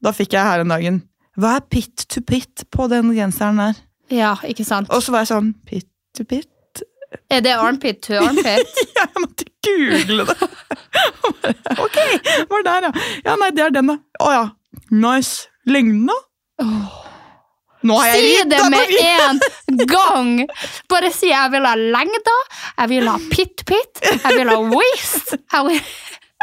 Da 0.00 0.14
fikk 0.16 0.32
jeg 0.32 0.46
her 0.48 0.62
en 0.64 0.72
dagen 0.72 1.02
Hva 1.36 1.58
er 1.58 1.66
pit 1.68 2.06
to 2.08 2.22
pit 2.24 2.64
på 2.72 2.88
den 2.88 3.12
genseren 3.18 3.60
der? 3.60 3.82
ja, 4.10 4.32
ikke 4.48 4.64
sant? 4.64 4.88
Og 4.94 5.04
så 5.04 5.12
var 5.12 5.26
jeg 5.26 5.32
sånn 5.34 5.52
Pit 5.68 5.86
to 6.16 6.24
bit 6.24 6.48
Er 7.30 7.40
det 7.42 7.52
armpit 7.58 8.00
to 8.06 8.14
armpit? 8.22 8.80
Jeg 8.96 9.08
måtte 9.18 9.44
google 9.66 10.26
det. 10.28 10.48
Ok, 11.84 11.96
var 12.50 12.62
der, 12.66 12.86
ja. 12.88 12.90
Ja, 13.24 13.34
nei, 13.40 13.50
det 13.56 13.64
er 13.64 13.72
den, 13.74 13.90
da. 13.90 13.96
Å 14.24 14.30
ja. 14.34 14.42
Nice. 14.94 15.48
Lengden, 15.70 16.06
da? 16.10 16.16
Nå 17.86 17.96
har 17.96 18.10
jeg 18.12 18.20
Si 18.20 18.48
det 18.50 18.60
med 18.72 18.90
en 19.00 19.38
gang! 19.88 20.32
Bare 20.92 21.08
si 21.14 21.30
jeg 21.30 21.52
vil 21.54 21.64
ha 21.64 21.72
lengda, 21.78 22.34
jeg 22.76 22.90
vil 22.92 23.08
ha 23.08 23.14
pit-pit, 23.32 24.02
jeg 24.04 24.34
vil 24.36 24.50
ha 24.52 24.58
waist. 24.68 25.32
Jeg 25.38 25.64
vil... 25.70 25.80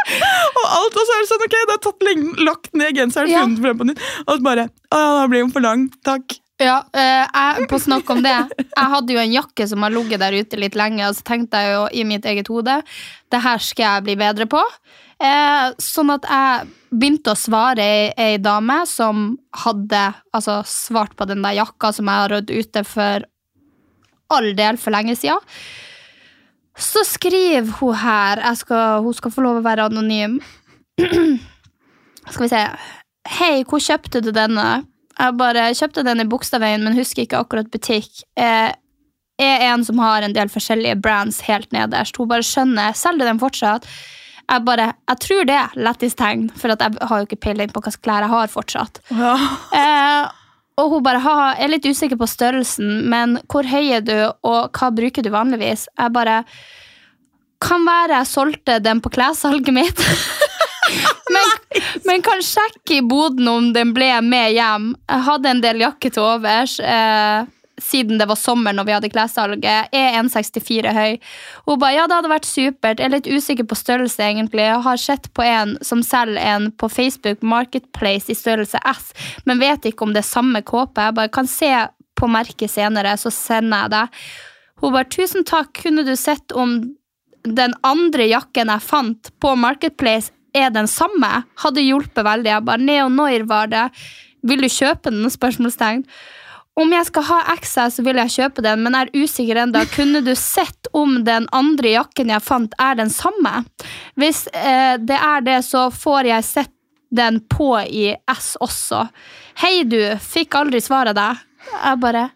Og 0.08 0.66
alt, 0.66 0.98
og 0.98 1.04
så 1.04 1.14
er 1.18 1.22
det 1.24 1.30
sånn, 1.30 1.46
ok, 1.46 1.56
det 1.60 1.76
er 1.76 1.82
tatt 1.84 2.06
lengden, 2.08 2.34
lagt 2.48 2.72
ned 2.80 2.98
genseren, 2.98 3.30
Ja. 3.34 3.44
funnet 3.46 3.62
frem 3.66 3.78
på 3.84 3.88
nytt. 3.92 4.02
Og 4.26 4.34
så 4.40 4.46
bare, 4.50 4.68
å 4.90 5.02
ja, 5.04 5.10
da 5.20 5.28
blir 5.30 5.44
den 5.46 5.54
for 5.54 5.66
lang. 5.68 5.88
Takk. 6.08 6.38
Ja, 6.58 6.80
eh, 6.94 7.26
jeg, 7.26 7.68
på 7.70 7.78
snakk 7.78 8.10
om 8.10 8.24
det. 8.26 8.34
Jeg 8.58 8.90
hadde 8.94 9.14
jo 9.14 9.22
en 9.22 9.34
jakke 9.36 9.68
som 9.70 9.84
har 9.86 9.94
ligget 9.94 10.22
der 10.24 10.34
ute 10.34 10.58
litt 10.58 10.78
lenge, 10.78 11.06
og 11.06 11.14
så 11.14 11.26
tenkte 11.28 11.60
jeg 11.62 11.76
jo 11.76 11.84
i 11.94 12.06
mitt 12.10 12.26
eget 12.26 12.50
hode 12.50 12.80
det 13.30 13.42
her 13.44 13.62
skal 13.62 13.86
jeg 13.86 14.06
bli 14.08 14.16
bedre 14.18 14.48
på. 14.50 14.62
Eh, 15.22 15.68
sånn 15.82 16.14
at 16.16 16.26
jeg 16.26 16.72
begynte 16.90 17.34
å 17.34 17.38
svare 17.38 17.84
ei, 17.84 18.10
ei 18.18 18.38
dame 18.42 18.80
som 18.90 19.36
hadde 19.66 20.02
altså, 20.34 20.62
svart 20.66 21.14
på 21.18 21.28
den 21.30 21.46
der 21.46 21.60
jakka 21.60 21.92
som 21.94 22.10
jeg 22.10 22.24
har 22.24 22.34
rødd 22.34 22.54
ute 22.54 22.84
for 22.88 23.28
all 24.34 24.50
del 24.58 24.82
for 24.82 24.96
lenge 24.96 25.18
siden. 25.20 25.42
Så 26.78 27.02
skriver 27.10 27.70
hun 27.80 27.98
her 27.98 28.42
skal, 28.56 29.02
Hun 29.02 29.14
skal 29.18 29.34
få 29.34 29.42
lov 29.46 29.62
å 29.62 29.66
være 29.66 29.88
anonym. 29.90 30.40
Skal 32.28 32.44
vi 32.44 32.50
se. 32.52 32.62
Hei, 33.38 33.64
hvor 33.64 33.80
kjøpte 33.82 34.20
du 34.22 34.34
denne? 34.36 34.84
Jeg 35.18 35.38
bare 35.40 35.70
kjøpte 35.78 36.04
den 36.06 36.22
i 36.22 36.28
Bogstadveien, 36.30 36.84
men 36.86 36.98
husker 36.98 37.26
ikke 37.26 37.40
akkurat 37.42 37.72
butikk. 37.74 38.22
Eh, 38.38 38.70
er 39.38 39.66
en 39.70 39.86
som 39.86 40.00
har 40.02 40.26
en 40.26 40.34
del 40.34 40.50
forskjellige 40.50 40.98
brands 41.02 41.42
helt 41.48 41.72
nederst. 41.74 42.18
Hun 42.18 42.30
bare 42.30 42.46
skjønner. 42.46 42.96
Selger 42.98 43.30
den 43.30 43.42
fortsatt? 43.42 43.86
Jeg 44.48 44.64
bare, 44.64 44.92
jeg 45.10 45.22
tror 45.26 45.48
det 45.50 45.56
er 45.60 45.74
lættistegn, 45.76 46.48
for 46.56 46.72
jeg 46.72 47.00
har 47.10 47.20
jo 47.20 47.28
ikke 47.28 47.42
peiling 47.44 47.72
på 47.74 47.82
hva 47.82 47.92
slags 47.92 48.04
klær 48.06 48.24
jeg 48.24 48.32
har 48.32 48.52
fortsatt. 48.54 49.02
Eh, 49.76 50.30
og 50.78 50.94
hun 50.94 51.04
bare, 51.04 51.20
ha, 51.26 51.38
er 51.58 51.74
litt 51.74 51.86
usikker 51.86 52.20
på 52.20 52.30
størrelsen, 52.30 53.10
men 53.12 53.40
hvor 53.52 53.68
høy 53.68 53.92
er 53.98 54.06
du, 54.06 54.16
og 54.48 54.78
hva 54.78 54.92
bruker 54.94 55.26
du 55.26 55.32
vanligvis? 55.34 55.88
Jeg 55.98 56.14
bare, 56.16 56.44
kan 57.64 57.86
være 57.88 58.22
jeg 58.22 58.30
solgte 58.30 58.78
den 58.86 59.02
på 59.02 59.12
klessalget 59.18 59.74
mitt. 59.74 60.04
men, 61.36 61.84
men 62.06 62.26
kan 62.26 62.42
sjekke 62.44 63.00
i 63.00 63.04
boden 63.06 63.48
om 63.52 63.70
den 63.76 63.94
ble 63.96 64.10
med 64.26 64.56
hjem. 64.56 64.90
Jeg 65.10 65.28
hadde 65.30 65.54
en 65.54 65.64
del 65.64 65.86
jakke 65.86 66.12
til 66.14 66.26
overs. 66.26 66.80
Eh, 66.80 67.46
siden 67.82 68.18
det 68.18 68.26
var 68.26 68.40
sommer 68.40 68.74
når 68.74 68.88
vi 68.88 68.94
hadde 68.96 69.10
klessalget, 69.14 69.94
er 69.94 70.18
1,64 70.18 70.94
høy. 70.96 71.18
Hun 71.68 71.80
ba, 71.82 71.92
ja, 71.94 72.08
det 72.10 72.18
hadde 72.18 72.32
vært 72.32 72.50
supert. 72.50 73.02
Jeg 73.02 73.10
er 73.10 73.14
litt 73.14 73.30
usikker 73.30 73.68
på 73.70 73.78
størrelse, 73.78 74.22
egentlig. 74.24 74.66
Jeg 74.66 74.82
har 74.88 75.02
sett 75.02 75.30
på 75.38 75.46
en 75.46 75.76
som 75.86 76.02
selger 76.06 76.42
en 76.42 76.72
på 76.74 76.90
Facebook 76.90 77.46
Marketplace 77.46 78.32
i 78.34 78.38
størrelse 78.38 78.82
S, 78.82 79.12
men 79.46 79.62
vet 79.62 79.86
ikke 79.86 80.08
om 80.08 80.16
det 80.16 80.24
er 80.24 80.32
samme 80.32 80.64
kåpe. 80.66 81.10
Jeg 81.10 81.18
bare 81.20 81.34
kan 81.34 81.50
se 81.50 81.72
på 82.18 82.30
merket 82.34 82.74
senere, 82.74 83.14
så 83.22 83.30
sender 83.34 83.86
jeg 83.86 83.94
det. 83.94 84.06
Hun 84.82 84.94
bare, 84.94 85.10
tusen 85.14 85.46
takk, 85.46 85.76
kunne 85.84 86.06
du 86.06 86.16
sett 86.18 86.54
om 86.58 86.80
den 87.48 87.74
andre 87.86 88.26
jakken 88.28 88.74
jeg 88.74 88.84
fant 88.84 89.30
på 89.42 89.54
Marketplace 89.60 90.34
er 90.58 90.74
den 90.74 90.90
samme? 90.92 91.44
Hadde 91.62 91.86
hjulpet 91.86 92.26
veldig. 92.26 92.52
Jeg 92.52 92.66
bare, 92.68 92.84
Neo 92.84 93.08
Noir 93.14 93.46
var 93.50 93.70
det. 93.72 93.86
Vil 94.48 94.64
du 94.64 94.70
kjøpe 94.72 95.12
den? 95.14 95.30
Spørsmålstegn. 95.32 96.04
Om 96.78 96.92
jeg 96.94 97.08
skal 97.08 97.26
ha 97.26 97.38
XS, 97.58 97.96
så 97.98 98.04
vil 98.06 98.20
jeg 98.22 98.34
kjøpe 98.36 98.62
den, 98.62 98.84
men 98.86 98.96
er 99.00 99.10
usikker 99.16 99.64
ennå. 99.64 99.82
Kunne 99.96 100.22
du 100.22 100.36
sett 100.38 100.90
om 100.94 101.24
den 101.26 101.48
andre 101.56 101.96
jakken 101.96 102.30
jeg 102.30 102.46
fant, 102.46 102.76
er 102.78 103.00
den 103.00 103.10
samme? 103.10 103.64
Hvis 104.20 104.44
eh, 104.54 105.00
det 105.02 105.18
er 105.18 105.46
det, 105.46 105.58
så 105.66 105.88
får 105.90 106.30
jeg 106.30 106.46
sett 106.46 106.74
den 107.10 107.40
på 107.50 107.72
i 107.82 108.12
S 108.30 108.54
også. 108.62 109.08
Hei, 109.64 109.82
du. 109.90 110.00
Fikk 110.22 110.60
aldri 110.60 110.84
svar 110.84 111.10
av 111.10 111.18
deg. 111.18 111.46
Jeg 111.74 112.00
bare 112.04 112.28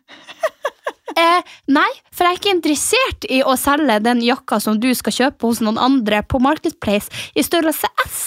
Eh, 1.17 1.53
nei, 1.71 1.89
for 2.13 2.25
jeg 2.25 2.31
er 2.31 2.39
ikke 2.39 2.53
interessert 2.55 3.27
i 3.29 3.41
å 3.43 3.55
selge 3.59 3.99
den 4.05 4.21
jakka 4.25 4.59
som 4.63 4.79
du 4.81 4.89
skal 4.97 5.15
kjøpe 5.15 5.49
hos 5.49 5.61
noen 5.63 5.79
andre 5.81 6.21
på 6.23 6.41
Marketplace 6.43 7.11
i 7.35 7.43
størrelse 7.45 7.89
S 8.05 8.21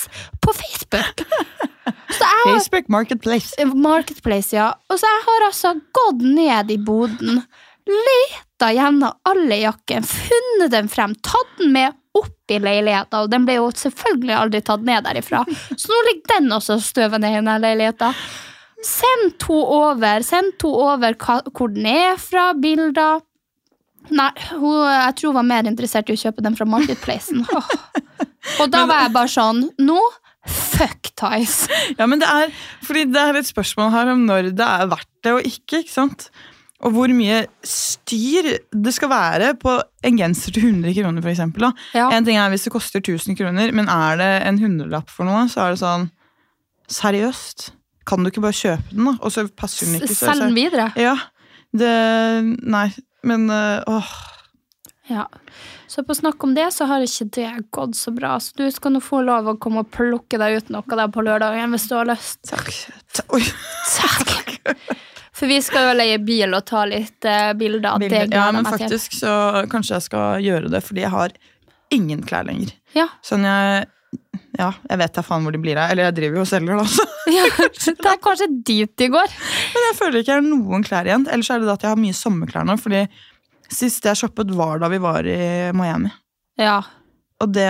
på 0.45 0.55
Facebook. 0.57 1.25
Så 2.15 2.23
jeg 2.25 2.45
Facebook 2.47 2.89
Marketplace. 2.93 3.67
Marketplace, 3.75 4.55
ja. 4.57 4.71
Og 4.89 5.01
så 5.01 5.09
jeg 5.09 5.27
har 5.27 5.47
altså 5.49 5.75
gått 5.97 6.23
ned 6.25 6.71
i 6.73 6.79
boden, 6.81 7.43
leta 7.85 8.71
gjennom 8.73 9.19
alle 9.29 9.61
jakkene, 9.61 10.09
funnet 10.09 10.73
den 10.73 10.89
frem, 10.93 11.17
tatt 11.25 11.59
den 11.59 11.75
med 11.75 11.97
opp 12.15 12.53
i 12.55 12.61
leiligheten, 12.63 13.25
og 13.25 13.31
den 13.33 13.47
ble 13.47 13.59
jo 13.59 13.69
selvfølgelig 13.75 14.37
aldri 14.39 14.63
tatt 14.65 14.85
ned 14.87 15.07
derifra. 15.07 15.43
Så 15.75 15.91
nå 15.91 16.01
ligger 16.09 16.37
den 16.37 16.53
også 16.55 16.79
støvende 16.83 17.33
i 17.33 17.39
denne 17.41 17.57
leiligheten. 17.63 18.15
Send 18.85 19.39
to 19.43 19.57
over, 19.57 20.25
send 20.27 20.59
to 20.61 20.69
over 20.69 21.17
hva, 21.21 21.39
hvor 21.57 21.73
den 21.73 21.87
er 21.89 22.19
fra, 22.21 22.51
bilder. 22.61 23.23
Nei, 24.13 24.31
hun, 24.53 24.83
jeg 24.85 25.15
tror 25.17 25.33
hun 25.33 25.39
var 25.39 25.49
mer 25.49 25.69
interessert 25.71 26.11
i 26.13 26.17
å 26.17 26.21
kjøpe 26.21 26.45
den 26.45 26.57
fra 26.59 26.67
Marketplacen. 26.69 27.45
Oh. 27.49 27.71
Og 28.61 28.69
da 28.69 28.85
var 28.85 29.07
jeg 29.07 29.15
bare 29.15 29.31
sånn 29.33 29.63
Nå, 29.81 30.01
fuck 30.45 31.09
Ties. 31.17 31.63
Ja, 31.99 32.09
men 32.11 32.21
det 32.21 32.29
er, 32.29 32.51
fordi 32.85 33.07
det 33.09 33.23
er 33.23 33.39
et 33.41 33.49
spørsmål 33.49 33.95
her 33.95 34.11
om 34.13 34.27
når 34.29 34.51
det 34.59 34.67
er 34.67 34.91
verdt 34.91 35.09
det 35.25 35.33
og 35.33 35.49
ikke. 35.49 35.81
ikke 35.81 35.95
sant? 35.95 36.29
Og 36.85 36.93
hvor 36.93 37.13
mye 37.17 37.47
styr 37.65 38.51
det 38.69 38.93
skal 38.93 39.09
være 39.09 39.55
på 39.57 39.79
en 40.05 40.19
genser 40.21 40.53
til 40.53 40.67
100 40.69 40.93
kroner. 40.99 41.25
Da. 41.63 41.71
Ja. 41.97 42.11
En 42.13 42.27
ting 42.27 42.37
er 42.37 42.51
hvis 42.53 42.67
det 42.67 42.75
koster 42.75 43.01
1000 43.01 43.39
kroner, 43.39 43.73
men 43.73 43.89
er 43.89 44.21
det 44.21 44.33
en 44.51 44.61
hundrelapp 44.61 45.09
for 45.09 45.25
noe, 45.29 45.47
så 45.49 45.65
er 45.65 45.75
det 45.75 45.81
sånn 45.81 46.11
Seriøst? 46.93 47.71
Kan 48.07 48.23
du 48.25 48.31
ikke 48.31 48.43
bare 48.45 48.53
kjøpe 48.59 48.91
den, 48.93 49.05
da? 49.09 49.15
Og 49.25 49.33
så 49.33 49.47
passer 49.49 49.87
den 49.89 50.01
ikke. 50.01 50.15
så- 50.15 50.29
Selg 50.33 50.45
den 50.49 50.55
videre. 50.59 50.91
Ja. 51.01 51.15
Det 51.75 51.93
Nei, 52.63 52.89
men 53.25 53.49
øh, 53.51 53.83
åh. 53.87 54.11
Ja. 55.09 55.27
Så 55.89 56.03
på 56.03 56.15
snakk 56.17 56.43
om 56.45 56.55
det, 56.57 56.69
så 56.75 56.87
har 56.89 57.03
ikke 57.05 57.27
det 57.37 57.49
gått 57.71 57.95
så 57.97 58.11
bra. 58.15 58.37
Så 58.41 58.55
du 58.57 58.65
skal 58.73 58.93
nå 58.95 59.01
få 59.05 59.21
lov 59.25 59.47
å 59.53 59.57
komme 59.61 59.83
og 59.85 59.91
plukke 59.93 60.39
deg 60.41 60.57
ut 60.63 60.71
noe 60.75 60.83
der 60.97 61.09
på 61.13 61.23
lørdagen 61.25 61.71
hvis 61.77 61.89
du 61.91 61.95
har 61.99 62.09
lyst. 62.09 62.41
Takk. 62.49 62.71
Takk. 63.13 63.51
Takk. 63.97 64.55
For 65.35 65.51
vi 65.51 65.59
skal 65.67 65.89
jo 65.91 65.97
leie 65.99 66.19
bil 66.23 66.55
og 66.55 66.65
ta 66.69 66.85
litt 66.89 67.25
eh, 67.27 67.53
bilder. 67.59 67.99
Bilder. 68.01 68.29
Ja, 68.33 68.47
men 68.55 68.65
faktisk 68.65 69.17
så 69.19 69.65
kanskje 69.71 69.97
jeg 69.99 70.07
skal 70.07 70.45
gjøre 70.47 70.71
det, 70.73 70.81
fordi 70.87 71.03
jeg 71.05 71.11
har 71.11 71.35
ingen 71.95 72.23
klær 72.27 72.47
lenger. 72.49 72.71
Ja. 72.95 73.09
Sånn 73.27 73.45
jeg 73.47 73.89
Ja, 74.59 74.69
jeg 74.89 74.99
vet 75.01 75.15
da 75.17 75.23
faen 75.27 75.43
hvor 75.43 75.55
de 75.55 75.59
blir 75.59 75.79
av. 75.81 75.91
Eller 75.91 76.09
jeg 76.09 76.15
driver 76.21 76.37
jo 76.39 76.43
og 76.45 76.51
selger, 76.51 76.79
da. 76.79 76.85
Så. 76.87 77.07
ja, 77.37 77.45
det 77.59 78.11
er 78.13 78.21
kanskje 78.23 78.49
dit 78.69 78.93
de 79.01 79.09
går. 79.11 79.33
Men 79.75 79.87
jeg 79.89 79.97
føler 79.99 80.21
ikke 80.21 80.33
jeg 80.35 80.41
har 80.43 80.47
noen 80.47 80.85
klær 80.87 81.09
igjen. 81.11 81.25
Ellers 81.35 81.51
er 81.51 81.63
det 81.63 81.71
da 81.71 81.75
at 81.79 81.87
jeg 81.87 81.91
har 81.97 82.03
mye 82.05 82.19
sommerklær 82.19 82.69
nå. 82.69 82.77
Fordi 82.79 83.01
sist 83.75 84.05
jeg 84.07 84.21
shoppet, 84.21 84.53
var 84.55 84.79
da 84.83 84.91
vi 84.93 85.01
var 85.03 85.27
i 85.27 85.39
Miami. 85.75 86.13
Ja, 86.61 86.77
Og 87.43 87.51
det 87.51 87.65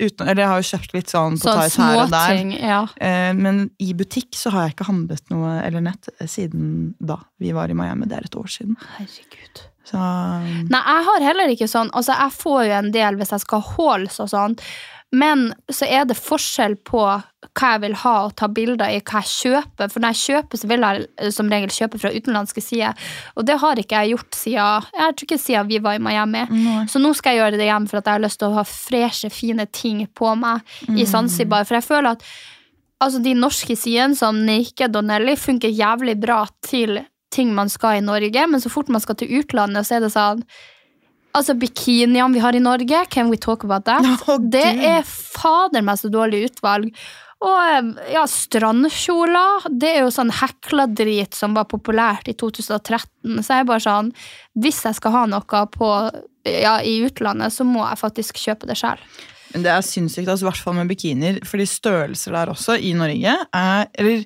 uten, 0.00 0.28
Eller 0.30 0.40
jeg 0.42 0.48
har 0.48 0.62
jo 0.62 0.68
kjøpt 0.70 0.94
litt 0.96 1.10
sånn 1.12 1.34
på 1.36 1.44
så 1.44 1.56
Tice 1.60 1.82
her 1.82 1.98
og 2.00 2.14
der. 2.14 2.30
småting. 2.30 2.54
Ja. 2.56 2.78
Eh, 2.96 3.32
Men 3.36 3.58
i 3.84 3.90
butikk 3.98 4.32
så 4.38 4.50
har 4.54 4.64
jeg 4.64 4.74
ikke 4.76 4.86
handlet 4.88 5.28
noe 5.34 5.58
eller 5.66 5.84
nett 5.84 6.08
eh, 6.16 6.26
siden 6.30 6.94
da 6.98 7.18
vi 7.42 7.52
var 7.52 7.68
i 7.68 7.76
Miami. 7.76 8.08
Det 8.08 8.16
er 8.16 8.30
et 8.30 8.38
år 8.40 8.48
siden. 8.54 8.78
Herregud. 8.96 9.62
Så 9.84 9.98
Nei, 9.98 10.80
jeg 10.80 11.04
har 11.10 11.26
heller 11.28 11.52
ikke 11.52 11.68
sånn. 11.68 11.90
Altså, 11.92 12.14
jeg 12.16 12.32
får 12.38 12.64
jo 12.70 12.74
en 12.78 12.90
del 12.94 13.16
hvis 13.20 13.32
jeg 13.34 13.44
skal 13.44 13.60
ha 13.66 13.76
halls 13.76 14.18
og 14.24 14.30
sånn. 14.32 14.56
Men 15.12 15.50
så 15.68 15.84
er 15.84 16.06
det 16.08 16.16
forskjell 16.16 16.78
på 16.88 17.02
hva 17.52 17.70
jeg 17.74 17.80
vil 17.82 17.96
ha 18.00 18.12
og 18.24 18.32
ta 18.40 18.46
bilder 18.48 18.94
i, 18.94 19.02
hva 19.04 19.20
jeg 19.20 19.28
kjøper. 19.28 19.90
For 19.92 20.00
når 20.00 20.14
jeg 20.14 20.20
kjøper, 20.22 20.60
så 20.60 20.70
vil 20.70 20.86
jeg 20.86 21.32
som 21.36 21.50
regel 21.52 21.74
kjøpe 21.74 22.00
fra 22.00 22.12
utenlandske 22.14 22.64
sider. 22.64 23.10
Og 23.36 23.44
det 23.48 23.58
har 23.60 23.82
ikke 23.82 24.00
jeg 24.00 24.14
gjort 24.14 24.38
siden 24.38 24.88
Jeg 24.96 25.16
tror 25.18 25.28
ikke 25.28 25.40
siden 25.42 25.68
vi 25.68 25.82
var 25.84 25.98
i 25.98 26.02
Miami. 26.02 26.46
Så 26.88 27.02
nå 27.02 27.12
skal 27.18 27.36
jeg 27.36 27.42
gjøre 27.42 27.60
det 27.60 27.68
igjen 27.68 27.90
for 27.90 28.00
at 28.00 28.08
jeg 28.08 28.18
har 28.18 28.24
lyst 28.24 28.40
til 28.40 28.48
å 28.48 28.56
ha 28.56 28.64
freshe, 28.68 29.32
fine 29.34 29.68
ting 29.68 30.06
på 30.08 30.32
meg 30.38 30.64
i 30.96 31.04
Zanzibar. 31.08 31.68
For 31.68 31.76
jeg 31.76 31.88
føler 31.90 32.16
at 32.16 32.26
altså, 33.02 33.20
de 33.20 33.34
norske 33.36 33.76
sidene 33.76 34.16
som 34.16 34.40
Naked 34.46 34.96
og 34.96 35.10
Nelly 35.10 35.36
funker 35.36 35.68
jævlig 35.68 36.16
bra 36.24 36.46
til 36.64 37.02
ting 37.32 37.52
man 37.56 37.68
skal 37.72 37.98
i 37.98 38.04
Norge, 38.04 38.46
men 38.48 38.60
så 38.60 38.72
fort 38.72 38.88
man 38.92 39.00
skal 39.00 39.16
til 39.16 39.40
utlandet, 39.40 39.88
så 39.88 39.96
er 39.96 40.04
det 40.04 40.12
sånn 40.12 40.42
Altså, 41.32 41.56
bikiniene 41.56 42.28
vi 42.34 42.42
har 42.44 42.56
i 42.56 42.62
Norge, 42.62 43.04
can 43.10 43.30
we 43.32 43.38
talk 43.40 43.64
about 43.64 43.86
that? 43.88 44.04
Oh, 44.28 44.38
det 44.38 44.66
er 44.84 45.04
fader 45.06 45.84
meg 45.84 46.00
så 46.00 46.10
dårlig 46.12 46.46
utvalg. 46.50 46.90
Og 47.42 47.58
eh, 47.58 48.12
ja, 48.14 48.22
strandkjoler, 48.28 49.66
det 49.80 49.90
er 49.96 50.04
jo 50.04 50.12
sånn 50.14 50.30
hekla-drit 50.38 51.34
som 51.34 51.56
var 51.56 51.66
populært 51.70 52.30
i 52.30 52.36
2013. 52.38 53.40
Så 53.42 53.48
jeg 53.48 53.64
er 53.64 53.68
bare 53.68 53.82
sånn, 53.82 54.12
hvis 54.62 54.84
jeg 54.86 54.98
skal 55.00 55.16
ha 55.16 55.24
noe 55.30 55.64
på, 55.72 55.90
ja, 56.46 56.76
i 56.84 57.00
utlandet, 57.06 57.54
så 57.54 57.66
må 57.66 57.82
jeg 57.82 58.02
faktisk 58.02 58.38
kjøpe 58.42 58.70
det 58.70 58.78
selv. 58.78 59.02
Men 59.52 59.66
det 59.66 59.72
er 59.72 59.84
sinnssykt, 59.84 60.28
altså, 60.28 60.46
i 60.46 60.50
hvert 60.50 60.64
fall 60.64 60.78
med 60.78 60.92
bikinier. 60.92 61.42
Fordi 61.48 61.66
størrelser 61.68 62.36
der 62.36 62.52
også, 62.54 62.78
i 62.78 62.94
Norge, 62.96 63.36
er 63.52 63.90
Eller 63.98 64.24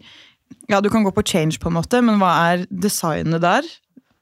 ja, 0.71 0.81
du 0.83 0.91
kan 0.91 1.05
gå 1.07 1.11
på 1.15 1.25
change, 1.27 1.59
på 1.63 1.71
en 1.71 1.79
måte, 1.79 2.03
men 2.03 2.21
hva 2.21 2.33
er 2.51 2.67
designet 2.71 3.43
der? 3.43 3.67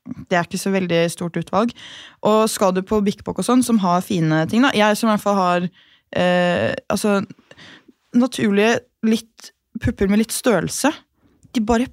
Det 0.05 0.37
er 0.37 0.45
ikke 0.45 0.61
så 0.61 0.73
veldig 0.75 1.01
stort 1.13 1.39
utvalg. 1.41 1.73
Og 2.29 2.45
skal 2.53 2.75
du 2.77 2.83
på 2.85 3.01
bikbok 3.05 3.41
og 3.41 3.47
sånn, 3.47 3.65
som 3.65 3.81
har 3.85 4.05
fine 4.05 4.45
ting, 4.51 4.65
da 4.67 4.73
Jeg 4.77 5.01
som 5.01 5.09
i 5.09 5.15
hvert 5.15 5.25
fall 5.25 5.39
har 5.41 5.67
eh, 6.17 6.73
altså 6.93 7.23
naturlige 8.15 8.79
litt 9.07 9.51
pupper 9.83 10.09
med 10.11 10.23
litt 10.23 10.35
størrelse, 10.35 10.93
de 11.55 11.63
bare 11.65 11.91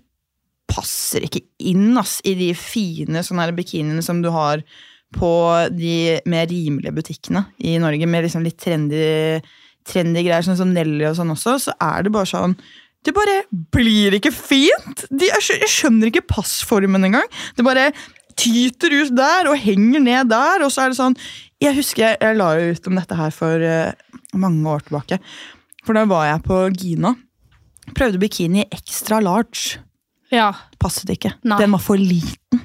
passer 0.71 1.25
ikke 1.25 1.43
inn 1.67 1.97
ass, 1.99 2.19
i 2.27 2.35
de 2.37 2.51
fine 2.55 3.23
sånne 3.25 3.49
bikiniene 3.57 4.03
som 4.05 4.21
du 4.23 4.29
har 4.33 4.63
på 5.11 5.31
de 5.75 6.21
mer 6.29 6.47
rimelige 6.47 6.95
butikkene 6.95 7.43
i 7.59 7.75
Norge, 7.81 8.07
med 8.07 8.25
liksom 8.25 8.45
litt 8.45 8.59
trendy, 8.61 9.41
trendy 9.87 10.23
greier, 10.23 10.45
sånn 10.45 10.59
som 10.59 10.71
Nelly 10.71 11.09
og 11.09 11.17
sånn 11.17 11.33
også, 11.33 11.57
så 11.65 11.75
er 11.83 12.05
det 12.05 12.13
bare 12.15 12.29
sånn 12.29 12.55
Det 13.01 13.13
bare 13.15 13.41
blir 13.73 14.17
ikke 14.17 14.33
fint! 14.33 15.05
De, 15.09 15.29
jeg, 15.31 15.69
skjønner 15.69 16.11
ikke 16.11 16.27
passformen 16.29 17.07
engang. 17.07 17.25
Det 17.57 17.65
bare 17.65 17.89
tyter 18.37 18.93
ut 18.93 19.15
der 19.17 19.49
og 19.51 19.57
henger 19.59 20.03
ned 20.03 20.29
der, 20.31 20.63
og 20.65 20.71
så 20.71 20.85
er 20.85 20.93
det 20.93 20.99
sånn 20.99 21.17
Jeg 21.61 21.75
husker 21.77 22.05
jeg, 22.05 22.19
jeg 22.21 22.37
la 22.39 22.53
ut 22.57 22.87
om 22.89 22.97
dette 22.97 23.17
her 23.17 23.33
for 23.35 23.65
uh, 23.65 24.21
mange 24.37 24.63
år 24.69 24.85
tilbake. 24.87 25.19
For 25.85 25.97
da 25.97 26.05
var 26.09 26.29
jeg 26.29 26.43
på 26.45 26.63
Gina. 26.77 27.15
Prøvde 27.97 28.21
bikini 28.21 28.67
extra 28.69 29.19
large. 29.21 29.81
Ja, 30.31 30.51
Passet 30.79 31.09
ikke. 31.11 31.33
Nei. 31.43 31.57
Den 31.59 31.73
var 31.75 31.81
for 31.83 31.99
liten. 31.99 32.61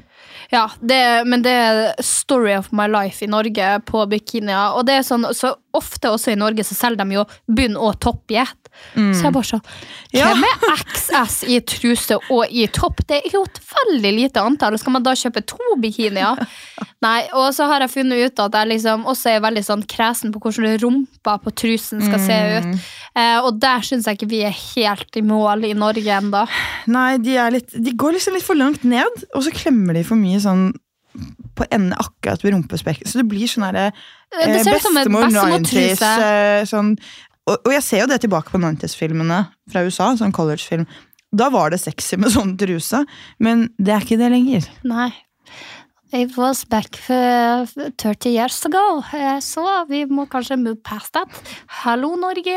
Ja, 0.52 0.68
det, 0.78 1.26
men 1.26 1.42
det 1.42 1.50
er 1.50 1.80
story 2.04 2.52
of 2.54 2.68
my 2.76 2.86
life 2.90 3.24
i 3.24 3.30
Norge 3.30 3.70
på 3.88 4.04
bikinier. 4.10 4.76
Og 4.78 4.86
det 4.86 5.00
er 5.00 5.06
sånn, 5.06 5.26
så 5.34 5.56
ofte 5.76 6.10
også 6.12 6.32
i 6.32 6.38
Norge 6.40 6.64
så 6.66 6.76
selger 6.76 7.04
de 7.04 7.18
jo 7.18 7.26
bunn 7.46 7.76
og 7.78 7.98
toppjet. 8.02 8.54
Mm. 8.92 9.12
Så 9.16 9.24
jeg 9.24 9.32
bare 9.32 9.48
sånn 9.48 9.62
Ja. 10.12 10.26
Hvem 10.28 10.44
er 10.44 10.82
XS 10.82 11.36
i 11.48 11.60
truse 11.64 12.18
og 12.32 12.52
i 12.52 12.66
topp? 12.68 13.00
Det 13.08 13.22
er 13.22 13.32
jo 13.32 13.42
et 13.46 13.60
veldig 13.70 14.12
lite 14.18 14.42
antall. 14.42 14.76
Skal 14.80 14.96
man 14.96 15.06
da 15.06 15.14
kjøpe 15.16 15.44
to 15.48 15.78
bikinier? 15.80 16.42
Nei, 17.06 17.28
og 17.36 17.50
så 17.56 17.68
har 17.70 17.84
jeg 17.84 17.94
funnet 17.94 18.26
ut 18.26 18.44
at 18.44 18.58
jeg 18.60 18.70
liksom 18.74 19.06
også 19.08 19.32
er 19.32 19.44
veldig 19.44 19.64
sånn 19.64 19.84
kresen 19.88 20.32
på 20.34 20.42
hvordan 20.42 20.78
rumpa 20.82 21.36
på 21.44 21.52
trusen 21.56 22.04
skal 22.04 22.22
se 22.24 22.38
ut. 22.56 22.88
Eh, 23.16 23.38
og 23.40 23.60
der 23.62 23.84
syns 23.86 24.08
jeg 24.08 24.18
ikke 24.18 24.30
vi 24.32 24.42
er 24.48 24.56
helt 24.56 25.16
i 25.16 25.24
mål 25.24 25.68
i 25.68 25.74
Norge 25.76 26.18
ennå. 26.20 26.46
Nei, 26.92 27.10
de, 27.22 27.36
litt, 27.52 27.72
de 27.72 27.94
går 27.96 28.16
liksom 28.16 28.36
litt 28.36 28.46
for 28.46 28.58
langt 28.58 28.84
ned, 28.84 29.24
og 29.32 29.44
så 29.46 29.52
klemmer 29.54 29.96
de 29.96 30.04
for 30.06 30.20
mye 30.20 30.40
sånn 30.42 30.68
på 31.56 31.66
enden 31.70 31.96
akkurat 31.96 32.44
ved 32.44 32.54
rumpespekket. 32.54 33.08
Så 33.10 33.22
det 33.22 33.28
blir 33.30 33.50
sånn 33.50 33.66
herre 33.68 33.88
eh, 33.90 34.56
bestemor 34.66 35.26
ut 35.26 35.36
som 35.36 36.08
eh, 36.10 36.62
sånn, 36.68 36.94
og, 37.46 37.58
og 37.58 37.74
jeg 37.74 37.84
ser 37.86 38.02
jo 38.04 38.08
det 38.10 38.20
tilbake 38.24 38.52
på 38.52 38.60
90s-filmene 38.62 39.44
fra 39.72 39.84
USA, 39.86 40.10
sånn 40.18 40.34
college-film. 40.36 40.86
Da 41.36 41.50
var 41.52 41.72
det 41.72 41.82
sexy 41.82 42.18
med 42.20 42.34
sånn 42.34 42.56
truse, 42.60 43.04
men 43.42 43.68
det 43.78 43.94
er 43.94 44.06
ikke 44.06 44.20
det 44.20 44.32
lenger. 44.34 44.68
Nei. 44.86 45.12
It 46.14 46.36
was 46.36 46.62
back 46.64 46.94
30 46.94 48.30
years 48.30 48.60
ago, 48.64 49.02
eh, 49.12 49.40
så 49.42 49.64
vi 49.88 50.04
må 50.06 50.28
kanskje 50.30 50.56
move 50.60 50.78
past 50.86 51.12
that. 51.16 51.28
Hallo, 51.82 52.12
Norge! 52.16 52.54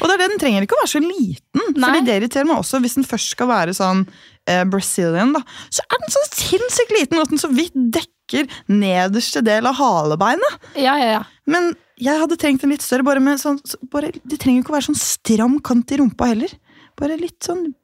Og 0.00 0.08
det 0.08 0.16
er 0.16 0.22
det, 0.24 0.30
den 0.32 0.42
trenger 0.42 0.66
ikke 0.66 0.76
å 0.76 0.82
være 0.82 0.92
så 0.96 1.02
liten. 1.04 1.62
Nei. 1.76 1.84
Fordi 1.86 2.02
det 2.08 2.16
irriterer 2.18 2.48
meg 2.50 2.58
også 2.60 2.80
Hvis 2.82 2.96
den 2.98 3.06
først 3.06 3.30
skal 3.36 3.48
være 3.48 3.76
sånn 3.76 4.02
eh, 4.50 4.64
Brazilian, 4.68 5.32
da, 5.36 5.42
så 5.70 5.84
er 5.88 6.02
den 6.02 6.14
så 6.14 6.22
sinnssykt 6.32 6.92
liten 6.98 7.20
at 7.22 7.30
den 7.32 7.40
så 7.42 7.50
vidt 7.52 7.74
dekker 7.74 8.48
nederste 8.72 9.42
del 9.44 9.66
av 9.68 9.74
halebeinet. 9.80 10.58
Ja, 10.80 10.96
ja, 10.98 11.10
ja. 11.18 11.22
Men 11.46 11.74
jeg 12.00 12.18
hadde 12.22 12.36
trengt 12.40 12.64
en 12.64 12.72
litt 12.72 12.82
større. 12.82 13.04
Bare 13.06 13.20
med 13.20 13.38
sånn, 13.38 13.58
så- 13.68 13.78
bare, 13.92 14.10
det 14.24 14.40
trenger 14.40 14.60
jo 14.60 14.64
ikke 14.64 14.72
å 14.74 14.78
være 14.78 14.88
sånn 14.90 14.98
stram 15.00 15.58
kant 15.60 15.92
i 15.92 15.98
rumpa 16.00 16.26
heller. 16.32 16.50
Bare 16.96 17.16
litt 17.20 17.40
sånn 17.44 17.74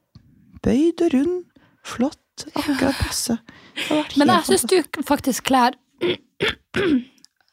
bøyd 0.65 1.01
og 1.07 1.13
rund. 1.15 1.45
Flott. 1.85 2.17
Akkurat 2.57 2.97
passe. 2.97 3.39
Men 4.17 4.29
jeg 4.33 4.45
syns 4.49 4.65
du 4.71 5.03
faktisk 5.05 5.45
klær 5.51 5.75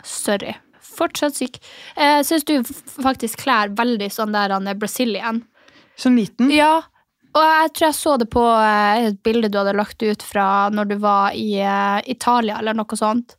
Sorry. 0.07 0.55
Fortsatt 0.97 1.35
syk. 1.37 1.57
Jeg 1.97 2.25
syns 2.25 2.45
du 2.47 2.55
faktisk 3.03 3.41
klær 3.43 3.69
veldig 3.77 4.07
sånn 4.13 4.31
der 4.33 4.53
han 4.55 4.67
er 4.69 4.77
Brazilian. 4.79 5.43
Sånn 5.99 6.15
liten. 6.17 6.49
Ja. 6.53 6.81
Og 7.37 7.43
jeg 7.45 7.71
tror 7.77 7.85
jeg 7.91 7.97
så 7.99 8.15
det 8.17 8.27
på 8.33 8.43
eh, 8.49 9.07
et 9.11 9.17
bilde 9.25 9.49
du 9.53 9.57
hadde 9.59 9.75
lagt 9.77 10.01
ut 10.01 10.23
fra 10.25 10.47
når 10.73 10.89
du 10.91 10.95
var 11.03 11.35
i 11.37 11.51
eh, 11.61 11.99
Italia, 12.09 12.57
eller 12.61 12.73
noe 12.77 12.97
sånt. 12.97 13.35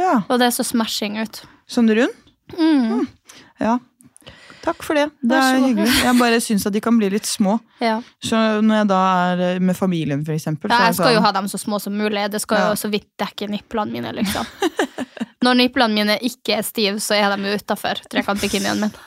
Ja. 0.00 0.22
Og 0.28 0.38
det 0.40 0.52
så 0.56 0.64
smashing 0.64 1.18
ut. 1.20 1.42
Sånn 1.68 1.90
rund. 1.92 2.14
Mm. 2.56 3.04
Ja. 3.60 3.78
Takk 4.62 4.84
for 4.86 4.94
det. 4.94 5.08
Det 5.26 5.34
er 5.36 5.56
hyggelig. 5.58 5.88
Jeg 6.06 6.16
bare 6.20 6.38
syns 6.44 6.64
at 6.68 6.74
de 6.76 6.80
kan 6.84 6.94
bli 7.00 7.08
litt 7.10 7.26
små. 7.26 7.56
Ja. 7.82 7.96
Så 8.22 8.38
når 8.62 8.76
jeg 8.84 8.88
da 8.92 9.00
er 9.34 9.60
med 9.64 9.74
familien, 9.74 10.22
for 10.24 10.36
eksempel 10.36 10.70
Ja, 10.70 10.84
jeg 10.86 10.94
skal 11.00 11.16
jo 11.16 11.18
sånn- 11.18 11.26
ha 11.26 11.32
dem 11.34 11.48
så 11.50 11.58
små 11.58 11.80
som 11.82 11.96
mulig. 11.98 12.28
Det 12.30 12.40
skal 12.44 12.60
Ja. 12.62 12.68
jo 12.70 12.78
så 12.78 12.90
vidt 12.92 13.08
dekke 13.18 13.48
niplene 13.50 13.90
mine, 13.98 14.12
liksom. 14.20 14.46
Når 15.42 15.58
niplene 15.58 15.96
mine 15.98 16.18
ikke 16.22 16.60
er 16.60 16.62
stive, 16.62 17.00
så 17.02 17.18
er 17.18 17.34
de 17.34 17.50
jo 17.50 17.58
utafor 17.58 17.98
trekantbikinien 18.08 18.78
min. 18.86 18.94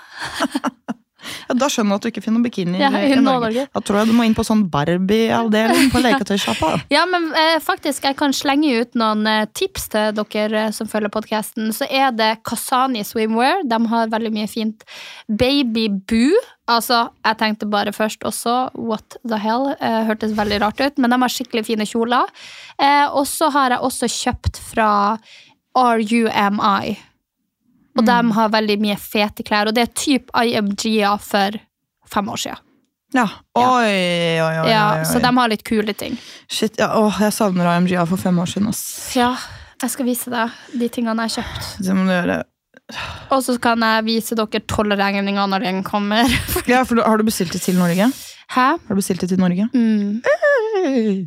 ja, 1.48 1.56
Da 1.58 1.70
skjønner 1.72 1.96
du 1.96 1.96
at 2.00 2.06
du 2.06 2.10
ikke 2.12 2.24
finner 2.26 2.44
bikini 2.46 2.80
Ja, 2.82 2.90
i 2.96 3.12
i 3.12 3.20
Norge. 3.20 3.50
Norge. 3.50 3.68
Da 3.74 3.82
tror 3.86 4.02
jeg 4.02 4.12
du 4.12 4.16
må 4.18 4.26
inn 4.28 4.36
på 4.38 4.46
sånn 4.48 4.66
Barbie-avdeling 4.72 5.92
på 5.94 6.02
leketøysjappa. 6.06 6.72
Ja, 6.94 7.06
men 7.10 7.30
eh, 7.38 7.58
faktisk, 7.64 8.04
jeg 8.08 8.18
kan 8.20 8.34
slenge 8.36 8.72
ut 8.82 8.98
noen 9.00 9.26
eh, 9.30 9.46
tips 9.58 9.90
til 9.94 10.12
dere 10.18 10.66
eh, 10.68 10.74
som 10.76 10.90
følger 10.92 11.14
podkasten. 11.14 11.72
Så 11.76 11.88
er 11.90 12.12
det 12.16 12.32
Kasani 12.48 13.04
Swimwear. 13.08 13.64
De 13.68 13.80
har 13.92 14.12
veldig 14.14 14.34
mye 14.36 14.50
fint. 14.52 14.84
Baby 15.28 15.88
Boo. 15.90 16.36
Altså, 16.66 17.04
jeg 17.22 17.38
tenkte 17.38 17.68
bare 17.70 17.92
først 17.94 18.24
også 18.26 18.54
what 18.74 19.18
the 19.28 19.38
hell. 19.38 19.68
Eh, 19.80 20.02
hørtes 20.08 20.34
veldig 20.38 20.62
rart 20.64 20.82
ut, 20.82 20.98
men 20.98 21.14
de 21.14 21.20
har 21.22 21.30
skikkelig 21.34 21.66
fine 21.68 21.86
kjoler. 21.86 22.32
Eh, 22.82 23.06
og 23.12 23.28
så 23.30 23.52
har 23.54 23.76
jeg 23.76 23.86
også 23.86 24.10
kjøpt 24.10 24.62
fra 24.72 24.90
RUMI. 25.76 26.96
Og 27.96 28.06
de 28.06 28.32
har 28.36 28.50
veldig 28.52 28.76
mye 28.84 28.96
fete 29.00 29.44
klær, 29.48 29.70
og 29.70 29.76
det 29.78 29.86
er 29.86 29.92
typ 29.96 30.32
IMG-er 30.36 31.20
for 31.24 31.56
fem 32.12 32.32
år 32.32 32.42
siden. 32.42 32.62
Ja. 33.16 33.28
Oi, 33.56 33.62
oi, 33.64 34.40
oi. 34.44 34.56
oi, 34.66 34.72
Ja, 34.72 35.04
så 35.08 35.22
de 35.24 35.30
har 35.38 35.52
litt 35.52 35.64
kule 35.64 35.94
ting. 35.96 36.18
Shit, 36.52 36.76
ja, 36.82 36.90
åh, 37.00 37.22
jeg 37.24 37.32
savner 37.32 37.70
AMG 37.72 37.94
for 38.10 38.20
fem 38.20 38.40
år 38.44 38.50
siden. 38.52 38.68
Ass. 38.74 38.84
Ja, 39.16 39.30
jeg 39.82 39.94
skal 39.94 40.10
vise 40.10 40.34
deg 40.34 40.52
de 40.76 40.90
tingene 40.92 41.24
jeg 41.28 41.38
har 41.38 41.46
kjøpt. 41.46 41.70
Det 41.86 41.96
må 41.96 42.04
du 42.10 42.12
gjøre. 42.12 42.42
Og 43.34 43.42
så 43.46 43.56
kan 43.62 43.82
jeg 43.82 44.06
vise 44.06 44.36
dere 44.38 44.62
tollregninga 44.70 45.48
når 45.50 45.64
den 45.70 45.84
kommer. 45.88 46.28
Ja, 46.72 46.84
for 46.86 47.00
Har 47.02 47.18
du 47.22 47.26
bestilt 47.28 47.56
det 47.56 47.64
til 47.64 47.80
Norge? 47.80 48.10
Hæ? 48.52 48.68
Har 48.76 48.92
du 48.92 49.00
bestilt 49.00 49.24
det 49.24 49.32
til 49.32 49.40
Norge? 49.42 49.70
Mm. 49.74 50.22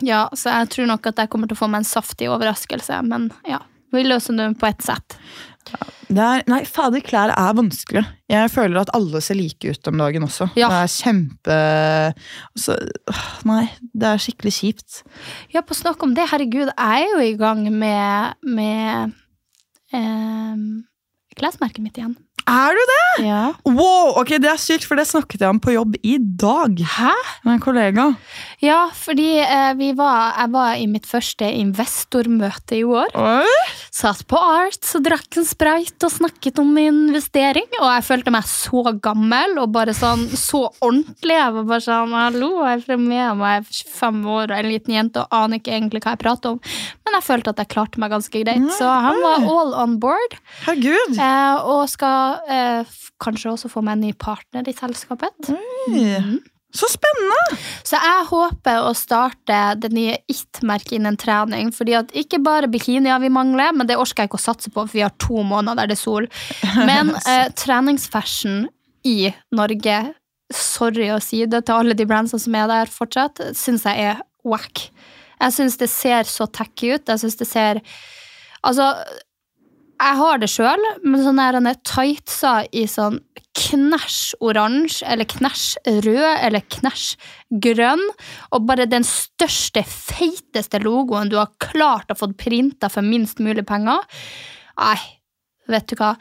Ja, 0.07 0.29
så 0.37 0.53
jeg 0.53 0.69
tror 0.75 0.87
nok 0.93 1.07
at 1.11 1.19
jeg 1.19 1.31
kommer 1.33 1.49
til 1.51 1.57
å 1.57 1.63
få 1.63 1.69
meg 1.73 1.83
en 1.83 1.89
saftig 1.89 2.29
overraskelse, 2.31 3.01
men 3.09 3.31
ja. 3.49 3.63
Vi 3.89 4.03
løser 4.05 4.37
det 4.37 4.51
på 4.61 4.67
ett 4.69 4.83
sett. 4.85 5.17
Er, 6.09 6.43
nei, 6.49 6.63
fader, 6.65 7.03
klær 7.05 7.35
er 7.35 7.57
vanskelig. 7.57 8.03
Jeg 8.33 8.51
føler 8.53 8.81
at 8.81 8.93
alle 8.97 9.21
ser 9.25 9.37
like 9.37 9.69
ut 9.69 9.91
om 9.91 10.01
dagen 10.01 10.25
også. 10.25 10.49
Ja. 10.57 10.71
Det 10.73 10.79
er 10.79 10.95
kjempe 10.95 11.59
så, 12.57 12.77
Nei, 13.49 13.67
det 13.93 14.09
er 14.09 14.23
skikkelig 14.25 14.55
kjipt. 14.57 15.03
Ja, 15.53 15.61
på 15.61 15.77
snakk 15.77 16.03
om 16.07 16.15
det, 16.17 16.31
herregud, 16.33 16.73
jeg 16.73 17.05
er 17.05 17.13
jo 17.13 17.21
i 17.27 17.37
gang 17.41 17.67
med, 17.69 18.39
med 18.49 19.13
eh, 19.93 20.65
klesmerket 21.37 21.85
mitt 21.85 22.01
igjen. 22.01 22.17
Er 22.49 22.73
du 22.73 22.81
det?! 22.89 23.27
Ja. 23.27 23.43
Wow, 23.67 24.15
ok, 24.23 24.39
Det 24.41 24.49
er 24.49 24.61
sykt, 24.61 24.87
for 24.89 24.97
det 24.97 25.05
snakket 25.11 25.43
jeg 25.45 25.53
om 25.53 25.61
på 25.61 25.75
jobb 25.75 25.99
i 26.01 26.17
dag. 26.17 26.81
Hæ? 26.97 27.13
Med 27.45 27.59
en 27.59 27.61
kollega. 27.61 28.07
Ja, 28.59 28.89
fordi 28.91 29.39
eh, 29.39 29.73
vi 29.79 29.93
var, 29.95 30.33
jeg 30.35 30.51
var 30.51 30.79
i 30.81 30.87
mitt 30.91 31.07
første 31.07 31.47
investormøte 31.47 32.81
i 32.81 32.83
år. 32.83 33.13
Oi. 33.15 33.59
Satt 33.95 34.25
på 34.31 34.39
Arts 34.39 34.97
og 34.99 35.05
drakk 35.07 35.39
en 35.39 35.47
sprite 35.47 36.09
og 36.09 36.13
snakket 36.13 36.59
om 36.63 36.73
investering. 36.83 37.69
Og 37.79 37.87
jeg 37.87 38.07
følte 38.09 38.35
meg 38.35 38.49
så 38.51 38.83
gammel 39.03 39.57
og 39.63 39.71
bare 39.77 39.95
sånn 39.95 40.27
så 40.35 40.65
ordentlig. 40.83 41.37
Jeg 41.39 41.55
var 41.55 41.69
bare 41.71 41.87
sånn, 41.87 42.17
hallo, 42.19 42.51
jeg 42.67 42.83
er 42.83 43.01
Mehamn, 43.05 43.47
jeg 43.47 43.63
er 43.63 43.71
25 43.71 44.21
år 44.35 44.51
og 44.51 44.57
en 44.59 44.71
liten 44.73 44.99
jente 44.99 45.23
og 45.23 45.39
aner 45.39 45.63
ikke 45.63 45.77
egentlig 45.79 46.03
hva 46.03 46.17
jeg 46.17 46.23
prater 46.27 46.57
om. 46.57 46.61
Men 47.07 47.19
jeg 47.21 47.29
følte 47.31 47.55
at 47.55 47.63
jeg 47.63 47.73
klarte 47.77 48.03
meg 48.03 48.15
ganske 48.17 48.43
greit. 48.43 48.69
Så 48.75 48.91
han 48.91 49.23
var 49.23 49.49
all 49.55 49.75
on 49.87 49.99
board. 50.03 50.39
Herregud. 50.67 51.15
Eh, 51.15 51.71
og 51.71 51.87
skal 51.95 52.43
eh, 52.51 53.01
kanskje 53.23 53.55
også 53.55 53.71
få 53.71 53.87
meg 53.87 54.01
en 54.01 54.09
ny 54.11 54.15
partner 54.19 54.67
i 54.67 54.75
selskapet. 54.75 55.53
Så 56.75 56.89
spennende! 56.93 57.59
Så 57.87 57.97
jeg 57.97 58.25
håper 58.29 58.83
å 58.85 58.93
starte 58.97 59.59
det 59.81 59.89
nye 59.97 60.19
It-merket 60.29 60.99
innen 60.99 61.17
trening. 61.17 61.71
fordi 61.73 61.95
at 61.97 62.13
ikke 62.13 62.43
bare 62.45 62.69
bikinier 62.69 63.21
vi 63.23 63.31
mangler, 63.33 63.73
men 63.73 63.89
det 63.89 63.97
orker 63.97 64.25
jeg 64.25 64.31
ikke 64.31 64.41
å 64.41 64.47
satse 64.51 64.71
på, 64.71 64.85
for 64.85 64.93
vi 64.93 65.05
har 65.05 65.15
to 65.17 65.43
måneder 65.43 65.81
der 65.81 65.93
det 65.93 65.97
er 65.97 66.03
sol. 66.03 66.29
Men 66.77 67.15
eh, 67.31 67.49
treningsfashion 67.57 68.67
i 69.09 69.33
Norge, 69.57 69.99
sorry 70.53 71.09
å 71.15 71.21
si 71.25 71.45
det 71.47 71.65
til 71.67 71.81
alle 71.81 71.97
de 71.97 72.07
brandsene 72.09 72.43
som 72.43 72.57
er 72.59 72.69
der 72.69 72.93
fortsatt, 72.93 73.41
syns 73.57 73.89
jeg 73.89 74.13
er 74.13 74.21
wack. 74.45 74.91
Jeg 75.39 75.55
syns 75.55 75.79
det 75.81 75.89
ser 75.93 76.29
så 76.29 76.49
tacky 76.51 76.95
ut. 76.97 77.09
Jeg 77.09 77.25
syns 77.25 77.41
det 77.41 77.49
ser 77.49 77.85
Altså, 78.67 78.83
jeg 79.99 80.19
har 80.21 80.39
det 80.39 80.49
sjøl, 80.53 80.85
men 81.03 81.23
sånne 81.25 81.75
tightser 81.87 82.69
i 82.77 82.85
sånn 82.91 83.19
knæsj 83.59 84.37
oransje, 84.45 85.07
eller 85.11 85.27
knæsj 85.27 85.67
rød, 86.05 86.29
eller 86.47 86.63
knæsj 86.71 87.09
grønn, 87.65 88.05
og 88.55 88.69
bare 88.69 88.87
den 88.91 89.07
største, 89.07 89.83
feiteste 89.83 90.79
logoen 90.85 91.33
du 91.33 91.39
har 91.41 91.51
klart 91.63 92.13
å 92.13 92.19
få 92.19 92.31
printa 92.39 92.91
for 92.93 93.07
minst 93.07 93.43
mulig 93.43 93.67
penger. 93.67 94.05
Nei, 94.79 94.99
vet 95.69 95.91
du 95.91 95.99
hva. 95.99 96.15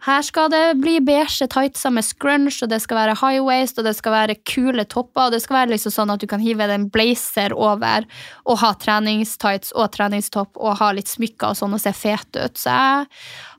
Her 0.00 0.22
skal 0.24 0.48
det 0.48 0.78
bli 0.80 0.94
beige 1.04 1.44
tightser 1.52 1.92
med 1.92 2.06
scrunch, 2.06 2.62
og 2.64 2.70
det 2.72 2.78
skal 2.80 2.96
være 2.96 3.16
high 3.20 3.44
waist, 3.44 3.76
og 3.76 3.84
det 3.84 3.92
skal 3.98 4.14
være 4.14 4.38
kule 4.48 4.86
topper, 4.88 5.26
og 5.26 5.34
det 5.34 5.42
skal 5.44 5.58
være 5.58 5.74
liksom 5.74 5.92
sånn 5.92 6.12
at 6.14 6.22
du 6.22 6.26
kan 6.30 6.40
hive 6.40 6.64
en 6.72 6.86
blazer 6.92 7.52
over 7.52 8.06
og 8.46 8.60
ha 8.62 8.72
treningstights 8.80 9.74
og 9.76 9.92
treningstopp 9.92 10.56
og 10.56 10.78
ha 10.80 10.90
litt 10.96 11.12
smykker 11.12 11.52
og 11.52 11.60
sånn 11.60 11.76
og 11.76 11.84
se 11.84 11.92
fet 11.96 12.40
ut. 12.40 12.56
Så 12.56 12.72
jeg 12.72 13.06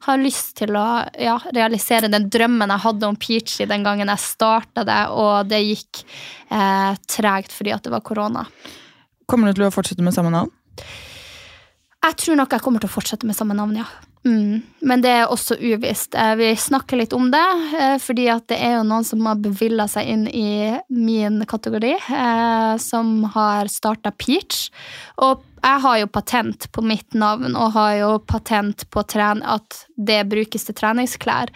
har 0.08 0.22
lyst 0.24 0.56
til 0.58 0.74
å 0.74 0.88
ja, 1.22 1.38
realisere 1.54 2.10
den 2.10 2.30
drømmen 2.34 2.74
jeg 2.74 2.86
hadde 2.88 3.12
om 3.12 3.22
Peachy 3.22 3.70
den 3.70 3.86
gangen 3.86 4.10
jeg 4.10 4.26
starta 4.26 4.86
det, 4.88 5.02
og 5.14 5.46
det 5.52 5.62
gikk 5.62 6.04
eh, 6.50 6.92
tregt 7.06 7.54
fordi 7.54 7.78
at 7.78 7.86
det 7.86 7.94
var 7.94 8.02
korona. 8.06 8.48
Kommer 9.30 9.52
du 9.52 9.62
til 9.62 9.70
å 9.70 9.74
fortsette 9.74 10.02
med 10.02 10.18
samme 10.18 10.34
navn? 10.34 10.50
Jeg 12.02 12.18
tror 12.18 12.39
nok 12.39 12.56
jeg 12.56 12.66
kommer 12.66 12.82
til 12.82 12.89
å 12.89 12.98
fortsette 12.98 13.30
med 13.30 13.38
samme 13.38 13.54
navn, 13.54 13.78
ja. 13.78 13.86
Mm. 14.26 14.62
Men 14.86 15.02
det 15.02 15.10
er 15.10 15.32
også 15.34 15.56
uvisst. 15.58 16.16
Eh, 16.16 16.36
Vi 16.36 16.56
snakker 16.56 16.98
litt 16.98 17.14
om 17.14 17.32
det, 17.32 17.48
eh, 17.80 17.98
fordi 17.98 18.28
at 18.30 18.48
det 18.48 18.60
er 18.62 18.76
jo 18.78 18.84
noen 18.86 19.06
som 19.06 19.26
har 19.26 19.36
bevilla 19.42 19.88
seg 19.90 20.08
inn 20.08 20.28
i 20.28 20.78
min 20.90 21.42
kategori, 21.46 21.96
eh, 21.98 22.78
som 22.78 23.24
har 23.24 23.66
starta 23.66 24.12
Peach. 24.12 24.70
Og 25.18 25.44
jeg 25.64 25.82
har 25.82 25.98
jo 25.98 26.08
patent 26.08 26.72
på 26.72 26.84
mitt 26.84 27.14
navn, 27.14 27.56
og 27.56 27.74
har 27.74 27.94
jo 27.98 28.20
patent 28.20 28.90
på 28.90 29.02
at 29.02 29.86
det 29.98 30.30
brukes 30.30 30.66
til 30.66 30.76
treningsklær. 30.76 31.50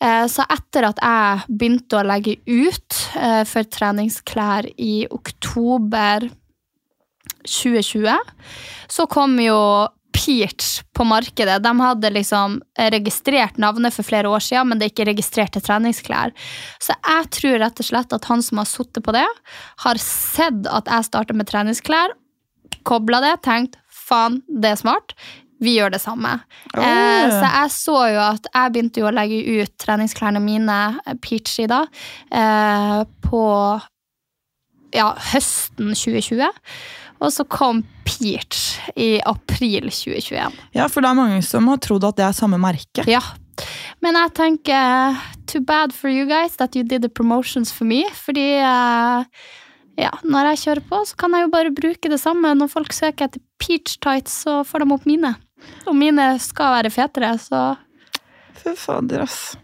Så 0.00 0.46
etter 0.48 0.84
at 0.88 0.96
jeg 0.96 1.58
begynte 1.58 2.00
å 2.00 2.06
legge 2.06 2.38
ut 2.46 2.94
for 3.46 3.62
treningsklær 3.64 4.64
i 4.78 5.06
oktober 5.10 6.30
2020, 7.44 8.18
så 8.88 9.06
kom 9.08 9.38
jo 9.38 9.88
Peach 10.30 10.84
på 10.94 11.04
markedet. 11.04 11.58
De 11.62 11.72
hadde 11.80 12.12
liksom 12.14 12.60
registrert 12.78 13.58
navnet 13.58 13.94
for 13.94 14.06
flere 14.06 14.30
år 14.30 14.42
siden, 14.46 14.70
men 14.70 14.78
det 14.78 14.86
er 14.86 14.92
ikke 14.94 15.08
registrert 15.10 15.54
til 15.56 15.64
treningsklær. 15.66 16.30
Så 16.78 16.94
jeg 16.94 17.30
tror 17.34 17.58
rett 17.64 17.82
og 17.82 17.88
slett 17.88 18.14
at 18.14 18.30
han 18.30 18.44
som 18.46 18.62
har 18.62 18.70
sittet 18.70 19.02
på 19.06 19.14
det, 19.16 19.26
har 19.84 20.02
sett 20.04 20.70
at 20.70 20.90
jeg 20.90 21.08
starter 21.10 21.38
med 21.38 21.50
treningsklær, 21.50 22.14
kobla 22.86 23.18
det, 23.24 23.36
tenkt 23.42 23.80
faen, 23.90 24.40
det 24.46 24.74
er 24.74 24.80
smart. 24.80 25.16
Vi 25.60 25.74
gjør 25.76 25.92
det 25.92 26.00
samme. 26.00 26.38
Oh. 26.72 26.80
Eh, 26.80 27.26
så 27.28 27.44
jeg 27.44 27.72
så 27.74 27.98
jo 28.14 28.22
at 28.24 28.48
jeg 28.48 28.72
begynte 28.72 29.02
jo 29.02 29.10
å 29.10 29.14
legge 29.14 29.60
ut 29.60 29.74
treningsklærne 29.82 30.40
mine, 30.40 30.78
eh, 31.04 31.18
Peachy, 31.20 31.66
da, 31.68 31.82
eh, 32.32 33.02
på 33.26 33.44
ja, 34.96 35.10
høsten 35.32 35.92
2020. 35.92 36.48
Og 37.20 37.32
så 37.34 37.44
kom 37.44 37.82
Peach 38.08 38.78
i 38.96 39.20
april 39.28 39.90
2021. 39.92 40.56
Ja, 40.76 40.88
for 40.88 41.04
det 41.04 41.10
er 41.10 41.18
mange 41.18 41.40
som 41.46 41.68
har 41.70 41.80
trodd 41.82 42.06
at 42.08 42.18
det 42.18 42.26
er 42.26 42.36
samme 42.36 42.58
merke. 42.60 43.04
Ja. 43.08 43.20
Men 44.00 44.16
jeg 44.16 44.32
tenker 44.38 45.18
too 45.50 45.60
bad 45.60 45.92
for 45.92 46.08
you 46.08 46.24
guys 46.28 46.56
that 46.56 46.76
you 46.76 46.84
did 46.86 47.04
the 47.04 47.10
promotions 47.12 47.72
for 47.72 47.84
me. 47.84 48.06
Fordi 48.16 48.46
eh, 48.64 49.44
ja, 50.00 50.10
når 50.24 50.52
jeg 50.52 50.62
kjører 50.64 50.86
på, 50.88 51.02
så 51.04 51.18
kan 51.20 51.36
jeg 51.36 51.44
jo 51.44 51.52
bare 51.52 51.74
bruke 51.76 52.08
det 52.12 52.20
samme. 52.22 52.54
Når 52.56 52.72
folk 52.72 52.96
søker 52.96 53.28
etter 53.28 53.42
Peach 53.60 53.98
Tights, 54.00 54.40
så 54.46 54.60
får 54.64 54.84
de 54.86 54.94
opp 54.96 55.04
mine. 55.08 55.34
Og 55.84 55.92
mine 55.96 56.32
skal 56.40 56.78
være 56.78 56.92
fetere, 56.94 57.34
så 57.42 57.74
Fy 58.60 58.72
fader, 58.76 59.22
ass. 59.24 59.56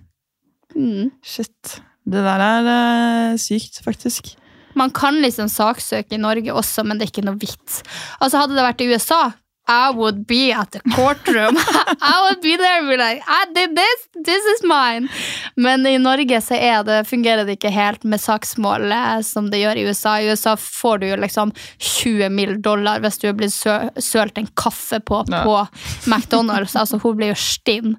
mm. 0.76 1.10
Shit. 1.24 1.78
Det 2.06 2.22
der 2.22 2.42
er 2.44 2.68
uh, 2.68 3.38
sykt, 3.40 3.80
faktisk. 3.84 4.36
Man 4.76 4.92
kan 4.94 5.18
liksom 5.24 5.48
saksøke 5.52 6.16
i 6.16 6.22
Norge 6.22 6.52
også, 6.52 6.84
men 6.84 6.98
det 7.00 7.08
er 7.08 7.14
ikke 7.14 7.26
noe 7.26 7.40
vits. 7.40 7.82
Altså 8.20 8.44
Hadde 8.44 8.56
det 8.58 8.68
vært 8.68 8.84
i 8.84 8.90
USA, 8.92 9.24
I 9.66 9.90
would 9.90 10.26
be 10.28 10.52
at 10.54 10.70
the 10.70 10.80
courtroom. 10.94 11.56
I 12.00 12.14
would 12.22 12.40
be 12.40 12.56
there 12.56 12.78
and 12.78 12.88
be 12.88 12.96
like, 12.96 13.22
I 13.26 13.46
did 13.52 13.74
this, 13.74 14.04
this 14.24 14.44
is 14.54 14.62
mine. 14.62 15.08
Men 15.56 15.86
i 15.86 15.96
Norge 15.98 16.40
så 16.40 16.54
det, 16.86 17.00
fungerer 17.08 17.44
det 17.44 17.56
ikke 17.58 17.72
helt 17.74 18.04
med 18.04 18.20
saksmål 18.22 18.92
som 19.26 19.50
det 19.50 19.64
gjør 19.64 19.80
i 19.80 19.86
USA. 19.88 20.20
I 20.20 20.30
USA 20.30 20.54
får 20.56 20.98
du 21.02 21.08
jo 21.08 21.16
liksom 21.16 21.52
20 21.78 22.30
mill. 22.30 22.54
dollar 22.62 23.02
hvis 23.02 23.18
du 23.18 23.26
er 23.28 23.34
blitt 23.34 23.54
sø 23.54 23.90
sølt 23.98 24.38
en 24.38 24.46
kaffe 24.54 25.00
på, 25.00 25.24
Nei. 25.28 25.42
på 25.42 25.58
McDonald's. 26.06 26.76
Altså, 26.86 27.00
hun 27.02 27.16
blir 27.16 27.32
jo 27.32 27.38
stinn. 27.40 27.96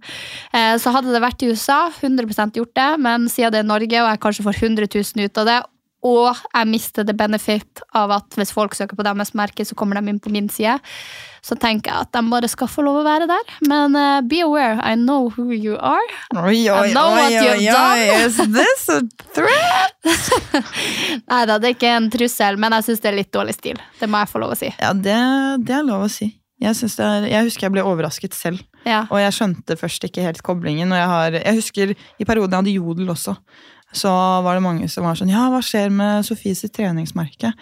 Eh, 0.54 0.78
Så 0.80 0.94
hadde 0.94 1.12
det 1.12 1.20
vært 1.22 1.44
i 1.44 1.50
USA, 1.52 1.90
100% 2.00 2.56
gjort 2.62 2.76
det, 2.78 2.92
men 3.04 3.28
siden 3.28 3.52
det 3.52 3.60
er 3.66 3.68
Norge, 3.68 4.04
og 4.04 4.12
jeg 4.14 4.22
kanskje 4.24 4.46
får 4.48 4.62
100 4.64 4.88
000 4.96 5.26
ut 5.28 5.42
av 5.44 5.50
det, 5.50 5.58
og 6.06 6.38
jeg 6.54 6.68
mister 6.70 7.04
the 7.08 7.14
benefit 7.18 7.82
av 7.98 8.12
at 8.14 8.36
hvis 8.38 8.52
folk 8.54 8.76
søker 8.78 8.96
på 9.00 9.04
deres 9.08 9.32
merke, 9.38 9.66
så 9.66 9.76
kommer 9.76 9.98
de 9.98 10.12
inn 10.14 10.20
på 10.22 10.30
min 10.32 10.46
side. 10.54 10.76
Så 11.42 11.56
tenker 11.58 11.90
jeg 11.94 12.06
at 12.06 12.12
de 12.14 12.22
bare 12.30 12.48
skal 12.52 12.70
få 12.70 12.84
lov 12.86 13.00
å 13.02 13.06
være 13.08 13.26
der. 13.30 13.52
Men 13.68 13.96
uh, 13.98 14.22
be 14.28 14.42
aware, 14.46 14.78
I 14.84 14.94
know 15.00 15.30
who 15.34 15.50
you 15.56 15.78
are. 15.80 16.06
Oi, 16.36 16.68
I 16.70 16.92
know 16.94 17.10
what 17.16 17.32
you've 17.34 17.66
done. 17.66 18.26
Is 18.28 18.38
this 18.38 18.88
a 18.94 19.02
threat? 19.34 19.96
Nei 21.32 21.44
da, 21.50 21.58
det 21.58 21.72
er 21.72 21.76
ikke 21.78 21.94
en 21.98 22.10
trussel, 22.14 22.60
men 22.62 22.76
jeg 22.78 22.90
syns 22.90 23.04
det 23.04 23.12
er 23.12 23.18
litt 23.22 23.32
dårlig 23.34 23.56
stil. 23.58 23.80
Det 24.00 24.10
må 24.12 24.22
jeg 24.24 24.32
få 24.34 24.44
lov 24.44 24.54
å 24.56 24.60
si. 24.60 24.70
Ja, 24.78 24.92
det, 24.94 25.18
det 25.68 25.80
er 25.80 25.88
lov 25.88 26.08
å 26.08 26.12
si. 26.12 26.30
Jeg, 26.58 26.74
det 26.82 27.06
er, 27.06 27.26
jeg 27.30 27.46
husker 27.52 27.68
jeg 27.68 27.74
ble 27.76 27.84
overrasket 27.86 28.34
selv, 28.34 28.62
Ja. 28.88 29.04
og 29.14 29.20
jeg 29.22 29.34
skjønte 29.36 29.76
først 29.78 30.08
ikke 30.08 30.24
helt 30.26 30.42
koblingen. 30.46 30.90
Jeg, 30.96 31.10
har, 31.12 31.36
jeg 31.38 31.60
husker 31.60 31.92
i 31.94 32.26
perioden 32.26 32.56
jeg 32.56 32.64
hadde 32.64 32.78
jodel 32.80 33.12
også, 33.14 33.36
så 33.96 34.12
var 34.44 34.58
det 34.58 34.64
mange 34.66 34.88
som 34.92 35.06
var 35.08 35.16
sånn 35.16 35.32
Ja, 35.32 35.46
hva 35.52 35.62
skjer 35.64 35.90
med 35.94 36.26
Sofies 36.28 36.66
treningsmerke? 36.76 37.54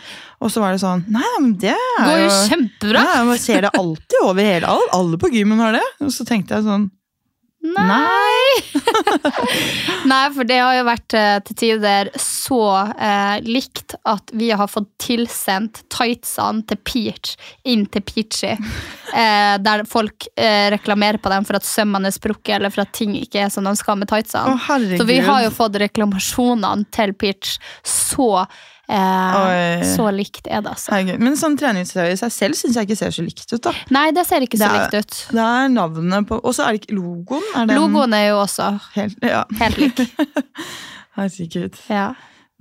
Og 0.42 0.50
så 0.52 0.64
var 0.64 0.74
det 0.74 0.82
sånn 0.82 1.04
Nei, 1.14 1.26
men 1.38 1.54
det 1.62 1.76
er 1.76 2.02
Går 2.02 2.22
jo 2.24 2.32
kjempebra. 2.50 3.04
Ja, 3.14 3.24
man 3.28 3.42
ser 3.42 3.68
det 3.68 3.74
alltid 3.78 4.18
over 4.24 4.48
hele 4.48 4.72
alt? 4.74 4.94
alle 4.98 5.20
på 5.22 5.30
gymmen 5.34 5.62
har 5.62 5.78
det. 5.78 5.84
Og 6.02 6.12
så 6.16 6.26
tenkte 6.28 6.58
jeg 6.58 6.66
sånn 6.66 6.90
Nei! 7.74 8.62
Nei, 10.12 10.24
for 10.36 10.48
det 10.48 10.60
har 10.62 10.76
jo 10.78 10.86
vært 10.88 11.16
eh, 11.18 11.38
til 11.48 11.58
tider 11.62 12.12
så 12.22 12.62
eh, 12.94 13.38
likt 13.46 13.96
at 14.06 14.34
vi 14.38 14.52
har 14.54 14.70
fått 14.72 14.92
tilsendt 15.02 15.84
tightsene 15.94 16.66
til 16.70 16.80
Peach 16.86 17.36
inn 17.68 17.88
til 17.92 18.06
Peachy. 18.06 18.56
Eh, 19.16 19.56
der 19.64 19.86
folk 19.88 20.26
eh, 20.36 20.66
reklamerer 20.74 21.22
på 21.24 21.30
dem 21.32 21.46
for 21.48 21.56
at 21.56 21.64
sømmene 21.64 22.10
er 22.10 22.16
sprukket, 22.16 22.58
eller 22.58 22.74
for 22.74 22.84
at 22.84 22.92
ting 22.98 23.14
ikke 23.16 23.46
er 23.46 23.52
som 23.54 23.64
de 23.64 23.72
skal 23.80 23.96
med 24.02 24.10
tightsene. 24.12 24.58
Så 24.98 25.06
vi 25.08 25.22
har 25.24 25.46
jo 25.46 25.54
fått 25.56 25.78
reklamasjonene 25.80 26.90
til 26.92 27.14
Peach 27.16 27.54
så 27.88 28.44
eh, 28.90 29.84
Så 29.96 30.06
likt 30.14 30.48
er 30.48 30.62
det, 30.62 30.72
altså. 30.76 30.92
Herregud. 30.94 31.20
Men 31.26 31.38
sånn 31.40 31.58
treningstøy 31.58 32.12
i 32.12 32.18
seg 32.20 32.32
selv 32.32 32.60
syns 32.60 32.76
jeg 32.78 32.88
ikke 32.90 32.98
ser 33.00 33.16
så 33.16 33.26
likt 33.26 33.54
ut. 33.54 33.62
da 33.66 33.74
Nei, 33.96 34.12
det 34.12 34.26
ser 34.28 34.46
ikke 34.46 34.60
så 34.62 34.70
er- 34.70 34.78
likt 34.86 34.94
ut. 35.00 35.18
Det 35.32 35.42
er 35.48 35.68
navnet 35.74 36.28
på 36.30 36.40
Og 36.44 36.54
så 36.54 36.68
er 36.68 36.76
det 36.76 36.82
ikke 36.84 36.96
logoen. 37.00 37.44
Er 37.56 37.66
den 37.66 37.78
Logoen 37.82 38.14
er 38.14 38.28
jo 38.30 38.38
også 38.44 38.70
helt, 38.96 39.18
ja. 39.24 39.44
helt 39.60 39.78
lik. 39.78 40.02
Herregud. 41.18 41.78
Ja. 41.90 42.14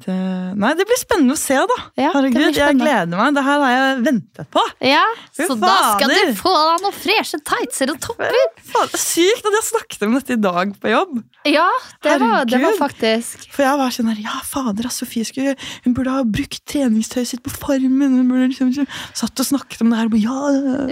Det, 0.05 0.15
nei, 0.61 0.71
det 0.77 0.85
blir 0.85 0.99
spennende 1.01 1.33
å 1.33 1.41
se, 1.41 1.57
da. 1.57 1.77
Ja, 1.97 2.11
Herregud, 2.13 2.57
jeg 2.59 2.77
gleder 2.77 3.09
meg. 3.17 3.31
Det 3.37 3.45
her 3.47 3.63
har 3.63 3.73
jeg 3.73 4.03
ventet 4.05 4.51
på. 4.53 4.65
Ja, 4.85 5.05
Fy 5.33 5.47
så 5.49 5.57
da 5.63 5.77
skal 5.95 6.13
du 6.13 6.35
få 6.37 6.53
deg 6.53 6.83
noen 6.85 6.97
freshe 6.97 7.41
tightser 7.41 7.93
og 7.95 8.03
topper. 8.05 8.37
Fader, 8.69 8.93
er 8.99 9.01
sykt 9.01 9.49
at 9.49 9.57
jeg 9.57 9.67
snakket 9.71 10.05
om 10.05 10.19
dette 10.19 10.37
i 10.37 10.43
dag 10.45 10.75
på 10.83 10.93
jobb. 10.93 11.23
Ja, 11.49 11.69
det 12.05 12.19
var, 12.21 12.45
det 12.49 12.61
var 12.63 12.77
faktisk 12.79 13.43
For 13.53 13.65
jeg 13.67 13.77
var 13.77 13.93
sånn 13.93 14.09
her, 14.09 14.21
ja 14.25 14.39
fader, 14.49 14.87
Sofie 14.93 15.27
skulle, 15.29 15.57
hun 15.85 15.97
burde 15.97 16.13
ha 16.15 16.23
brukt 16.25 16.63
treningstøyet 16.71 17.33
sitt 17.33 17.43
på 17.45 17.53
Farmen. 17.53 18.19
Hun 18.21 18.29
burde 18.33 18.51
liksom 18.53 18.73
Satt 19.17 19.41
og 19.41 19.49
snakket 19.49 19.85
om 19.85 19.93
det 19.93 20.03
her. 20.03 20.13
Ja, 20.21 20.39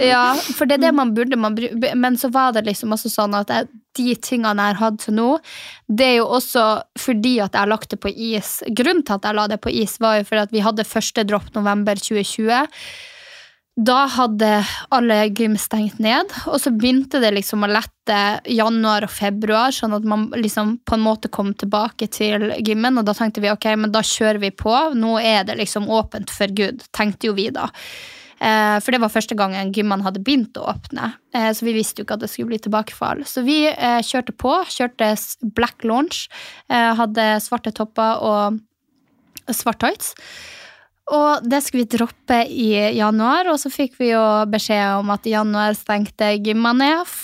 Ja, 0.09 0.25
for 0.57 0.69
det 0.69 0.79
er 0.79 0.87
det 0.87 0.93
man 0.97 1.13
burde, 1.13 1.37
man 1.37 1.57
men 1.97 2.17
så 2.17 2.29
var 2.33 2.53
det 2.55 2.65
liksom 2.67 2.93
også 2.95 3.11
sånn 3.13 3.37
at 3.37 3.51
jeg, 3.53 3.69
de 3.97 4.15
tingene 4.17 4.53
jeg 4.57 4.75
har 4.75 4.81
hatt 4.81 4.99
til 5.05 5.17
nå, 5.17 5.29
det 5.87 6.09
er 6.09 6.19
jo 6.19 6.27
også 6.39 6.65
fordi 6.99 7.37
at 7.43 7.53
jeg 7.53 7.61
har 7.61 7.71
lagt 7.71 7.93
det 7.93 8.01
på 8.03 8.11
is. 8.11 8.59
Grunnen 8.69 9.05
til 9.05 9.17
at 9.17 9.25
jeg 9.29 9.37
la 9.39 9.47
det 9.51 9.61
på 9.63 9.73
is, 9.73 9.97
var 10.03 10.19
jo 10.19 10.27
fordi 10.29 10.45
at 10.47 10.53
vi 10.55 10.63
hadde 10.65 10.87
første 10.87 11.25
dropp 11.29 11.51
november 11.57 11.99
2020. 11.99 12.69
Da 13.73 14.03
hadde 14.05 14.49
alle 14.93 15.15
gym 15.33 15.55
stengt 15.57 15.97
ned, 15.97 16.29
og 16.45 16.59
så 16.61 16.69
begynte 16.69 17.17
det 17.23 17.31
liksom 17.33 17.65
å 17.65 17.71
lette 17.71 18.17
januar 18.53 19.07
og 19.07 19.13
februar, 19.13 19.73
sånn 19.73 19.95
at 19.97 20.05
man 20.05 20.27
liksom 20.37 20.75
på 20.85 20.93
en 20.93 21.05
måte 21.07 21.31
kom 21.33 21.55
tilbake 21.57 22.05
til 22.13 22.51
gymmen, 22.61 23.01
og 23.01 23.07
da 23.07 23.15
tenkte 23.17 23.41
vi 23.41 23.49
ok, 23.49 23.71
men 23.81 23.93
da 23.95 24.03
kjører 24.05 24.43
vi 24.43 24.51
på, 24.53 24.75
nå 24.93 25.15
er 25.17 25.47
det 25.49 25.57
liksom 25.57 25.89
åpent 25.89 26.29
for 26.33 26.53
good, 26.53 26.85
tenkte 26.93 27.31
jo 27.31 27.33
vi 27.39 27.47
da. 27.55 27.71
Eh, 28.43 28.77
For 28.83 28.91
det 28.91 28.99
var 28.99 29.13
første 29.13 29.37
gangen 29.39 29.71
gymmene 29.75 30.03
hadde 30.03 30.23
begynt 30.23 30.57
å 30.59 30.67
åpne. 30.73 31.13
Eh, 31.33 31.51
Så 31.55 31.65
vi 31.65 31.75
visste 31.77 32.01
jo 32.01 32.07
ikke 32.07 32.17
at 32.17 32.25
det 32.25 32.31
skulle 32.31 32.51
bli 32.51 32.59
tilbakefall. 32.59 33.23
Så 33.29 33.43
vi 33.45 33.61
eh, 33.71 34.01
kjørte 34.03 34.35
på. 34.35 34.55
Kjørte 34.67 35.13
black 35.55 35.83
launch. 35.87 36.27
Hadde 36.67 37.37
svarte 37.43 37.71
topper 37.75 38.19
og 38.23 38.59
svart 39.51 39.79
tights. 39.83 40.13
Og 41.11 41.43
det 41.43 41.59
skulle 41.63 41.83
vi 41.83 41.97
droppe 41.97 42.39
i 42.47 42.69
januar, 42.95 43.49
og 43.51 43.57
så 43.59 43.67
fikk 43.71 43.97
vi 43.99 44.13
jo 44.13 44.23
beskjed 44.47 45.01
om 45.01 45.11
at 45.11 45.25
i 45.27 45.33
januar 45.35 45.75
stengte 45.75 46.29
gymmene 46.39 46.79
ned 46.79 47.15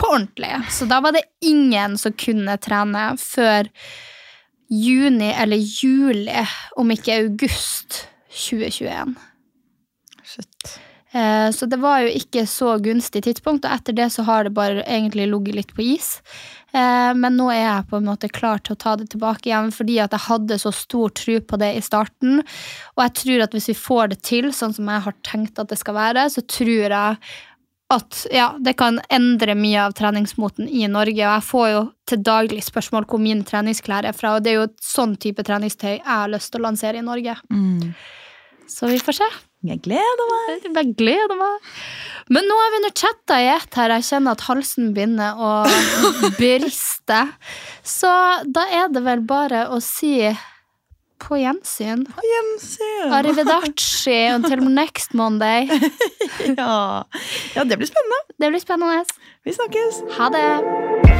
på 0.00 0.08
ordentlig. 0.16 0.50
Så 0.74 0.88
da 0.90 0.98
var 1.04 1.14
det 1.14 1.22
ingen 1.46 1.94
som 2.00 2.16
kunne 2.18 2.56
trene 2.58 3.12
før 3.22 3.70
juni 4.70 5.30
eller 5.30 5.62
juli, 5.62 6.42
om 6.78 6.90
ikke 6.90 7.20
august 7.22 8.04
2021. 8.34 9.14
Shit. 10.30 10.78
Eh, 11.12 11.50
Så 11.50 11.66
det 11.66 11.80
var 11.82 12.04
jo 12.04 12.12
ikke 12.14 12.46
så 12.46 12.76
gunstig 12.82 13.24
tidspunkt, 13.26 13.64
og 13.66 13.74
etter 13.74 13.96
det 13.96 14.10
så 14.14 14.22
har 14.28 14.44
det 14.44 14.54
bare 14.54 14.84
egentlig 14.84 15.26
ligget 15.30 15.54
litt 15.54 15.74
på 15.74 15.82
is. 15.96 16.22
Eh, 16.72 17.12
Men 17.14 17.36
nå 17.36 17.50
er 17.50 17.64
jeg 17.64 17.88
på 17.90 17.98
en 17.98 18.06
måte 18.06 18.30
klar 18.30 18.62
til 18.62 18.76
å 18.76 18.78
ta 18.78 18.96
det 18.96 19.10
tilbake 19.10 19.50
igjen, 19.50 19.72
fordi 19.74 19.98
at 19.98 20.14
jeg 20.14 20.28
hadde 20.28 20.58
så 20.62 20.72
stor 20.72 21.10
tro 21.10 21.40
på 21.40 21.58
det 21.58 21.74
i 21.76 21.82
starten. 21.82 22.40
Og 22.96 23.04
jeg 23.04 23.14
tror 23.24 23.42
at 23.42 23.52
hvis 23.52 23.68
vi 23.72 23.74
får 23.74 24.08
det 24.14 24.22
til, 24.22 24.52
sånn 24.52 24.74
som 24.74 24.86
jeg 24.86 25.06
har 25.08 25.14
tenkt 25.26 25.58
at 25.58 25.68
det 25.68 25.78
skal 25.78 25.94
være, 25.98 26.30
så 26.30 26.46
tror 26.46 26.90
jeg 26.94 27.16
at 27.90 28.26
ja, 28.30 28.54
det 28.62 28.76
kan 28.78 29.00
endre 29.10 29.56
mye 29.58 29.82
av 29.82 29.96
treningsmoten 29.98 30.68
i 30.68 30.86
Norge. 30.86 31.26
Og 31.26 31.34
jeg 31.34 31.42
får 31.48 31.68
jo 31.72 31.80
til 32.06 32.22
daglig 32.22 32.62
spørsmål 32.62 33.08
hvor 33.10 33.18
mine 33.18 33.42
treningsklær 33.42 34.06
er 34.06 34.14
fra, 34.14 34.36
og 34.36 34.44
det 34.44 34.52
er 34.52 34.60
jo 34.60 34.68
et 34.68 34.78
sånn 34.80 35.16
type 35.18 35.42
treningstøy 35.42 35.96
jeg 35.96 36.06
har 36.06 36.30
lyst 36.30 36.52
til 36.52 36.62
å 36.62 36.68
lansere 36.68 37.02
i 37.02 37.02
Norge. 37.02 37.34
Mm. 37.50 37.94
Så 38.70 38.86
vi 38.86 39.00
får 39.02 39.18
se. 39.18 39.30
Jeg 39.66 39.82
gleder 39.84 40.28
meg. 40.30 40.68
Jeg 40.72 40.92
gleder 40.96 41.36
meg. 41.36 41.66
Men 42.32 42.46
nå 42.48 42.56
har 42.56 42.70
vi 42.72 42.78
nå 42.84 42.90
chatta 42.96 43.40
i 43.42 43.48
ett 43.52 43.76
her. 43.76 43.92
Jeg 43.98 44.06
kjenner 44.08 44.38
at 44.38 44.44
halsen 44.46 44.94
begynner 44.96 45.36
å 45.36 45.50
briste. 46.40 47.18
Så 47.84 48.12
da 48.48 48.64
er 48.80 48.88
det 48.94 49.04
vel 49.04 49.20
bare 49.28 49.66
å 49.74 49.82
si 49.84 50.14
på 51.20 51.36
gjensyn. 51.36 52.06
På 52.08 52.24
gjensyn. 52.24 53.12
Arrivederci 53.18 54.16
until 54.32 54.64
next 54.72 55.12
Monday. 55.14 55.68
Ja. 56.56 57.04
ja, 57.54 57.64
det 57.68 57.76
blir 57.76 57.90
spennende. 57.90 58.20
Det 58.40 58.48
blir 58.54 58.62
spennende. 58.64 59.04
Vi 59.44 59.52
snakkes. 59.52 60.00
Ha 60.16 60.30
det. 60.32 61.19